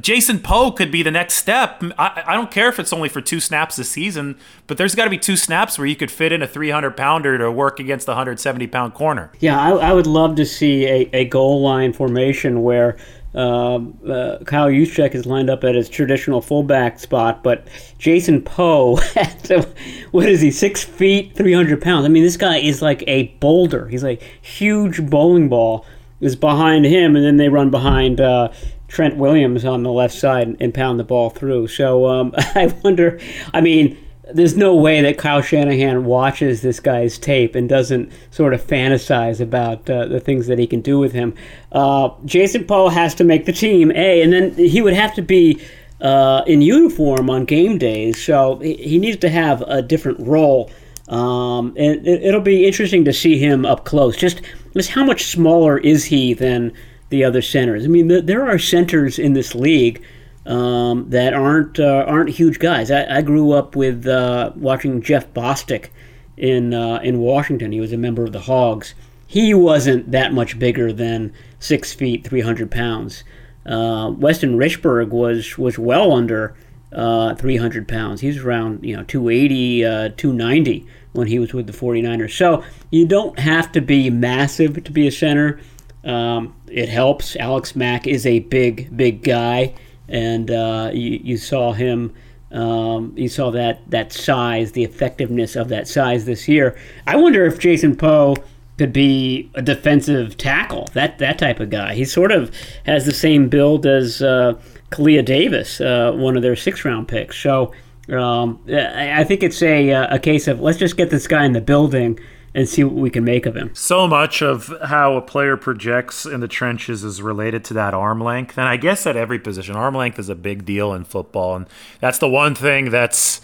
Jason 0.00 0.40
Poe 0.40 0.72
could 0.72 0.90
be 0.90 1.02
the 1.02 1.10
next 1.10 1.34
step. 1.34 1.82
I, 1.98 2.22
I 2.26 2.34
don't 2.34 2.50
care 2.50 2.68
if 2.68 2.78
it's 2.78 2.92
only 2.92 3.08
for 3.08 3.20
two 3.20 3.40
snaps 3.40 3.78
a 3.78 3.84
season, 3.84 4.38
but 4.66 4.76
there's 4.76 4.94
got 4.94 5.04
to 5.04 5.10
be 5.10 5.18
two 5.18 5.36
snaps 5.36 5.78
where 5.78 5.86
you 5.86 5.96
could 5.96 6.10
fit 6.10 6.32
in 6.32 6.42
a 6.42 6.46
300 6.46 6.96
pounder 6.96 7.38
to 7.38 7.50
work 7.50 7.80
against 7.80 8.06
the 8.06 8.12
170 8.12 8.66
pound 8.66 8.94
corner. 8.94 9.32
Yeah, 9.38 9.58
I, 9.58 9.70
I 9.70 9.92
would 9.92 10.06
love 10.06 10.36
to 10.36 10.44
see 10.44 10.86
a, 10.86 11.08
a 11.12 11.24
goal 11.24 11.62
line 11.62 11.92
formation 11.92 12.62
where 12.62 12.98
uh, 13.34 13.76
uh, 13.76 14.42
Kyle 14.44 14.68
Juszczyk 14.68 15.14
is 15.14 15.26
lined 15.26 15.50
up 15.50 15.64
at 15.64 15.74
his 15.74 15.88
traditional 15.88 16.40
fullback 16.40 16.98
spot, 16.98 17.42
but 17.42 17.66
Jason 17.98 18.42
Poe, 18.42 18.96
what 20.10 20.28
is 20.28 20.40
he, 20.40 20.50
six 20.50 20.82
feet, 20.82 21.36
300 21.36 21.80
pounds? 21.80 22.04
I 22.04 22.08
mean, 22.08 22.22
this 22.22 22.36
guy 22.36 22.58
is 22.58 22.80
like 22.80 23.04
a 23.06 23.28
boulder. 23.40 23.86
He's 23.88 24.02
like 24.02 24.22
huge 24.42 25.08
bowling 25.08 25.48
ball 25.48 25.84
is 26.20 26.36
behind 26.36 26.84
him, 26.84 27.14
and 27.16 27.24
then 27.24 27.36
they 27.36 27.48
run 27.48 27.70
behind 27.70 28.20
uh, 28.20 28.50
Trent 28.88 29.16
Williams 29.16 29.64
on 29.64 29.82
the 29.82 29.92
left 29.92 30.14
side 30.14 30.56
and 30.60 30.74
pound 30.74 30.98
the 30.98 31.04
ball 31.04 31.30
through. 31.30 31.68
So 31.68 32.06
um, 32.06 32.34
I 32.36 32.74
wonder, 32.82 33.20
I 33.52 33.60
mean, 33.60 33.96
there's 34.32 34.56
no 34.56 34.74
way 34.74 35.00
that 35.02 35.18
Kyle 35.18 35.40
Shanahan 35.40 36.04
watches 36.04 36.60
this 36.60 36.80
guy's 36.80 37.18
tape 37.18 37.54
and 37.54 37.68
doesn't 37.68 38.12
sort 38.30 38.52
of 38.52 38.62
fantasize 38.62 39.40
about 39.40 39.88
uh, 39.88 40.06
the 40.06 40.20
things 40.20 40.46
that 40.48 40.58
he 40.58 40.66
can 40.66 40.80
do 40.80 40.98
with 40.98 41.12
him. 41.12 41.34
Uh, 41.72 42.10
Jason 42.24 42.64
Poe 42.64 42.88
has 42.88 43.14
to 43.16 43.24
make 43.24 43.46
the 43.46 43.52
team, 43.52 43.90
A, 43.92 44.22
and 44.22 44.32
then 44.32 44.52
he 44.54 44.82
would 44.82 44.92
have 44.92 45.14
to 45.14 45.22
be 45.22 45.62
uh, 46.00 46.42
in 46.46 46.62
uniform 46.62 47.30
on 47.30 47.44
game 47.44 47.78
days, 47.78 48.22
so 48.22 48.58
he 48.58 48.98
needs 48.98 49.16
to 49.18 49.30
have 49.30 49.62
a 49.62 49.82
different 49.82 50.20
role. 50.20 50.70
Um, 51.08 51.74
and 51.78 52.06
it, 52.06 52.34
will 52.34 52.40
be 52.40 52.66
interesting 52.66 53.04
to 53.06 53.12
see 53.14 53.38
him 53.38 53.64
up 53.64 53.86
close. 53.86 54.14
Just, 54.14 54.42
just 54.74 54.90
how 54.90 55.04
much 55.04 55.24
smaller 55.26 55.78
is 55.78 56.04
he 56.04 56.34
than 56.34 56.72
the 57.08 57.24
other 57.24 57.40
centers? 57.40 57.84
I 57.84 57.88
mean, 57.88 58.26
there 58.26 58.46
are 58.46 58.58
centers 58.58 59.18
in 59.18 59.32
this 59.32 59.54
league 59.54 60.02
um, 60.48 61.10
that 61.10 61.34
aren't 61.34 61.78
uh, 61.78 62.04
aren't 62.08 62.30
huge 62.30 62.58
guys. 62.58 62.90
I, 62.90 63.18
I 63.18 63.22
grew 63.22 63.52
up 63.52 63.76
with 63.76 64.06
uh, 64.06 64.50
watching 64.56 65.02
Jeff 65.02 65.32
Bostic 65.34 65.90
in 66.38 66.72
uh, 66.72 67.00
in 67.04 67.18
Washington. 67.18 67.70
He 67.70 67.80
was 67.80 67.92
a 67.92 67.98
member 67.98 68.24
of 68.24 68.32
the 68.32 68.40
Hogs. 68.40 68.94
He 69.26 69.52
wasn't 69.52 70.10
that 70.10 70.32
much 70.32 70.58
bigger 70.58 70.90
than 70.90 71.34
six 71.60 71.92
feet, 71.92 72.26
three 72.26 72.40
hundred 72.40 72.70
pounds. 72.70 73.24
Uh, 73.66 74.14
Weston 74.16 74.56
Richburg 74.56 75.10
was 75.10 75.58
was 75.58 75.78
well 75.78 76.12
under 76.12 76.56
uh, 76.94 77.34
300 77.34 77.86
pounds. 77.86 78.22
He's 78.22 78.38
around 78.38 78.82
you 78.82 78.96
know 78.96 79.04
280, 79.04 79.84
uh, 79.84 80.08
290 80.16 80.86
when 81.12 81.26
he 81.26 81.38
was 81.38 81.52
with 81.52 81.66
the 81.66 81.74
49ers. 81.74 82.34
So 82.34 82.64
you 82.90 83.06
don't 83.06 83.38
have 83.38 83.70
to 83.72 83.82
be 83.82 84.08
massive 84.08 84.82
to 84.82 84.90
be 84.90 85.06
a 85.06 85.12
center. 85.12 85.60
Um, 86.04 86.54
it 86.68 86.88
helps. 86.88 87.36
Alex 87.36 87.76
Mack 87.76 88.06
is 88.06 88.24
a 88.24 88.38
big, 88.38 88.96
big 88.96 89.22
guy 89.22 89.74
and 90.08 90.50
uh, 90.50 90.90
you, 90.92 91.20
you, 91.22 91.36
saw 91.36 91.72
him. 91.72 92.14
Um, 92.50 93.12
you 93.16 93.28
saw 93.28 93.50
that 93.50 93.82
that 93.90 94.12
size, 94.12 94.72
the 94.72 94.84
effectiveness 94.84 95.54
of 95.56 95.68
that 95.68 95.86
size 95.86 96.24
this 96.24 96.48
year. 96.48 96.78
I 97.06 97.16
wonder 97.16 97.44
if 97.44 97.58
Jason 97.58 97.94
Poe 97.94 98.36
could 98.78 98.92
be 98.92 99.50
a 99.54 99.62
defensive 99.62 100.36
tackle, 100.38 100.88
that 100.94 101.18
that 101.18 101.38
type 101.38 101.60
of 101.60 101.70
guy. 101.70 101.94
He 101.94 102.04
sort 102.04 102.32
of 102.32 102.54
has 102.86 103.04
the 103.04 103.12
same 103.12 103.48
build 103.48 103.84
as 103.86 104.22
uh, 104.22 104.54
Kalia 104.90 105.24
Davis, 105.24 105.80
uh, 105.80 106.12
one 106.12 106.36
of 106.36 106.42
their 106.42 106.56
six 106.56 106.84
round 106.84 107.08
picks. 107.08 107.38
So 107.38 107.72
um, 108.10 108.60
I 108.68 109.24
think 109.24 109.42
it's 109.42 109.62
a 109.62 109.90
a 109.90 110.18
case 110.18 110.48
of 110.48 110.60
let's 110.60 110.78
just 110.78 110.96
get 110.96 111.10
this 111.10 111.26
guy 111.26 111.44
in 111.44 111.52
the 111.52 111.60
building 111.60 112.18
and 112.54 112.68
see 112.68 112.82
what 112.82 112.94
we 112.94 113.10
can 113.10 113.24
make 113.24 113.46
of 113.46 113.56
him. 113.56 113.70
So 113.74 114.06
much 114.06 114.42
of 114.42 114.72
how 114.84 115.16
a 115.16 115.20
player 115.22 115.56
projects 115.56 116.24
in 116.26 116.40
the 116.40 116.48
trenches 116.48 117.04
is 117.04 117.20
related 117.20 117.64
to 117.66 117.74
that 117.74 117.94
arm 117.94 118.20
length. 118.20 118.58
And 118.58 118.66
I 118.66 118.76
guess 118.76 119.06
at 119.06 119.16
every 119.16 119.38
position, 119.38 119.76
arm 119.76 119.94
length 119.94 120.18
is 120.18 120.28
a 120.28 120.34
big 120.34 120.64
deal 120.64 120.92
in 120.92 121.04
football. 121.04 121.56
And 121.56 121.66
that's 122.00 122.18
the 122.18 122.28
one 122.28 122.54
thing 122.54 122.90
that's, 122.90 123.40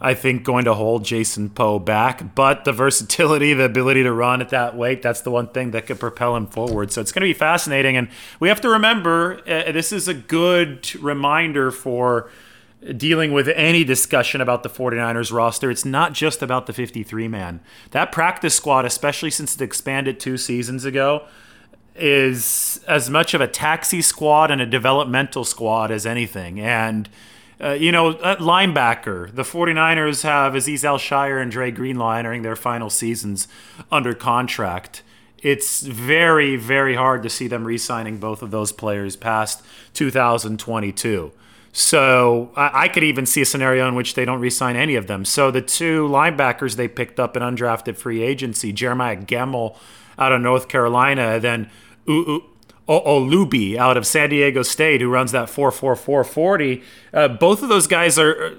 I 0.00 0.14
think, 0.14 0.42
going 0.42 0.64
to 0.64 0.74
hold 0.74 1.04
Jason 1.04 1.50
Poe 1.50 1.78
back. 1.78 2.34
But 2.34 2.64
the 2.64 2.72
versatility, 2.72 3.52
the 3.52 3.64
ability 3.64 4.02
to 4.04 4.12
run 4.12 4.40
at 4.40 4.48
that 4.48 4.74
weight, 4.74 5.02
that's 5.02 5.20
the 5.20 5.30
one 5.30 5.48
thing 5.48 5.72
that 5.72 5.86
could 5.86 6.00
propel 6.00 6.34
him 6.34 6.46
forward. 6.46 6.92
So 6.92 7.02
it's 7.02 7.12
going 7.12 7.20
to 7.20 7.28
be 7.28 7.34
fascinating. 7.34 7.96
And 7.96 8.08
we 8.40 8.48
have 8.48 8.62
to 8.62 8.70
remember 8.70 9.40
uh, 9.46 9.70
this 9.72 9.92
is 9.92 10.08
a 10.08 10.14
good 10.14 10.94
reminder 11.02 11.70
for 11.70 12.30
dealing 12.96 13.32
with 13.32 13.48
any 13.48 13.84
discussion 13.84 14.40
about 14.40 14.62
the 14.62 14.68
49ers 14.68 15.32
roster, 15.32 15.70
it's 15.70 15.84
not 15.84 16.12
just 16.12 16.42
about 16.42 16.66
the 16.66 16.72
53 16.72 17.28
man. 17.28 17.60
That 17.90 18.10
practice 18.10 18.54
squad, 18.54 18.84
especially 18.84 19.30
since 19.30 19.54
it 19.54 19.60
expanded 19.60 20.18
two 20.18 20.36
seasons 20.36 20.84
ago, 20.84 21.26
is 21.94 22.80
as 22.88 23.10
much 23.10 23.34
of 23.34 23.40
a 23.40 23.46
taxi 23.46 24.00
squad 24.00 24.50
and 24.50 24.60
a 24.60 24.66
developmental 24.66 25.44
squad 25.44 25.90
as 25.90 26.06
anything. 26.06 26.58
And, 26.58 27.08
uh, 27.62 27.72
you 27.72 27.92
know, 27.92 28.14
linebacker, 28.14 29.34
the 29.34 29.42
49ers 29.42 30.22
have 30.22 30.54
Azeez 30.54 30.82
Al-Shaair 30.82 31.40
and 31.40 31.50
Dre 31.50 31.70
Greenlaw 31.70 32.12
entering 32.12 32.42
their 32.42 32.56
final 32.56 32.88
seasons 32.88 33.46
under 33.92 34.14
contract. 34.14 35.02
It's 35.42 35.82
very, 35.82 36.56
very 36.56 36.94
hard 36.94 37.22
to 37.22 37.30
see 37.30 37.48
them 37.48 37.64
re 37.64 37.78
signing 37.78 38.18
both 38.18 38.42
of 38.42 38.50
those 38.50 38.72
players 38.72 39.16
past 39.16 39.62
2022. 39.94 41.32
So 41.72 42.50
I, 42.56 42.84
I, 42.84 42.88
could 42.88 43.04
even 43.04 43.26
see 43.26 43.42
a 43.42 43.44
scenario 43.44 43.86
in 43.86 43.94
which 43.94 44.14
they 44.14 44.24
don't 44.24 44.40
re-sign 44.40 44.74
any 44.74 44.96
of 44.96 45.06
them. 45.06 45.24
So 45.24 45.52
the 45.52 45.62
two 45.62 46.08
linebackers 46.08 46.74
they 46.74 46.88
picked 46.88 47.20
up 47.20 47.36
in 47.36 47.44
undrafted 47.44 47.96
free 47.96 48.22
agency, 48.22 48.72
Jeremiah 48.72 49.16
Gemmel 49.16 49.76
out 50.18 50.32
of 50.32 50.40
North 50.40 50.66
Carolina, 50.68 51.38
then 51.38 51.70
U- 52.06 52.44
Olubi 52.88 53.76
out 53.76 53.96
of 53.96 54.04
San 54.04 54.30
Diego 54.30 54.62
State, 54.62 55.00
who 55.00 55.08
runs 55.08 55.30
that 55.30 55.48
4.4440. 55.48 56.82
Uh, 57.14 57.28
both 57.28 57.62
of 57.62 57.68
those 57.68 57.86
guys 57.86 58.18
are. 58.18 58.56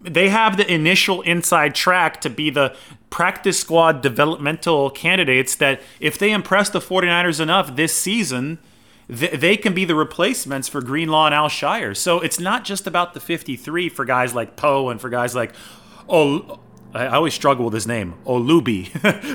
They 0.00 0.28
have 0.28 0.56
the 0.56 0.72
initial 0.72 1.20
inside 1.22 1.74
track 1.74 2.20
to 2.22 2.30
be 2.30 2.48
the 2.48 2.74
practice 3.10 3.58
squad 3.58 4.02
developmental 4.02 4.88
candidates 4.90 5.54
that, 5.56 5.80
if 6.00 6.18
they 6.18 6.30
impress 6.30 6.70
the 6.70 6.78
49ers 6.78 7.40
enough 7.40 7.76
this 7.76 7.94
season, 7.94 8.58
they 9.08 9.56
can 9.56 9.72
be 9.72 9.84
the 9.84 9.94
replacements 9.94 10.68
for 10.68 10.80
Greenlaw 10.82 11.26
and 11.26 11.34
Al-Shaair. 11.34 11.96
So 11.96 12.20
it's 12.20 12.40
not 12.40 12.64
just 12.64 12.86
about 12.86 13.14
the 13.14 13.20
53 13.20 13.88
for 13.88 14.04
guys 14.04 14.34
like 14.34 14.56
Poe 14.56 14.88
and 14.88 15.00
for 15.00 15.08
guys 15.08 15.34
like 15.34 15.54
oh 16.08 16.60
I 16.96 17.08
always 17.08 17.34
struggle 17.34 17.66
with 17.66 17.74
his 17.74 17.86
name, 17.86 18.14
Olubi, 18.24 18.90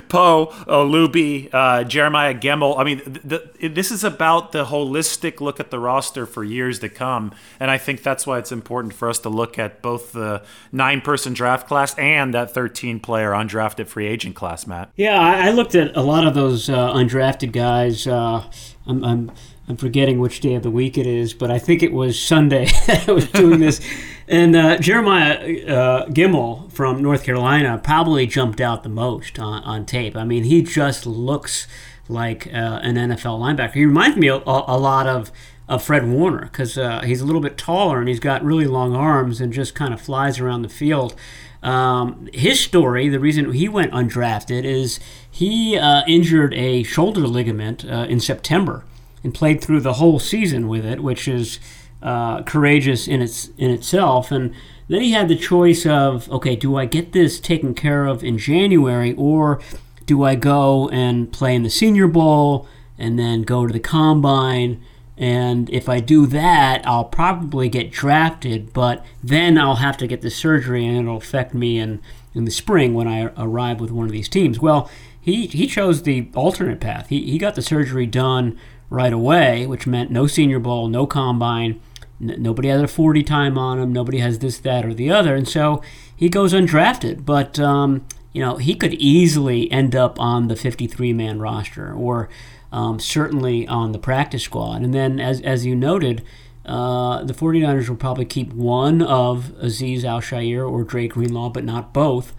Poe, 0.10 0.48
Olubi, 0.68 1.54
uh, 1.54 1.84
Jeremiah 1.84 2.34
Gemmel. 2.34 2.80
I 2.80 2.84
mean, 2.84 3.02
the, 3.06 3.52
the, 3.60 3.68
this 3.68 3.92
is 3.92 4.04
about 4.04 4.52
the 4.52 4.66
holistic 4.66 5.42
look 5.42 5.60
at 5.60 5.70
the 5.70 5.78
roster 5.78 6.26
for 6.26 6.44
years 6.44 6.80
to 6.80 6.90
come, 6.90 7.34
and 7.60 7.70
I 7.70 7.78
think 7.78 8.02
that's 8.02 8.26
why 8.26 8.40
it's 8.40 8.52
important 8.52 8.96
for 8.96 9.10
us 9.10 9.20
to 9.20 9.30
look 9.30 9.60
at 9.60 9.82
both 9.84 10.14
the 10.14 10.44
nine-person 10.72 11.34
draft 11.34 11.68
class 11.68 11.96
and 12.00 12.34
that 12.34 12.52
13-player 12.54 13.30
undrafted 13.32 13.88
free 13.88 14.08
agent 14.08 14.36
class. 14.36 14.66
Matt. 14.66 14.92
Yeah, 14.96 15.20
I, 15.20 15.52
looked 15.52 15.76
at 15.76 15.96
a 15.96 16.02
lot 16.02 16.26
of 16.26 16.34
those 16.34 16.70
uh, 16.70 16.94
undrafted 16.94 17.52
guys. 17.52 18.08
Uh, 18.08 18.50
I'm, 18.88 19.04
I'm 19.04 19.32
I'm 19.72 19.78
forgetting 19.78 20.20
which 20.20 20.42
day 20.42 20.56
of 20.56 20.64
the 20.64 20.70
week 20.70 20.98
it 20.98 21.08
is, 21.08 21.34
but 21.34 21.50
I 21.50 21.58
think 21.58 21.82
it 21.82 21.94
was 21.94 22.22
Sunday 22.22 22.68
I 23.08 23.10
was 23.10 23.32
doing 23.32 23.62
this. 23.62 23.80
And 24.28 24.54
uh, 24.54 24.80
Jeremiah 24.80 25.38
uh, 25.66 26.08
Gemmel 26.08 26.70
from 26.74 27.02
North 27.02 27.24
Carolina 27.24 27.80
probably 27.82 28.28
jumped 28.28 28.60
out 28.60 28.84
the 28.84 28.90
most 28.90 29.40
on, 29.40 29.64
on 29.64 29.86
tape. 29.86 30.18
I 30.18 30.26
mean, 30.26 30.44
he 30.44 30.62
just 30.62 31.06
looks 31.06 31.70
like 32.10 32.48
uh, 32.48 32.82
an 32.84 32.96
NFL 32.96 33.40
linebacker. 33.40 33.76
He 33.76 33.86
reminds 33.86 34.18
me 34.18 34.28
a, 34.28 34.42
a 34.46 34.78
lot 34.78 35.08
of, 35.08 35.32
of 35.70 35.82
Fred 35.82 36.06
Warner 36.06 36.42
because 36.42 36.78
uh, 36.78 37.00
he's 37.06 37.22
a 37.22 37.26
little 37.26 37.40
bit 37.40 37.58
taller 37.58 38.00
and 38.00 38.10
he's 38.10 38.20
got 38.20 38.44
really 38.44 38.68
long 38.68 38.94
arms 38.94 39.40
and 39.40 39.54
just 39.54 39.74
kind 39.74 39.94
of 39.94 40.02
flies 40.02 40.38
around 40.38 40.64
the 40.64 40.70
field. 40.70 41.16
Um, 41.64 42.28
his 42.34 42.60
story, 42.60 43.08
the 43.08 43.22
reason 43.22 43.54
he 43.54 43.70
went 43.70 43.94
undrafted, 43.94 44.66
is 44.66 45.00
he 45.30 45.78
uh, 45.78 46.02
injured 46.08 46.54
a 46.56 46.84
shoulder 46.84 47.26
ligament 47.26 47.86
uh, 47.86 48.06
in 48.10 48.20
September 48.20 48.84
and 49.24 49.34
played 49.34 49.62
through 49.62 49.82
the 49.82 49.94
whole 49.94 50.20
season 50.20 50.68
with 50.68 50.86
it, 50.86 51.02
which 51.02 51.28
is 51.28 51.60
uh, 52.02 52.42
courageous 52.44 53.08
in 53.08 53.22
its 53.22 53.50
in 53.58 53.70
itself. 53.70 54.32
And 54.32 54.54
then 54.88 55.02
he 55.02 55.12
had 55.12 55.28
the 55.28 55.36
choice 55.36 55.86
of, 55.86 56.30
okay, 56.32 56.56
do 56.56 56.76
I 56.76 56.86
get 56.86 57.14
this 57.14 57.40
taken 57.40 57.74
care 57.74 58.06
of 58.06 58.24
in 58.24 58.38
January, 58.38 59.14
or 59.14 59.62
do 60.06 60.24
I 60.24 60.36
go 60.36 60.90
and 60.90 61.32
play 61.32 61.56
in 61.56 61.64
the 61.64 61.70
Senior 61.70 62.08
Bowl 62.08 62.68
and 62.98 63.18
then 63.18 63.44
go 63.44 63.68
to 63.68 63.74
the 63.74 63.80
Combine? 63.80 64.84
And 65.18 65.70
if 65.70 65.88
I 65.88 66.00
do 66.00 66.26
that, 66.28 66.82
I'll 66.86 67.06
probably 67.06 67.70
get 67.70 67.92
drafted, 67.92 68.74
but 68.74 69.06
then 69.24 69.58
I'll 69.58 69.76
have 69.76 69.96
to 69.98 70.08
get 70.08 70.22
the 70.22 70.32
surgery 70.32 70.86
and 70.86 70.98
it'll 70.98 71.18
affect 71.18 71.54
me 71.54 71.78
in, 71.78 72.02
in 72.34 72.46
the 72.46 72.52
spring 72.52 72.96
when 72.96 73.08
I 73.08 73.32
arrive 73.38 73.80
with 73.80 73.92
one 73.92 74.08
of 74.08 74.12
these 74.12 74.28
teams. 74.28 74.60
Well, 74.60 74.90
he, 75.20 75.46
he 75.46 75.68
chose 75.68 76.02
the 76.02 76.30
alternate 76.34 76.80
path. 76.80 77.10
He, 77.10 77.30
he 77.30 77.38
got 77.38 77.54
the 77.54 77.62
surgery 77.62 78.08
done 78.08 78.60
right 78.92 79.14
away, 79.14 79.66
which 79.66 79.88
meant 79.88 80.12
no 80.12 80.28
Senior 80.28 80.60
Bowl, 80.60 80.88
no 80.88 81.08
combine. 81.08 81.80
N- 82.22 82.36
nobody 82.38 82.68
has 82.68 82.82
a 82.82 82.88
40 82.88 83.24
time 83.24 83.58
on 83.58 83.80
him. 83.80 83.92
Nobody 83.92 84.20
has 84.20 84.40
this, 84.40 84.60
that, 84.60 84.86
or 84.86 84.94
the 84.94 85.10
other. 85.10 85.34
And 85.34 85.48
so 85.48 85.82
he 86.16 86.30
goes 86.30 86.54
undrafted. 86.54 87.26
But, 87.26 87.58
um, 87.58 88.06
you 88.34 88.44
know, 88.44 88.58
he 88.58 88.76
could 88.76 88.94
easily 88.96 89.72
end 89.72 89.96
up 89.96 90.20
on 90.20 90.50
the 90.50 90.56
53 90.58 91.14
man 91.14 91.40
roster 91.40 91.94
or 91.94 92.30
um, 92.72 93.00
certainly 93.00 93.66
on 93.66 93.94
the 93.94 93.98
practice 93.98 94.44
squad. 94.44 94.82
And 94.82 94.94
then, 94.94 95.20
as, 95.20 95.42
as 95.42 95.66
you 95.66 95.74
noted, 95.76 96.24
uh, 96.66 97.24
the 97.24 97.34
49ers 97.34 97.88
will 97.88 97.96
probably 97.96 98.26
keep 98.26 98.54
one 98.54 99.02
of 99.02 99.54
Azeez 99.64 100.04
Al 100.04 100.70
or 100.70 100.84
Dre 100.84 101.08
Greenlaw, 101.08 101.50
but 101.50 101.64
not 101.64 101.94
both. 101.94 102.34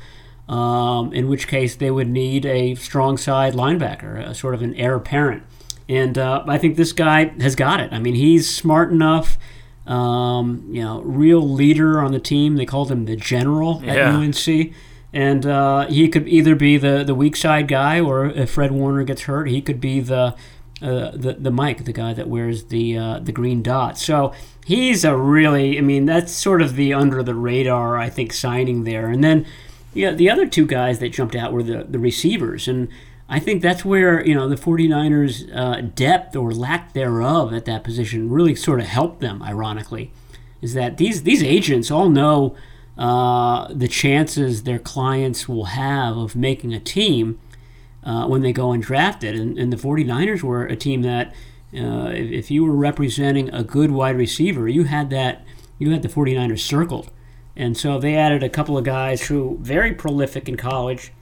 Um, 0.48 1.14
in 1.14 1.28
which 1.28 1.48
case, 1.48 1.76
they 1.76 1.90
would 1.90 2.08
need 2.08 2.44
a 2.44 2.74
strong 2.74 3.16
side 3.16 3.54
linebacker, 3.54 4.18
a 4.18 4.34
sort 4.34 4.54
of 4.54 4.60
an 4.60 4.74
heir 4.74 4.96
apparent. 4.96 5.44
And 5.92 6.16
uh, 6.16 6.44
I 6.46 6.58
think 6.58 6.76
this 6.76 6.92
guy 6.92 7.26
has 7.40 7.54
got 7.54 7.80
it. 7.80 7.92
I 7.92 7.98
mean, 7.98 8.14
he's 8.14 8.48
smart 8.48 8.90
enough, 8.92 9.36
um, 9.86 10.64
you 10.70 10.82
know, 10.82 11.00
real 11.02 11.42
leader 11.42 12.00
on 12.00 12.12
the 12.12 12.20
team. 12.20 12.56
They 12.56 12.66
called 12.66 12.90
him 12.90 13.04
the 13.04 13.16
general 13.16 13.82
at 13.86 13.96
Yeah. 13.96 14.16
UNC. 14.16 14.72
And 15.12 15.44
uh, 15.44 15.86
he 15.88 16.08
could 16.08 16.26
either 16.28 16.54
be 16.54 16.78
the, 16.78 17.04
the 17.04 17.14
weak 17.14 17.36
side 17.36 17.68
guy, 17.68 18.00
or 18.00 18.26
if 18.26 18.50
Fred 18.52 18.72
Warner 18.72 19.04
gets 19.04 19.22
hurt, 19.22 19.48
he 19.48 19.60
could 19.60 19.80
be 19.80 20.00
the 20.00 20.34
uh, 20.80 21.12
the 21.14 21.36
the 21.38 21.50
Mike, 21.50 21.84
the 21.84 21.92
guy 21.92 22.12
that 22.14 22.28
wears 22.28 22.64
the 22.64 22.96
uh, 22.96 23.18
the 23.20 23.30
green 23.30 23.62
dot. 23.62 23.98
So 23.98 24.32
he's 24.64 25.04
a 25.04 25.14
really, 25.16 25.78
I 25.78 25.80
mean, 25.82 26.06
that's 26.06 26.32
sort 26.32 26.62
of 26.62 26.74
the 26.76 26.94
under 26.94 27.22
the 27.22 27.34
radar, 27.34 27.98
I 27.98 28.08
think, 28.10 28.32
signing 28.32 28.84
there. 28.84 29.08
And 29.08 29.22
then, 29.22 29.46
yeah, 29.94 30.10
the 30.12 30.30
other 30.30 30.46
two 30.46 30.66
guys 30.66 30.98
that 31.00 31.10
jumped 31.10 31.36
out 31.36 31.52
were 31.52 31.62
the 31.62 31.84
the 31.88 31.98
receivers, 32.00 32.66
and 32.66 32.88
I 33.32 33.38
think 33.38 33.62
that's 33.62 33.84
where 33.84 34.24
you 34.26 34.34
know 34.34 34.48
the 34.48 34.56
49ers 34.56 35.56
uh, 35.56 35.80
depth 35.80 36.36
or 36.36 36.52
lack 36.52 36.92
thereof 36.92 37.52
at 37.52 37.64
that 37.64 37.82
position 37.82 38.30
really 38.30 38.54
sort 38.54 38.78
of 38.78 38.86
helped 38.86 39.20
them. 39.20 39.42
Ironically, 39.42 40.12
is 40.60 40.74
that 40.74 40.98
these 40.98 41.22
these 41.22 41.42
agents 41.42 41.90
all 41.90 42.10
know 42.10 42.54
uh, 42.98 43.72
the 43.72 43.88
chances 43.88 44.64
their 44.64 44.78
clients 44.78 45.48
will 45.48 45.64
have 45.64 46.16
of 46.16 46.36
making 46.36 46.74
a 46.74 46.80
team 46.80 47.38
uh, 48.04 48.26
when 48.26 48.42
they 48.42 48.52
go 48.52 48.72
and 48.72 48.84
undrafted. 48.84 49.40
And, 49.40 49.58
and 49.58 49.72
the 49.72 49.76
49ers 49.76 50.42
were 50.42 50.66
a 50.66 50.76
team 50.76 51.02
that, 51.02 51.28
uh, 51.74 52.10
if, 52.12 52.30
if 52.30 52.50
you 52.50 52.64
were 52.64 52.76
representing 52.76 53.52
a 53.52 53.64
good 53.64 53.90
wide 53.90 54.16
receiver, 54.16 54.68
you 54.68 54.84
had 54.84 55.10
that, 55.10 55.44
you 55.78 55.90
had 55.90 56.02
the 56.02 56.08
49ers 56.08 56.60
circled. 56.60 57.10
And 57.56 57.76
so 57.76 57.98
they 57.98 58.14
added 58.14 58.42
a 58.42 58.48
couple 58.48 58.76
of 58.76 58.84
guys 58.84 59.28
who 59.28 59.58
very 59.60 59.92
prolific 59.94 60.48
in 60.48 60.56
college. 60.56 61.12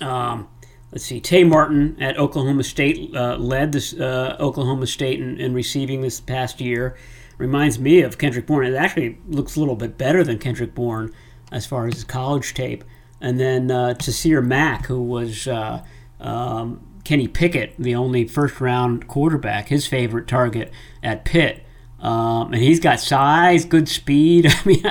Um, 0.00 0.48
let's 0.96 1.04
see, 1.04 1.20
Tay 1.20 1.44
Martin 1.44 1.94
at 2.00 2.16
Oklahoma 2.16 2.64
State 2.64 3.14
uh, 3.14 3.36
led 3.36 3.72
this 3.72 3.92
uh, 3.92 4.34
Oklahoma 4.40 4.86
State 4.86 5.20
in, 5.20 5.38
in 5.38 5.52
receiving 5.52 6.00
this 6.00 6.22
past 6.22 6.58
year. 6.58 6.96
Reminds 7.36 7.78
me 7.78 8.00
of 8.00 8.16
Kendrick 8.16 8.46
Bourne. 8.46 8.64
It 8.64 8.74
actually 8.74 9.18
looks 9.28 9.56
a 9.56 9.60
little 9.60 9.76
bit 9.76 9.98
better 9.98 10.24
than 10.24 10.38
Kendrick 10.38 10.74
Bourne 10.74 11.12
as 11.52 11.66
far 11.66 11.86
as 11.86 11.92
his 11.92 12.04
college 12.04 12.54
tape. 12.54 12.82
And 13.20 13.38
then 13.38 13.70
uh, 13.70 13.92
Taysir 13.98 14.42
Mack, 14.42 14.86
who 14.86 15.02
was 15.02 15.46
uh, 15.46 15.84
um, 16.18 16.80
Kenny 17.04 17.28
Pickett, 17.28 17.74
the 17.78 17.94
only 17.94 18.26
first 18.26 18.58
round 18.58 19.06
quarterback, 19.06 19.68
his 19.68 19.86
favorite 19.86 20.26
target 20.26 20.72
at 21.02 21.26
Pitt. 21.26 21.62
Um, 22.00 22.54
and 22.54 22.62
he's 22.62 22.80
got 22.80 23.00
size, 23.00 23.66
good 23.66 23.90
speed. 23.90 24.46
I 24.50 24.64
mean, 24.64 24.82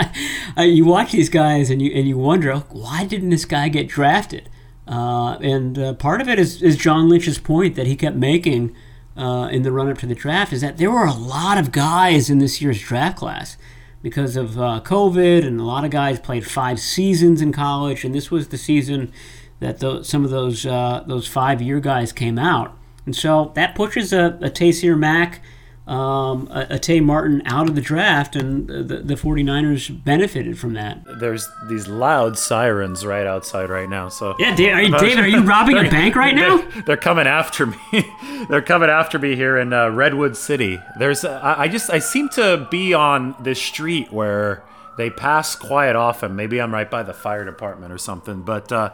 I, 0.56 0.66
you 0.66 0.86
watch 0.86 1.14
these 1.14 1.30
guys 1.30 1.72
and 1.72 1.82
you 1.82 1.92
and 1.96 2.08
you 2.08 2.20
wonder 2.20 2.58
why 2.58 3.06
didn't 3.06 3.32
this 3.32 3.46
guy 3.46 3.70
get 3.70 3.88
drafted? 3.88 4.52
Uh, 4.88 5.38
and 5.42 5.80
uh, 5.80 5.94
part 5.94 6.22
of 6.22 6.30
it 6.30 6.38
is, 6.38 6.62
is 6.62 6.78
John 6.78 7.10
Lynch's 7.10 7.40
point 7.40 7.76
that 7.76 7.88
he 7.88 7.96
kept 7.96 8.16
making 8.16 8.76
uh, 9.18 9.48
in 9.52 9.64
the 9.64 9.72
run 9.72 9.90
up 9.90 9.98
to 10.00 10.06
the 10.06 10.16
draft 10.16 10.52
is 10.54 10.62
that 10.62 10.78
there 10.78 10.92
were 10.92 11.06
a 11.06 11.14
lot 11.14 11.58
of 11.58 11.72
guys 11.72 12.30
in 12.30 12.40
this 12.40 12.62
year's 12.62 12.82
draft 12.82 13.18
class 13.18 13.58
because 14.02 14.36
of 14.36 14.60
uh, 14.60 14.82
COVID, 14.84 15.46
and 15.46 15.60
a 15.60 15.64
lot 15.64 15.84
of 15.84 15.90
guys 15.90 16.20
played 16.20 16.46
five 16.46 16.80
seasons 16.80 17.42
in 17.42 17.52
college, 17.52 18.06
and 18.06 18.14
this 18.14 18.30
was 18.30 18.50
the 18.50 18.58
season 18.58 19.12
that 19.60 19.80
the, 19.80 20.04
some 20.04 20.24
of 20.24 20.30
those 20.30 20.64
uh, 20.64 21.04
those 21.08 21.28
five 21.28 21.60
year 21.60 21.80
guys 21.80 22.12
came 22.12 22.38
out, 22.38 22.78
and 23.08 23.16
so 23.16 23.52
that 23.56 23.74
pushes 23.74 24.14
a, 24.14 24.38
a 24.42 24.50
Taysir 24.52 24.96
Mack, 24.96 25.42
um, 25.88 26.48
a, 26.52 26.68
a 26.72 26.80
Tay 26.80 27.00
Martin 27.00 27.44
out 27.46 27.70
of 27.70 27.76
the 27.76 27.82
draft, 27.82 28.36
and 28.36 28.68
the, 28.68 29.02
the 29.04 29.14
49ers 29.16 30.04
benefited 30.04 30.58
from 30.58 30.74
that. 30.74 31.00
There's 31.20 31.48
these 31.70 31.88
loud 31.88 32.40
sirens 32.40 33.06
right 33.06 33.28
outside 33.28 33.70
right 33.70 33.88
now. 33.88 34.10
So 34.10 34.36
Yeah, 34.40 34.56
Da- 34.56 34.72
are 34.72 34.82
you, 34.82 34.98
David, 34.98 35.20
are 35.20 35.28
you 35.28 35.42
robbing 35.42 35.78
a 35.78 35.90
bank 35.90 36.16
right 36.16 36.34
now? 36.34 36.58
They're, 36.58 36.82
they're 36.84 36.98
coming 36.98 37.28
after 37.28 37.68
me. 37.68 37.78
they're 38.50 38.64
coming 38.64 38.90
after 38.90 39.20
me 39.20 39.36
here 39.36 39.58
in 39.58 39.74
uh, 39.74 39.90
Redwood 39.90 40.36
City. 40.36 40.80
There's, 40.98 41.24
uh, 41.24 41.56
I, 41.58 41.68
just, 41.68 41.92
I 41.92 42.00
seem 42.00 42.30
to 42.30 42.68
be 42.72 42.94
on 42.96 43.36
this 43.40 43.62
street 43.62 44.12
where 44.12 44.64
they 44.98 45.12
pass 45.12 45.56
quiet 45.56 45.96
often. 45.96 46.36
Maybe 46.36 46.60
I'm 46.60 46.74
right 46.74 46.90
by 46.90 47.04
the 47.04 47.14
fire 47.14 47.46
department 47.46 47.94
or 47.94 48.00
something. 48.00 48.42
But 48.42 48.72
uh, 48.72 48.92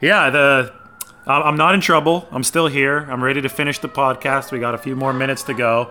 yeah, 0.00 0.30
the, 0.30 0.72
I'm 1.26 1.56
not 1.56 1.74
in 1.74 1.82
trouble. 1.82 2.26
I'm 2.30 2.44
still 2.44 2.66
here. 2.66 3.00
I'm 3.10 3.22
ready 3.22 3.42
to 3.42 3.48
finish 3.50 3.78
the 3.78 3.88
podcast. 3.90 4.52
We 4.52 4.58
got 4.58 4.74
a 4.74 4.78
few 4.78 4.96
more 4.96 5.12
minutes 5.12 5.42
to 5.44 5.54
go. 5.54 5.90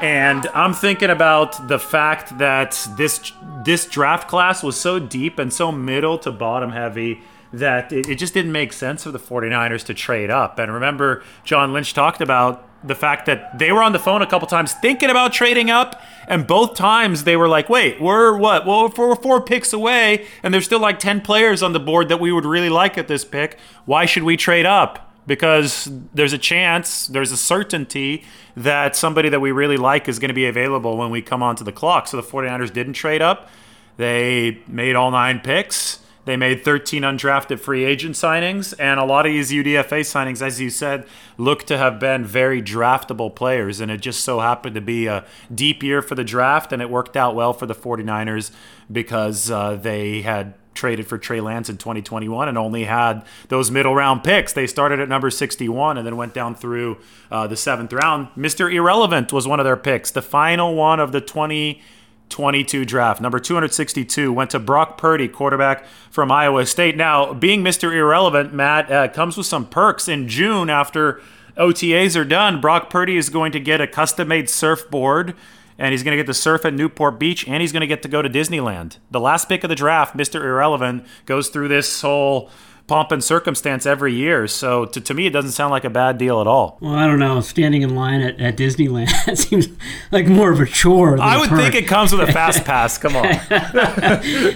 And 0.00 0.46
I'm 0.54 0.74
thinking 0.74 1.10
about 1.10 1.68
the 1.68 1.78
fact 1.78 2.38
that 2.38 2.88
this 2.96 3.32
this 3.64 3.86
draft 3.86 4.28
class 4.28 4.62
was 4.62 4.80
so 4.80 5.00
deep 5.00 5.38
and 5.38 5.52
so 5.52 5.72
middle 5.72 6.18
to 6.18 6.30
bottom 6.30 6.70
heavy 6.70 7.22
that 7.52 7.92
it, 7.92 8.08
it 8.08 8.14
just 8.16 8.34
didn't 8.34 8.52
make 8.52 8.72
sense 8.72 9.04
for 9.04 9.10
the 9.10 9.18
49ers 9.18 9.84
to 9.86 9.94
trade 9.94 10.30
up. 10.30 10.58
And 10.58 10.72
remember, 10.72 11.22
John 11.44 11.72
Lynch 11.72 11.94
talked 11.94 12.20
about 12.20 12.64
the 12.86 12.94
fact 12.94 13.26
that 13.26 13.58
they 13.58 13.72
were 13.72 13.82
on 13.82 13.92
the 13.92 13.98
phone 13.98 14.22
a 14.22 14.26
couple 14.26 14.46
times 14.46 14.72
thinking 14.74 15.10
about 15.10 15.32
trading 15.32 15.68
up, 15.68 16.00
and 16.28 16.46
both 16.46 16.76
times 16.76 17.24
they 17.24 17.36
were 17.36 17.48
like, 17.48 17.68
wait, 17.68 18.00
we're 18.00 18.36
what? 18.36 18.66
Well, 18.66 18.92
we're 18.96 19.16
four 19.16 19.42
picks 19.42 19.72
away, 19.72 20.26
and 20.44 20.54
there's 20.54 20.66
still 20.66 20.78
like 20.78 21.00
10 21.00 21.22
players 21.22 21.62
on 21.62 21.72
the 21.72 21.80
board 21.80 22.08
that 22.08 22.20
we 22.20 22.30
would 22.30 22.44
really 22.44 22.70
like 22.70 22.96
at 22.96 23.08
this 23.08 23.24
pick. 23.24 23.58
Why 23.84 24.06
should 24.06 24.22
we 24.22 24.36
trade 24.36 24.66
up? 24.66 25.07
Because 25.28 25.88
there's 26.14 26.32
a 26.32 26.38
chance, 26.38 27.06
there's 27.06 27.30
a 27.30 27.36
certainty 27.36 28.24
that 28.56 28.96
somebody 28.96 29.28
that 29.28 29.40
we 29.40 29.52
really 29.52 29.76
like 29.76 30.08
is 30.08 30.18
going 30.18 30.30
to 30.30 30.34
be 30.34 30.46
available 30.46 30.96
when 30.96 31.10
we 31.10 31.20
come 31.20 31.42
onto 31.42 31.62
the 31.62 31.70
clock. 31.70 32.08
So 32.08 32.16
the 32.16 32.22
49ers 32.22 32.72
didn't 32.72 32.94
trade 32.94 33.20
up. 33.20 33.50
They 33.98 34.62
made 34.66 34.96
all 34.96 35.10
nine 35.10 35.40
picks. 35.40 36.00
They 36.24 36.36
made 36.36 36.64
13 36.64 37.02
undrafted 37.02 37.58
free 37.58 37.84
agent 37.84 38.14
signings, 38.14 38.74
and 38.78 39.00
a 39.00 39.04
lot 39.04 39.24
of 39.24 39.32
these 39.32 39.50
UDFA 39.50 40.00
signings, 40.00 40.42
as 40.42 40.60
you 40.60 40.68
said, 40.68 41.06
look 41.38 41.64
to 41.64 41.78
have 41.78 41.98
been 41.98 42.22
very 42.22 42.60
draftable 42.60 43.34
players. 43.34 43.80
And 43.80 43.90
it 43.90 44.02
just 44.02 44.22
so 44.22 44.40
happened 44.40 44.74
to 44.74 44.82
be 44.82 45.06
a 45.06 45.24
deep 45.54 45.82
year 45.82 46.02
for 46.02 46.14
the 46.14 46.24
draft, 46.24 46.70
and 46.70 46.82
it 46.82 46.90
worked 46.90 47.16
out 47.16 47.34
well 47.34 47.54
for 47.54 47.64
the 47.64 47.74
49ers 47.74 48.50
because 48.92 49.50
uh, 49.50 49.76
they 49.76 50.20
had 50.20 50.52
traded 50.78 51.06
for 51.06 51.18
Trey 51.18 51.40
Lance 51.40 51.68
in 51.68 51.76
2021 51.76 52.48
and 52.48 52.56
only 52.56 52.84
had 52.84 53.24
those 53.48 53.70
middle 53.70 53.94
round 53.94 54.22
picks. 54.24 54.52
They 54.52 54.66
started 54.66 55.00
at 55.00 55.08
number 55.08 55.28
61 55.28 55.98
and 55.98 56.06
then 56.06 56.16
went 56.16 56.32
down 56.32 56.54
through 56.54 56.98
uh, 57.30 57.46
the 57.46 57.56
seventh 57.56 57.92
round. 57.92 58.28
Mr. 58.36 58.72
Irrelevant 58.72 59.32
was 59.32 59.46
one 59.46 59.60
of 59.60 59.64
their 59.64 59.76
picks, 59.76 60.10
the 60.10 60.22
final 60.22 60.74
one 60.74 61.00
of 61.00 61.12
the 61.12 61.20
2022 61.20 62.84
draft. 62.84 63.20
Number 63.20 63.40
262 63.40 64.32
went 64.32 64.50
to 64.50 64.60
Brock 64.60 64.96
Purdy, 64.96 65.28
quarterback 65.28 65.84
from 66.10 66.30
Iowa 66.30 66.64
State. 66.64 66.96
Now, 66.96 67.34
being 67.34 67.62
Mr. 67.62 67.92
Irrelevant, 67.92 68.54
Matt, 68.54 68.90
uh, 68.90 69.08
comes 69.08 69.36
with 69.36 69.46
some 69.46 69.66
perks. 69.66 70.08
In 70.08 70.28
June, 70.28 70.70
after 70.70 71.20
OTAs 71.56 72.18
are 72.18 72.24
done, 72.24 72.60
Brock 72.60 72.88
Purdy 72.88 73.16
is 73.16 73.30
going 73.30 73.50
to 73.50 73.60
get 73.60 73.80
a 73.80 73.86
custom 73.88 74.28
made 74.28 74.48
surfboard 74.48 75.34
and 75.78 75.92
he's 75.92 76.02
going 76.02 76.12
to 76.12 76.16
get 76.16 76.26
to 76.26 76.34
surf 76.34 76.64
at 76.64 76.74
Newport 76.74 77.18
Beach, 77.18 77.46
and 77.46 77.60
he's 77.60 77.72
going 77.72 77.80
to 77.82 77.86
get 77.86 78.02
to 78.02 78.08
go 78.08 78.20
to 78.20 78.28
Disneyland. 78.28 78.98
The 79.10 79.20
last 79.20 79.48
pick 79.48 79.64
of 79.64 79.70
the 79.70 79.76
draft, 79.76 80.16
Mr. 80.16 80.42
Irrelevant, 80.42 81.06
goes 81.24 81.48
through 81.48 81.68
this 81.68 82.02
whole 82.02 82.50
pomp 82.88 83.12
and 83.12 83.22
circumstance 83.22 83.84
every 83.86 84.14
year. 84.14 84.48
So 84.48 84.86
to, 84.86 85.00
to 85.00 85.14
me, 85.14 85.26
it 85.26 85.30
doesn't 85.30 85.52
sound 85.52 85.70
like 85.70 85.84
a 85.84 85.90
bad 85.90 86.16
deal 86.16 86.40
at 86.40 86.46
all. 86.46 86.78
Well, 86.80 86.94
I 86.94 87.06
don't 87.06 87.18
know. 87.18 87.40
Standing 87.42 87.82
in 87.82 87.94
line 87.94 88.22
at, 88.22 88.40
at 88.40 88.56
Disneyland 88.56 89.08
that 89.26 89.38
seems 89.38 89.68
like 90.10 90.26
more 90.26 90.50
of 90.50 90.58
a 90.58 90.66
chore. 90.66 91.20
I 91.20 91.36
a 91.36 91.40
would 91.40 91.50
perk. 91.50 91.60
think 91.60 91.74
it 91.74 91.86
comes 91.86 92.12
with 92.12 92.26
a 92.28 92.32
fast 92.32 92.64
pass. 92.64 92.96
Come 92.98 93.14
on. 93.14 93.24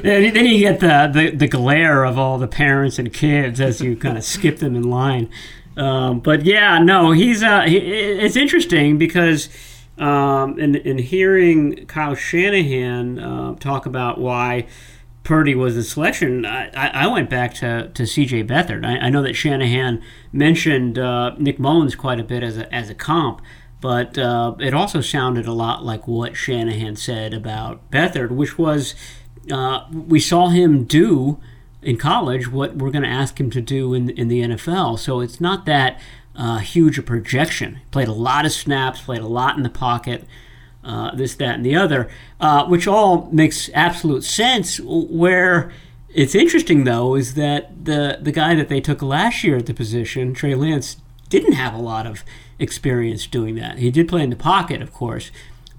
then 0.02 0.32
then 0.32 0.46
you 0.46 0.58
get 0.60 0.80
the, 0.80 1.10
the, 1.12 1.36
the 1.36 1.46
glare 1.46 2.04
of 2.04 2.18
all 2.18 2.38
the 2.38 2.48
parents 2.48 2.98
and 2.98 3.12
kids 3.12 3.60
as 3.60 3.80
you 3.80 3.96
kind 3.96 4.16
of 4.16 4.24
skip 4.24 4.58
them 4.58 4.74
in 4.74 4.84
line. 4.84 5.28
Um, 5.76 6.20
but 6.20 6.44
yeah, 6.44 6.78
no, 6.78 7.12
he's 7.12 7.42
uh, 7.42 7.62
he, 7.62 7.76
it's 7.76 8.36
interesting 8.36 8.96
because 8.98 9.50
um, 9.98 10.58
in, 10.58 10.74
in 10.76 10.98
hearing 10.98 11.86
Kyle 11.86 12.14
Shanahan 12.14 13.18
uh, 13.18 13.54
talk 13.56 13.86
about 13.86 14.18
why 14.18 14.66
Purdy 15.22 15.54
was 15.54 15.76
the 15.76 15.84
selection, 15.84 16.44
I, 16.44 16.68
I 16.74 17.04
I 17.04 17.06
went 17.06 17.30
back 17.30 17.54
to, 17.54 17.88
to 17.94 18.06
C.J. 18.06 18.44
Beathard. 18.44 18.84
I, 18.84 19.06
I 19.06 19.08
know 19.08 19.22
that 19.22 19.34
Shanahan 19.34 20.02
mentioned 20.32 20.98
uh, 20.98 21.34
Nick 21.38 21.58
Mullens 21.58 21.94
quite 21.96 22.18
a 22.18 22.24
bit 22.24 22.42
as 22.42 22.58
a, 22.58 22.72
as 22.74 22.90
a 22.90 22.94
comp, 22.94 23.40
but 23.80 24.18
uh, 24.18 24.54
it 24.58 24.74
also 24.74 25.00
sounded 25.00 25.46
a 25.46 25.52
lot 25.52 25.84
like 25.84 26.08
what 26.08 26.36
Shanahan 26.36 26.96
said 26.96 27.34
about 27.34 27.88
Beathard, 27.90 28.30
which 28.30 28.58
was 28.58 28.94
uh, 29.50 29.86
we 29.92 30.18
saw 30.18 30.48
him 30.48 30.84
do 30.84 31.38
in 31.82 31.96
college 31.96 32.50
what 32.50 32.76
we're 32.76 32.90
going 32.90 33.02
to 33.02 33.08
ask 33.08 33.38
him 33.38 33.50
to 33.50 33.60
do 33.60 33.94
in, 33.94 34.10
in 34.10 34.28
the 34.28 34.40
NFL. 34.40 34.98
So 34.98 35.20
it's 35.20 35.40
not 35.40 35.66
that 35.66 36.00
uh, 36.36 36.58
huge 36.58 37.04
projection. 37.04 37.80
Played 37.90 38.08
a 38.08 38.12
lot 38.12 38.46
of 38.46 38.52
snaps, 38.52 39.02
played 39.02 39.20
a 39.20 39.26
lot 39.26 39.56
in 39.56 39.62
the 39.62 39.70
pocket, 39.70 40.24
uh, 40.84 41.14
this, 41.14 41.34
that, 41.36 41.56
and 41.56 41.64
the 41.64 41.76
other, 41.76 42.08
uh, 42.40 42.66
which 42.66 42.86
all 42.86 43.28
makes 43.32 43.70
absolute 43.74 44.24
sense. 44.24 44.80
Where 44.82 45.72
it's 46.08 46.34
interesting, 46.34 46.84
though, 46.84 47.14
is 47.14 47.34
that 47.34 47.84
the, 47.84 48.18
the 48.20 48.32
guy 48.32 48.54
that 48.54 48.68
they 48.68 48.80
took 48.80 49.02
last 49.02 49.44
year 49.44 49.56
at 49.56 49.66
the 49.66 49.74
position, 49.74 50.34
Trey 50.34 50.54
Lance, 50.54 50.96
didn't 51.28 51.52
have 51.52 51.72
a 51.72 51.78
lot 51.78 52.06
of 52.06 52.24
experience 52.58 53.26
doing 53.26 53.54
that. 53.54 53.78
He 53.78 53.90
did 53.90 54.08
play 54.08 54.22
in 54.22 54.30
the 54.30 54.36
pocket, 54.36 54.82
of 54.82 54.92
course, 54.92 55.30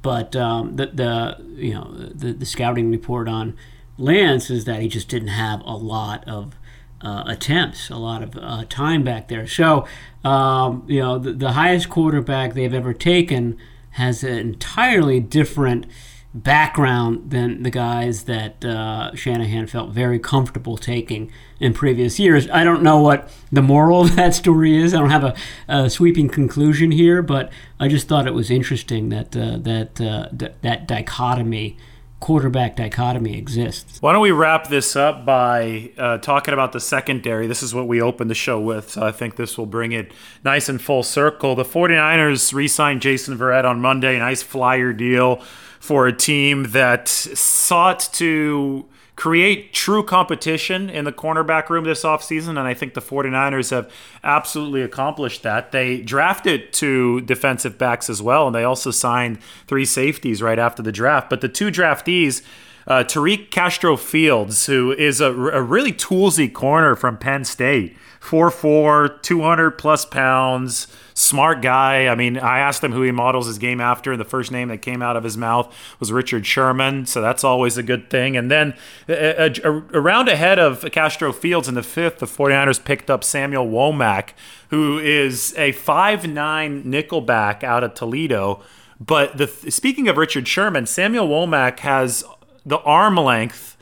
but 0.01 0.35
um, 0.35 0.75
the 0.75 0.87
the 0.87 1.37
you 1.55 1.73
know 1.73 1.93
the, 1.93 2.33
the 2.33 2.45
scouting 2.45 2.89
report 2.89 3.27
on 3.27 3.55
Lance 3.97 4.49
is 4.49 4.65
that 4.65 4.81
he 4.81 4.87
just 4.87 5.07
didn't 5.07 5.29
have 5.29 5.61
a 5.61 5.75
lot 5.75 6.27
of 6.27 6.55
uh, 7.03 7.23
attempts, 7.27 7.89
a 7.89 7.97
lot 7.97 8.23
of 8.23 8.37
uh, 8.37 8.63
time 8.69 9.03
back 9.03 9.27
there. 9.27 9.47
So 9.47 9.85
um, 10.23 10.83
you 10.87 10.99
know 10.99 11.19
the, 11.19 11.33
the 11.33 11.51
highest 11.51 11.89
quarterback 11.89 12.53
they've 12.53 12.73
ever 12.73 12.93
taken 12.93 13.57
has 13.91 14.23
an 14.23 14.37
entirely 14.37 15.19
different 15.19 15.85
background 16.33 17.29
than 17.29 17.61
the 17.61 17.69
guys 17.69 18.23
that 18.23 18.65
uh, 18.65 19.13
Shanahan 19.13 19.67
felt 19.67 19.91
very 19.91 20.17
comfortable 20.17 20.77
taking 20.77 21.31
in 21.59 21.73
previous 21.73 22.17
years. 22.17 22.49
I 22.49 22.63
don't 22.63 22.81
know 22.81 22.99
what 22.99 23.31
the 23.51 23.61
moral 23.61 24.01
of 24.01 24.15
that 24.15 24.33
story 24.33 24.75
is. 24.75 24.93
I 24.93 24.99
don't 24.99 25.11
have 25.11 25.23
a, 25.23 25.35
a 25.67 25.89
sweeping 25.89 26.29
conclusion 26.29 26.91
here, 26.91 27.21
but 27.21 27.51
I 27.79 27.87
just 27.87 28.07
thought 28.07 28.25
it 28.25 28.33
was 28.33 28.49
interesting 28.49 29.09
that 29.09 29.35
uh, 29.37 29.57
that 29.59 30.01
uh, 30.01 30.29
d- 30.35 30.49
that 30.61 30.87
dichotomy. 30.87 31.77
Quarterback 32.23 32.77
dichotomy 32.77 33.37
exists. 33.37 34.01
Why 34.01 34.13
don't 34.13 34.21
we 34.21 34.31
wrap 34.31 34.69
this 34.69 34.95
up 34.95 35.25
by 35.25 35.91
uh, 35.97 36.19
talking 36.19 36.53
about 36.53 36.71
the 36.71 36.79
secondary? 36.79 37.47
This 37.47 37.61
is 37.61 37.75
what 37.75 37.85
we 37.85 38.01
opened 38.01 38.29
the 38.29 38.33
show 38.33 38.61
with, 38.61 38.91
so 38.91 39.05
I 39.05 39.11
think 39.11 39.35
this 39.35 39.57
will 39.57 39.65
bring 39.65 39.91
it 39.91 40.13
nice 40.41 40.69
and 40.69 40.81
full 40.81 41.03
circle. 41.03 41.53
The 41.53 41.65
49ers 41.65 42.53
re 42.53 42.69
signed 42.69 43.01
Jason 43.01 43.37
Verrett 43.37 43.65
on 43.65 43.81
Monday, 43.81 44.17
nice 44.19 44.41
flyer 44.41 44.93
deal 44.93 45.41
for 45.81 46.07
a 46.07 46.13
team 46.13 46.67
that 46.69 47.09
sought 47.09 48.07
to 48.13 48.85
create 49.15 49.73
true 49.73 50.03
competition 50.03 50.89
in 50.89 51.05
the 51.05 51.11
cornerback 51.11 51.69
room 51.69 51.83
this 51.83 52.03
offseason. 52.03 52.49
And 52.49 52.59
I 52.59 52.73
think 52.73 52.93
the 52.93 53.01
49ers 53.01 53.71
have 53.71 53.91
absolutely 54.23 54.81
accomplished 54.81 55.43
that. 55.43 55.71
They 55.71 56.01
drafted 56.01 56.73
two 56.73 57.21
defensive 57.21 57.77
backs 57.77 58.09
as 58.09 58.21
well, 58.21 58.47
and 58.47 58.55
they 58.55 58.63
also 58.63 58.91
signed 58.91 59.39
three 59.67 59.85
safeties 59.85 60.41
right 60.41 60.59
after 60.59 60.81
the 60.81 60.91
draft. 60.91 61.29
But 61.29 61.41
the 61.41 61.49
two 61.49 61.69
draftees, 61.69 62.41
uh, 62.87 63.03
Tariq 63.03 63.51
Castro 63.51 63.97
Fields, 63.97 64.65
who 64.65 64.91
is 64.91 65.21
a, 65.21 65.31
a 65.31 65.61
really 65.61 65.93
toolsy 65.93 66.51
corner 66.51 66.95
from 66.95 67.17
Penn 67.17 67.45
State, 67.45 67.95
4'4, 68.23 69.21
200 69.21 69.71
plus 69.71 70.05
pounds 70.05 70.87
smart 71.13 71.61
guy. 71.61 72.07
I 72.07 72.15
mean, 72.15 72.37
I 72.37 72.59
asked 72.59 72.83
him 72.83 72.91
who 72.91 73.01
he 73.01 73.11
models 73.11 73.47
his 73.47 73.57
game 73.57 73.79
after, 73.79 74.11
and 74.11 74.19
the 74.19 74.25
first 74.25 74.51
name 74.51 74.69
that 74.69 74.81
came 74.81 75.01
out 75.01 75.15
of 75.15 75.23
his 75.23 75.37
mouth 75.37 75.73
was 75.99 76.11
Richard 76.11 76.45
Sherman. 76.45 77.05
So 77.05 77.21
that's 77.21 77.43
always 77.43 77.77
a 77.77 77.83
good 77.83 78.09
thing. 78.09 78.35
And 78.35 78.49
then 78.49 78.75
a, 79.07 79.51
a, 79.63 79.71
a 79.93 80.01
round 80.01 80.29
ahead 80.29 80.59
of 80.59 80.85
Castro 80.91 81.31
Fields 81.31 81.67
in 81.67 81.75
the 81.75 81.83
fifth, 81.83 82.19
the 82.19 82.25
49ers 82.25 82.83
picked 82.83 83.09
up 83.09 83.23
Samuel 83.23 83.67
Womack, 83.67 84.29
who 84.69 84.97
is 84.97 85.53
a 85.57 85.73
five-nine 85.73 86.83
nickelback 86.83 87.63
out 87.63 87.83
of 87.83 87.93
Toledo. 87.93 88.61
But 88.99 89.37
the, 89.37 89.47
speaking 89.47 90.07
of 90.07 90.17
Richard 90.17 90.47
Sherman, 90.47 90.85
Samuel 90.85 91.27
Womack 91.27 91.79
has 91.79 92.23
the 92.65 92.79
arm 92.79 93.17
length 93.17 93.77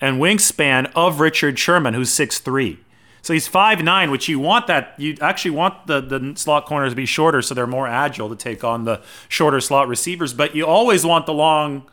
and 0.00 0.20
wingspan 0.20 0.90
of 0.94 1.20
Richard 1.20 1.58
Sherman, 1.58 1.94
who's 1.94 2.12
six 2.12 2.38
three. 2.38 2.80
So 3.28 3.34
he's 3.34 3.46
five 3.46 3.84
nine, 3.84 4.10
which 4.10 4.26
you 4.26 4.38
want 4.38 4.68
that 4.68 4.94
you 4.96 5.14
actually 5.20 5.50
want 5.50 5.86
the, 5.86 6.00
the 6.00 6.32
slot 6.34 6.64
corners 6.64 6.92
to 6.92 6.96
be 6.96 7.04
shorter 7.04 7.42
so 7.42 7.52
they're 7.52 7.66
more 7.66 7.86
agile 7.86 8.30
to 8.30 8.36
take 8.36 8.64
on 8.64 8.86
the 8.86 9.02
shorter 9.28 9.60
slot 9.60 9.86
receivers, 9.86 10.32
but 10.32 10.56
you 10.56 10.64
always 10.64 11.04
want 11.04 11.26
the 11.26 11.34
long 11.34 11.86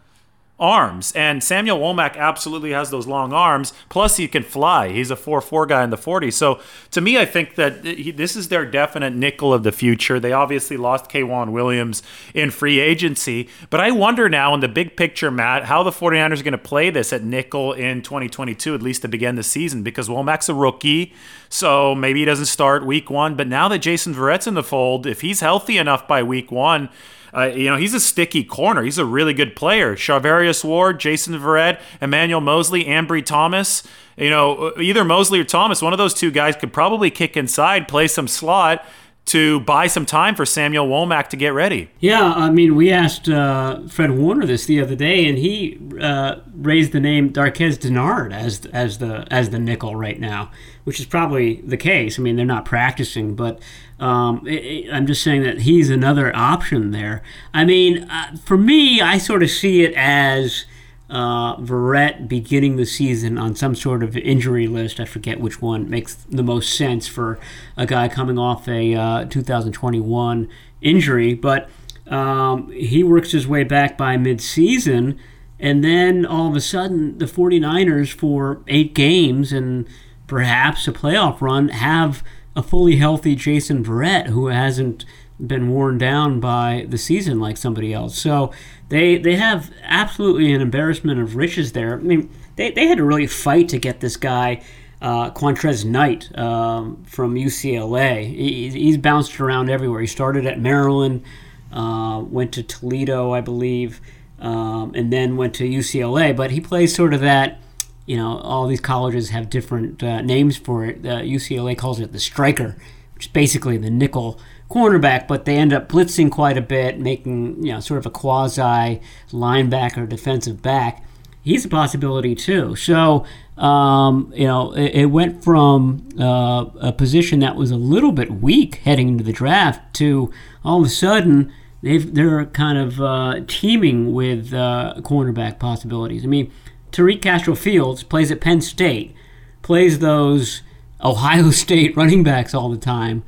arms. 0.59 1.11
And 1.13 1.43
Samuel 1.43 1.79
Womack 1.79 2.15
absolutely 2.15 2.71
has 2.71 2.89
those 2.89 3.07
long 3.07 3.33
arms. 3.33 3.73
Plus, 3.89 4.17
he 4.17 4.27
can 4.27 4.43
fly. 4.43 4.89
He's 4.89 5.11
a 5.11 5.15
4 5.15 5.41
4 5.41 5.65
guy 5.65 5.83
in 5.83 5.89
the 5.89 5.97
40. 5.97 6.31
So, 6.31 6.59
to 6.91 7.01
me, 7.01 7.17
I 7.17 7.25
think 7.25 7.55
that 7.55 7.83
he, 7.83 8.11
this 8.11 8.35
is 8.35 8.47
their 8.47 8.65
definite 8.65 9.13
nickel 9.13 9.53
of 9.53 9.63
the 9.63 9.73
future. 9.73 10.19
They 10.19 10.31
obviously 10.31 10.77
lost 10.77 11.09
K'Waun 11.09 11.51
Williams 11.51 12.03
in 12.33 12.51
free 12.51 12.79
agency. 12.79 13.49
But 13.69 13.81
I 13.81 13.91
wonder 13.91 14.29
now, 14.29 14.53
in 14.53 14.61
the 14.61 14.69
big 14.69 14.95
picture, 14.95 15.29
Matt, 15.29 15.65
how 15.65 15.83
the 15.83 15.91
49ers 15.91 16.39
are 16.39 16.43
going 16.43 16.51
to 16.53 16.57
play 16.57 16.89
this 16.89 17.11
at 17.11 17.23
nickel 17.23 17.73
in 17.73 18.01
2022, 18.01 18.73
at 18.73 18.81
least 18.81 19.01
to 19.01 19.07
begin 19.09 19.35
the 19.35 19.43
season, 19.43 19.83
because 19.83 20.07
Womack's 20.07 20.47
a 20.47 20.53
rookie. 20.53 21.13
So 21.49 21.93
maybe 21.93 22.19
he 22.19 22.25
doesn't 22.25 22.45
start 22.45 22.85
week 22.85 23.09
one. 23.09 23.35
But 23.35 23.47
now 23.47 23.67
that 23.67 23.79
Jason 23.79 24.13
Verrett's 24.13 24.47
in 24.47 24.53
the 24.53 24.63
fold, 24.63 25.05
if 25.05 25.21
he's 25.21 25.41
healthy 25.41 25.77
enough 25.77 26.07
by 26.07 26.23
week 26.23 26.51
one, 26.51 26.89
uh, 27.35 27.45
you 27.45 27.69
know, 27.69 27.75
he's 27.75 27.93
a 27.93 27.99
sticky 27.99 28.43
corner. 28.43 28.83
He's 28.83 28.97
a 28.97 29.05
really 29.05 29.33
good 29.33 29.55
player. 29.55 29.95
Charvarius 29.95 30.63
Ward, 30.63 30.99
Jason 30.99 31.33
Verrett, 31.35 31.79
Emmanuel 32.01 32.41
Moseley, 32.41 32.85
Ambry 32.85 33.25
Thomas. 33.25 33.83
You 34.17 34.29
know, 34.29 34.71
either 34.79 35.03
Moseley 35.03 35.39
or 35.41 35.43
Thomas, 35.43 35.81
one 35.81 35.91
of 35.91 35.97
those 35.97 36.13
two 36.13 36.31
guys 36.31 36.55
could 36.55 36.71
probably 36.71 37.11
kick 37.11 37.35
inside, 37.35 37.87
play 37.87 38.07
some 38.07 38.27
slot 38.29 38.85
to 39.25 39.59
buy 39.61 39.87
some 39.87 40.05
time 40.05 40.35
for 40.35 40.45
Samuel 40.45 40.87
Womack 40.87 41.29
to 41.29 41.37
get 41.37 41.49
ready. 41.49 41.89
Yeah, 41.99 42.31
I 42.33 42.51
mean, 42.51 42.75
we 42.75 42.91
asked 42.91 43.27
uh, 43.27 43.87
Fred 43.87 44.11
Warner 44.11 44.45
this 44.45 44.65
the 44.65 44.79
other 44.79 44.95
day, 44.95 45.27
and 45.27 45.37
he 45.37 45.79
uh, 45.99 46.37
raised 46.53 46.91
the 46.91 46.99
name 46.99 47.33
Darqueze 47.33 47.77
Dennard 47.79 48.31
as 48.31 48.65
as 48.67 48.99
the 48.99 49.27
as 49.31 49.49
the 49.49 49.59
nickel 49.59 49.95
right 49.95 50.19
now, 50.19 50.51
which 50.85 50.99
is 50.99 51.05
probably 51.05 51.61
the 51.61 51.77
case. 51.77 52.17
I 52.17 52.21
mean, 52.21 52.37
they're 52.37 52.45
not 52.45 52.63
practicing, 52.63 53.35
but 53.35 53.59
um, 53.99 54.47
it, 54.47 54.63
it, 54.63 54.93
I'm 54.93 55.05
just 55.05 55.21
saying 55.21 55.43
that 55.43 55.61
he's 55.61 55.89
another 55.89 56.33
option 56.35 56.91
there. 56.91 57.21
I 57.53 57.65
mean, 57.65 58.03
uh, 58.09 58.37
for 58.37 58.57
me, 58.57 59.01
I 59.01 59.17
sort 59.17 59.43
of 59.43 59.49
see 59.49 59.83
it 59.83 59.93
as 59.95 60.65
uh, 61.09 61.57
Verrett 61.57 62.27
beginning 62.27 62.77
the 62.77 62.85
season 62.85 63.37
on 63.37 63.55
some 63.55 63.75
sort 63.75 64.03
of 64.03 64.15
injury 64.15 64.67
list. 64.67 64.99
I 64.99 65.05
forget 65.05 65.39
which 65.39 65.61
one 65.61 65.89
makes 65.89 66.15
the 66.15 66.43
most 66.43 66.75
sense 66.75 67.07
for 67.07 67.39
a 67.75 67.85
guy 67.85 68.07
coming 68.07 68.37
off 68.37 68.67
a 68.67 68.95
uh, 68.95 69.25
2021 69.25 70.47
injury, 70.81 71.33
but 71.33 71.69
um, 72.07 72.71
he 72.71 73.03
works 73.03 73.31
his 73.31 73.47
way 73.47 73.63
back 73.63 73.97
by 73.97 74.17
midseason, 74.17 75.17
and 75.59 75.83
then 75.83 76.25
all 76.25 76.47
of 76.47 76.55
a 76.55 76.61
sudden, 76.61 77.17
the 77.17 77.25
49ers, 77.25 78.11
for 78.11 78.61
eight 78.67 78.93
games 78.93 79.51
and 79.51 79.87
perhaps 80.27 80.87
a 80.87 80.91
playoff 80.91 81.41
run, 81.41 81.69
have 81.69 82.23
a 82.55 82.63
fully 82.63 82.95
healthy 82.95 83.35
Jason 83.35 83.83
Verrett 83.83 84.27
who 84.27 84.47
hasn't 84.47 85.05
been 85.45 85.69
worn 85.69 85.97
down 85.97 86.39
by 86.39 86.85
the 86.87 86.97
season 86.97 87.39
like 87.39 87.57
somebody 87.57 87.93
else. 87.93 88.17
So 88.17 88.51
they 88.89 89.17
they 89.17 89.35
have 89.35 89.71
absolutely 89.83 90.53
an 90.53 90.61
embarrassment 90.61 91.19
of 91.19 91.35
riches 91.35 91.73
there. 91.73 91.95
I 91.95 91.97
mean, 91.97 92.29
they, 92.55 92.71
they 92.71 92.87
had 92.87 92.97
to 92.97 93.03
really 93.03 93.27
fight 93.27 93.69
to 93.69 93.77
get 93.77 93.99
this 93.99 94.15
guy, 94.15 94.63
uh, 95.01 95.31
Qwuantrezz 95.31 95.85
Knight 95.85 96.35
um, 96.37 97.03
from 97.05 97.35
UCLA. 97.35 98.25
He, 98.27 98.69
he's 98.69 98.97
bounced 98.97 99.39
around 99.39 99.69
everywhere. 99.69 100.01
He 100.01 100.07
started 100.07 100.45
at 100.45 100.59
Maryland, 100.59 101.23
uh, 101.71 102.23
went 102.25 102.53
to 102.53 102.63
Toledo, 102.63 103.33
I 103.33 103.41
believe, 103.41 103.99
um, 104.39 104.93
and 104.95 105.11
then 105.11 105.35
went 105.35 105.53
to 105.55 105.67
UCLA. 105.67 106.35
But 106.35 106.51
he 106.51 106.61
plays 106.61 106.95
sort 106.95 107.13
of 107.13 107.21
that. 107.21 107.59
You 108.05 108.17
know, 108.17 108.37
all 108.37 108.67
these 108.67 108.81
colleges 108.81 109.29
have 109.29 109.49
different 109.49 110.03
uh, 110.03 110.21
names 110.21 110.57
for 110.57 110.85
it. 110.85 111.01
UCLA 111.03 111.77
calls 111.77 111.99
it 111.99 112.11
the 112.11 112.19
striker, 112.19 112.75
which 113.15 113.25
is 113.25 113.31
basically 113.31 113.77
the 113.77 113.89
nickel 113.89 114.39
cornerback, 114.69 115.27
but 115.27 115.45
they 115.45 115.55
end 115.55 115.73
up 115.73 115.89
blitzing 115.89 116.31
quite 116.31 116.57
a 116.57 116.61
bit, 116.61 116.99
making 116.99 117.63
you 117.63 117.73
know 117.73 117.79
sort 117.79 117.99
of 117.99 118.05
a 118.05 118.09
quasi 118.09 119.01
linebacker 119.31 120.07
defensive 120.07 120.61
back. 120.61 121.03
He's 121.41 121.63
a 121.65 121.69
possibility 121.69 122.33
too. 122.33 122.75
So 122.75 123.25
um, 123.57 124.33
you 124.35 124.47
know 124.47 124.71
it, 124.73 124.95
it 124.95 125.05
went 125.05 125.43
from 125.43 126.07
uh, 126.19 126.65
a 126.79 126.91
position 126.91 127.39
that 127.39 127.55
was 127.55 127.71
a 127.71 127.77
little 127.77 128.11
bit 128.11 128.31
weak 128.31 128.75
heading 128.77 129.09
into 129.09 129.23
the 129.23 129.33
draft 129.33 129.93
to 129.95 130.31
all 130.63 130.81
of 130.81 130.87
a 130.87 130.89
sudden 130.89 131.53
they've 131.81 132.13
they're 132.13 132.45
kind 132.47 132.77
of 132.77 132.99
uh, 132.99 133.41
teeming 133.47 134.13
with 134.13 134.53
uh, 134.53 134.95
cornerback 134.99 135.59
possibilities. 135.59 136.23
I 136.23 136.27
mean, 136.27 136.51
Tariq 136.95 137.21
Castro 137.21 137.55
Fields 137.55 138.03
plays 138.03 138.31
at 138.31 138.39
Penn 138.39 138.61
State, 138.61 139.13
plays 139.61 139.99
those 139.99 140.61
Ohio 141.03 141.51
State 141.63 141.95
running 141.97 142.23
backs 142.23 142.53
all 142.53 142.69
the 142.69 142.77
time. 142.77 143.23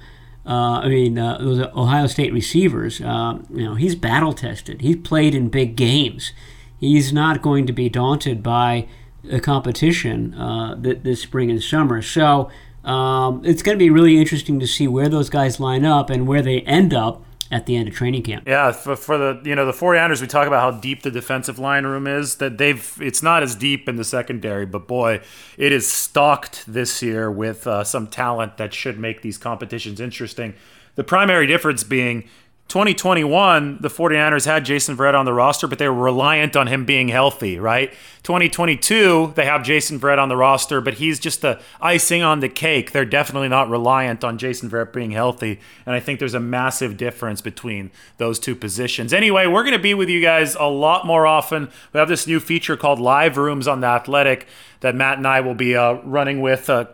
Uh, 0.45 0.79
I 0.79 0.87
mean, 0.87 1.19
uh, 1.19 1.37
those 1.39 1.59
Ohio 1.59 2.07
State 2.07 2.31
receivers. 2.31 3.01
Uh, 3.01 3.39
you 3.49 3.65
know, 3.65 3.75
he's 3.75 3.95
battle 3.95 4.31
tested. 4.31 4.79
He's 4.79 4.95
played 4.95 5.35
in 5.35 5.49
big 5.49 5.75
games. 5.75 6.31
He's 6.79 7.11
not 7.11 7.41
going 7.41 7.67
to 7.67 7.73
be 7.73 7.89
daunted 7.89 8.41
by 8.41 8.87
the 9.23 9.41
competition 9.41 10.33
uh, 10.35 10.81
th- 10.81 10.99
this 11.03 11.21
spring 11.21 11.51
and 11.51 11.61
summer. 11.61 12.01
So 12.01 12.49
um, 12.85 13.41
it's 13.43 13.61
going 13.61 13.77
to 13.77 13.83
be 13.83 13.89
really 13.89 14.17
interesting 14.17 14.61
to 14.61 14.67
see 14.67 14.87
where 14.87 15.09
those 15.09 15.29
guys 15.29 15.59
line 15.59 15.83
up 15.83 16.09
and 16.09 16.25
where 16.25 16.41
they 16.41 16.61
end 16.61 16.93
up 16.93 17.21
at 17.51 17.65
the 17.65 17.75
end 17.75 17.87
of 17.87 17.95
training 17.95 18.23
camp. 18.23 18.43
Yeah, 18.47 18.71
for, 18.71 18.95
for 18.95 19.17
the 19.17 19.41
you 19.43 19.55
know 19.55 19.65
the 19.65 19.71
49ers, 19.71 20.21
we 20.21 20.27
talk 20.27 20.47
about 20.47 20.73
how 20.73 20.79
deep 20.79 21.03
the 21.03 21.11
defensive 21.11 21.59
line 21.59 21.85
room 21.85 22.07
is. 22.07 22.35
That 22.35 22.57
they've 22.57 22.97
it's 23.01 23.23
not 23.23 23.43
as 23.43 23.55
deep 23.55 23.87
in 23.87 23.95
the 23.95 24.03
secondary, 24.03 24.65
but 24.65 24.87
boy, 24.87 25.21
it 25.57 25.71
is 25.71 25.87
stocked 25.87 26.63
this 26.67 27.01
year 27.01 27.31
with 27.31 27.67
uh, 27.67 27.83
some 27.83 28.07
talent 28.07 28.57
that 28.57 28.73
should 28.73 28.99
make 28.99 29.21
these 29.21 29.37
competitions 29.37 29.99
interesting. 29.99 30.53
The 30.95 31.03
primary 31.03 31.45
difference 31.47 31.83
being 31.83 32.27
2021, 32.67 33.77
the 33.79 33.87
49ers 33.87 34.45
had 34.45 34.65
Jason 34.65 34.97
Verrett 34.97 35.13
on 35.13 35.23
the 35.23 35.33
roster, 35.33 35.67
but 35.67 35.79
they 35.79 35.87
were 35.87 36.03
reliant 36.03 36.57
on 36.57 36.67
him 36.67 36.83
being 36.83 37.07
healthy, 37.07 37.57
right? 37.57 37.93
2022, 38.23 39.33
they 39.37 39.45
have 39.45 39.63
Jason 39.63 39.97
Verrett 39.97 40.17
on 40.17 40.27
the 40.27 40.35
roster, 40.35 40.81
but 40.81 40.95
he's 40.95 41.17
just 41.17 41.41
the 41.41 41.61
icing 41.79 42.23
on 42.23 42.41
the 42.41 42.49
cake. 42.49 42.91
They're 42.91 43.05
definitely 43.05 43.47
not 43.47 43.69
reliant 43.69 44.25
on 44.25 44.37
Jason 44.37 44.69
Verrett 44.69 44.91
being 44.91 45.11
healthy. 45.11 45.61
And 45.85 45.95
I 45.95 46.01
think 46.01 46.19
there's 46.19 46.33
a 46.33 46.41
massive 46.41 46.97
difference 46.97 47.39
between 47.39 47.89
those 48.17 48.37
two 48.37 48.53
positions. 48.53 49.13
Anyway, 49.13 49.47
we're 49.47 49.63
going 49.63 49.71
to 49.71 49.79
be 49.79 49.93
with 49.93 50.09
you 50.09 50.21
guys 50.21 50.55
a 50.55 50.65
lot 50.65 51.05
more 51.05 51.25
often. 51.25 51.69
We 51.93 51.99
have 51.99 52.09
this 52.09 52.27
new 52.27 52.41
feature 52.41 52.75
called 52.75 52.99
Live 52.99 53.37
Rooms 53.37 53.65
on 53.65 53.79
The 53.79 53.87
Athletic 53.87 54.45
that 54.81 54.93
Matt 54.93 55.19
and 55.19 55.27
I 55.27 55.39
will 55.39 55.55
be 55.55 55.73
uh, 55.73 55.93
running 56.03 56.41
with. 56.41 56.69
Uh, 56.69 56.87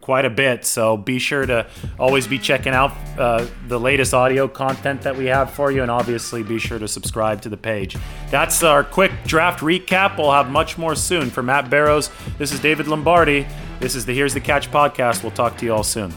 quite 0.00 0.24
a 0.24 0.30
bit. 0.30 0.64
So 0.64 0.96
be 0.96 1.18
sure 1.18 1.46
to 1.46 1.66
always 1.98 2.26
be 2.26 2.38
checking 2.38 2.72
out 2.72 2.92
uh, 3.18 3.46
the 3.68 3.78
latest 3.78 4.14
audio 4.14 4.48
content 4.48 5.02
that 5.02 5.16
we 5.16 5.26
have 5.26 5.52
for 5.52 5.70
you, 5.70 5.82
and 5.82 5.90
obviously 5.90 6.42
be 6.42 6.58
sure 6.58 6.78
to 6.78 6.88
subscribe 6.88 7.42
to 7.42 7.48
the 7.48 7.56
page. 7.56 7.96
That's 8.30 8.62
our 8.62 8.84
quick 8.84 9.12
draft 9.24 9.60
recap. 9.60 10.18
We'll 10.18 10.32
have 10.32 10.50
much 10.50 10.78
more 10.78 10.94
soon. 10.94 11.30
For 11.30 11.42
Matt 11.42 11.70
Barrows, 11.70 12.10
this 12.38 12.52
is 12.52 12.60
David 12.60 12.88
Lombardi. 12.88 13.46
This 13.78 13.94
is 13.94 14.04
the 14.04 14.14
Here's 14.14 14.34
the 14.34 14.40
Catch 14.40 14.70
podcast. 14.70 15.22
We'll 15.22 15.32
talk 15.32 15.56
to 15.58 15.66
you 15.66 15.74
all 15.74 15.84
soon. 15.84 16.12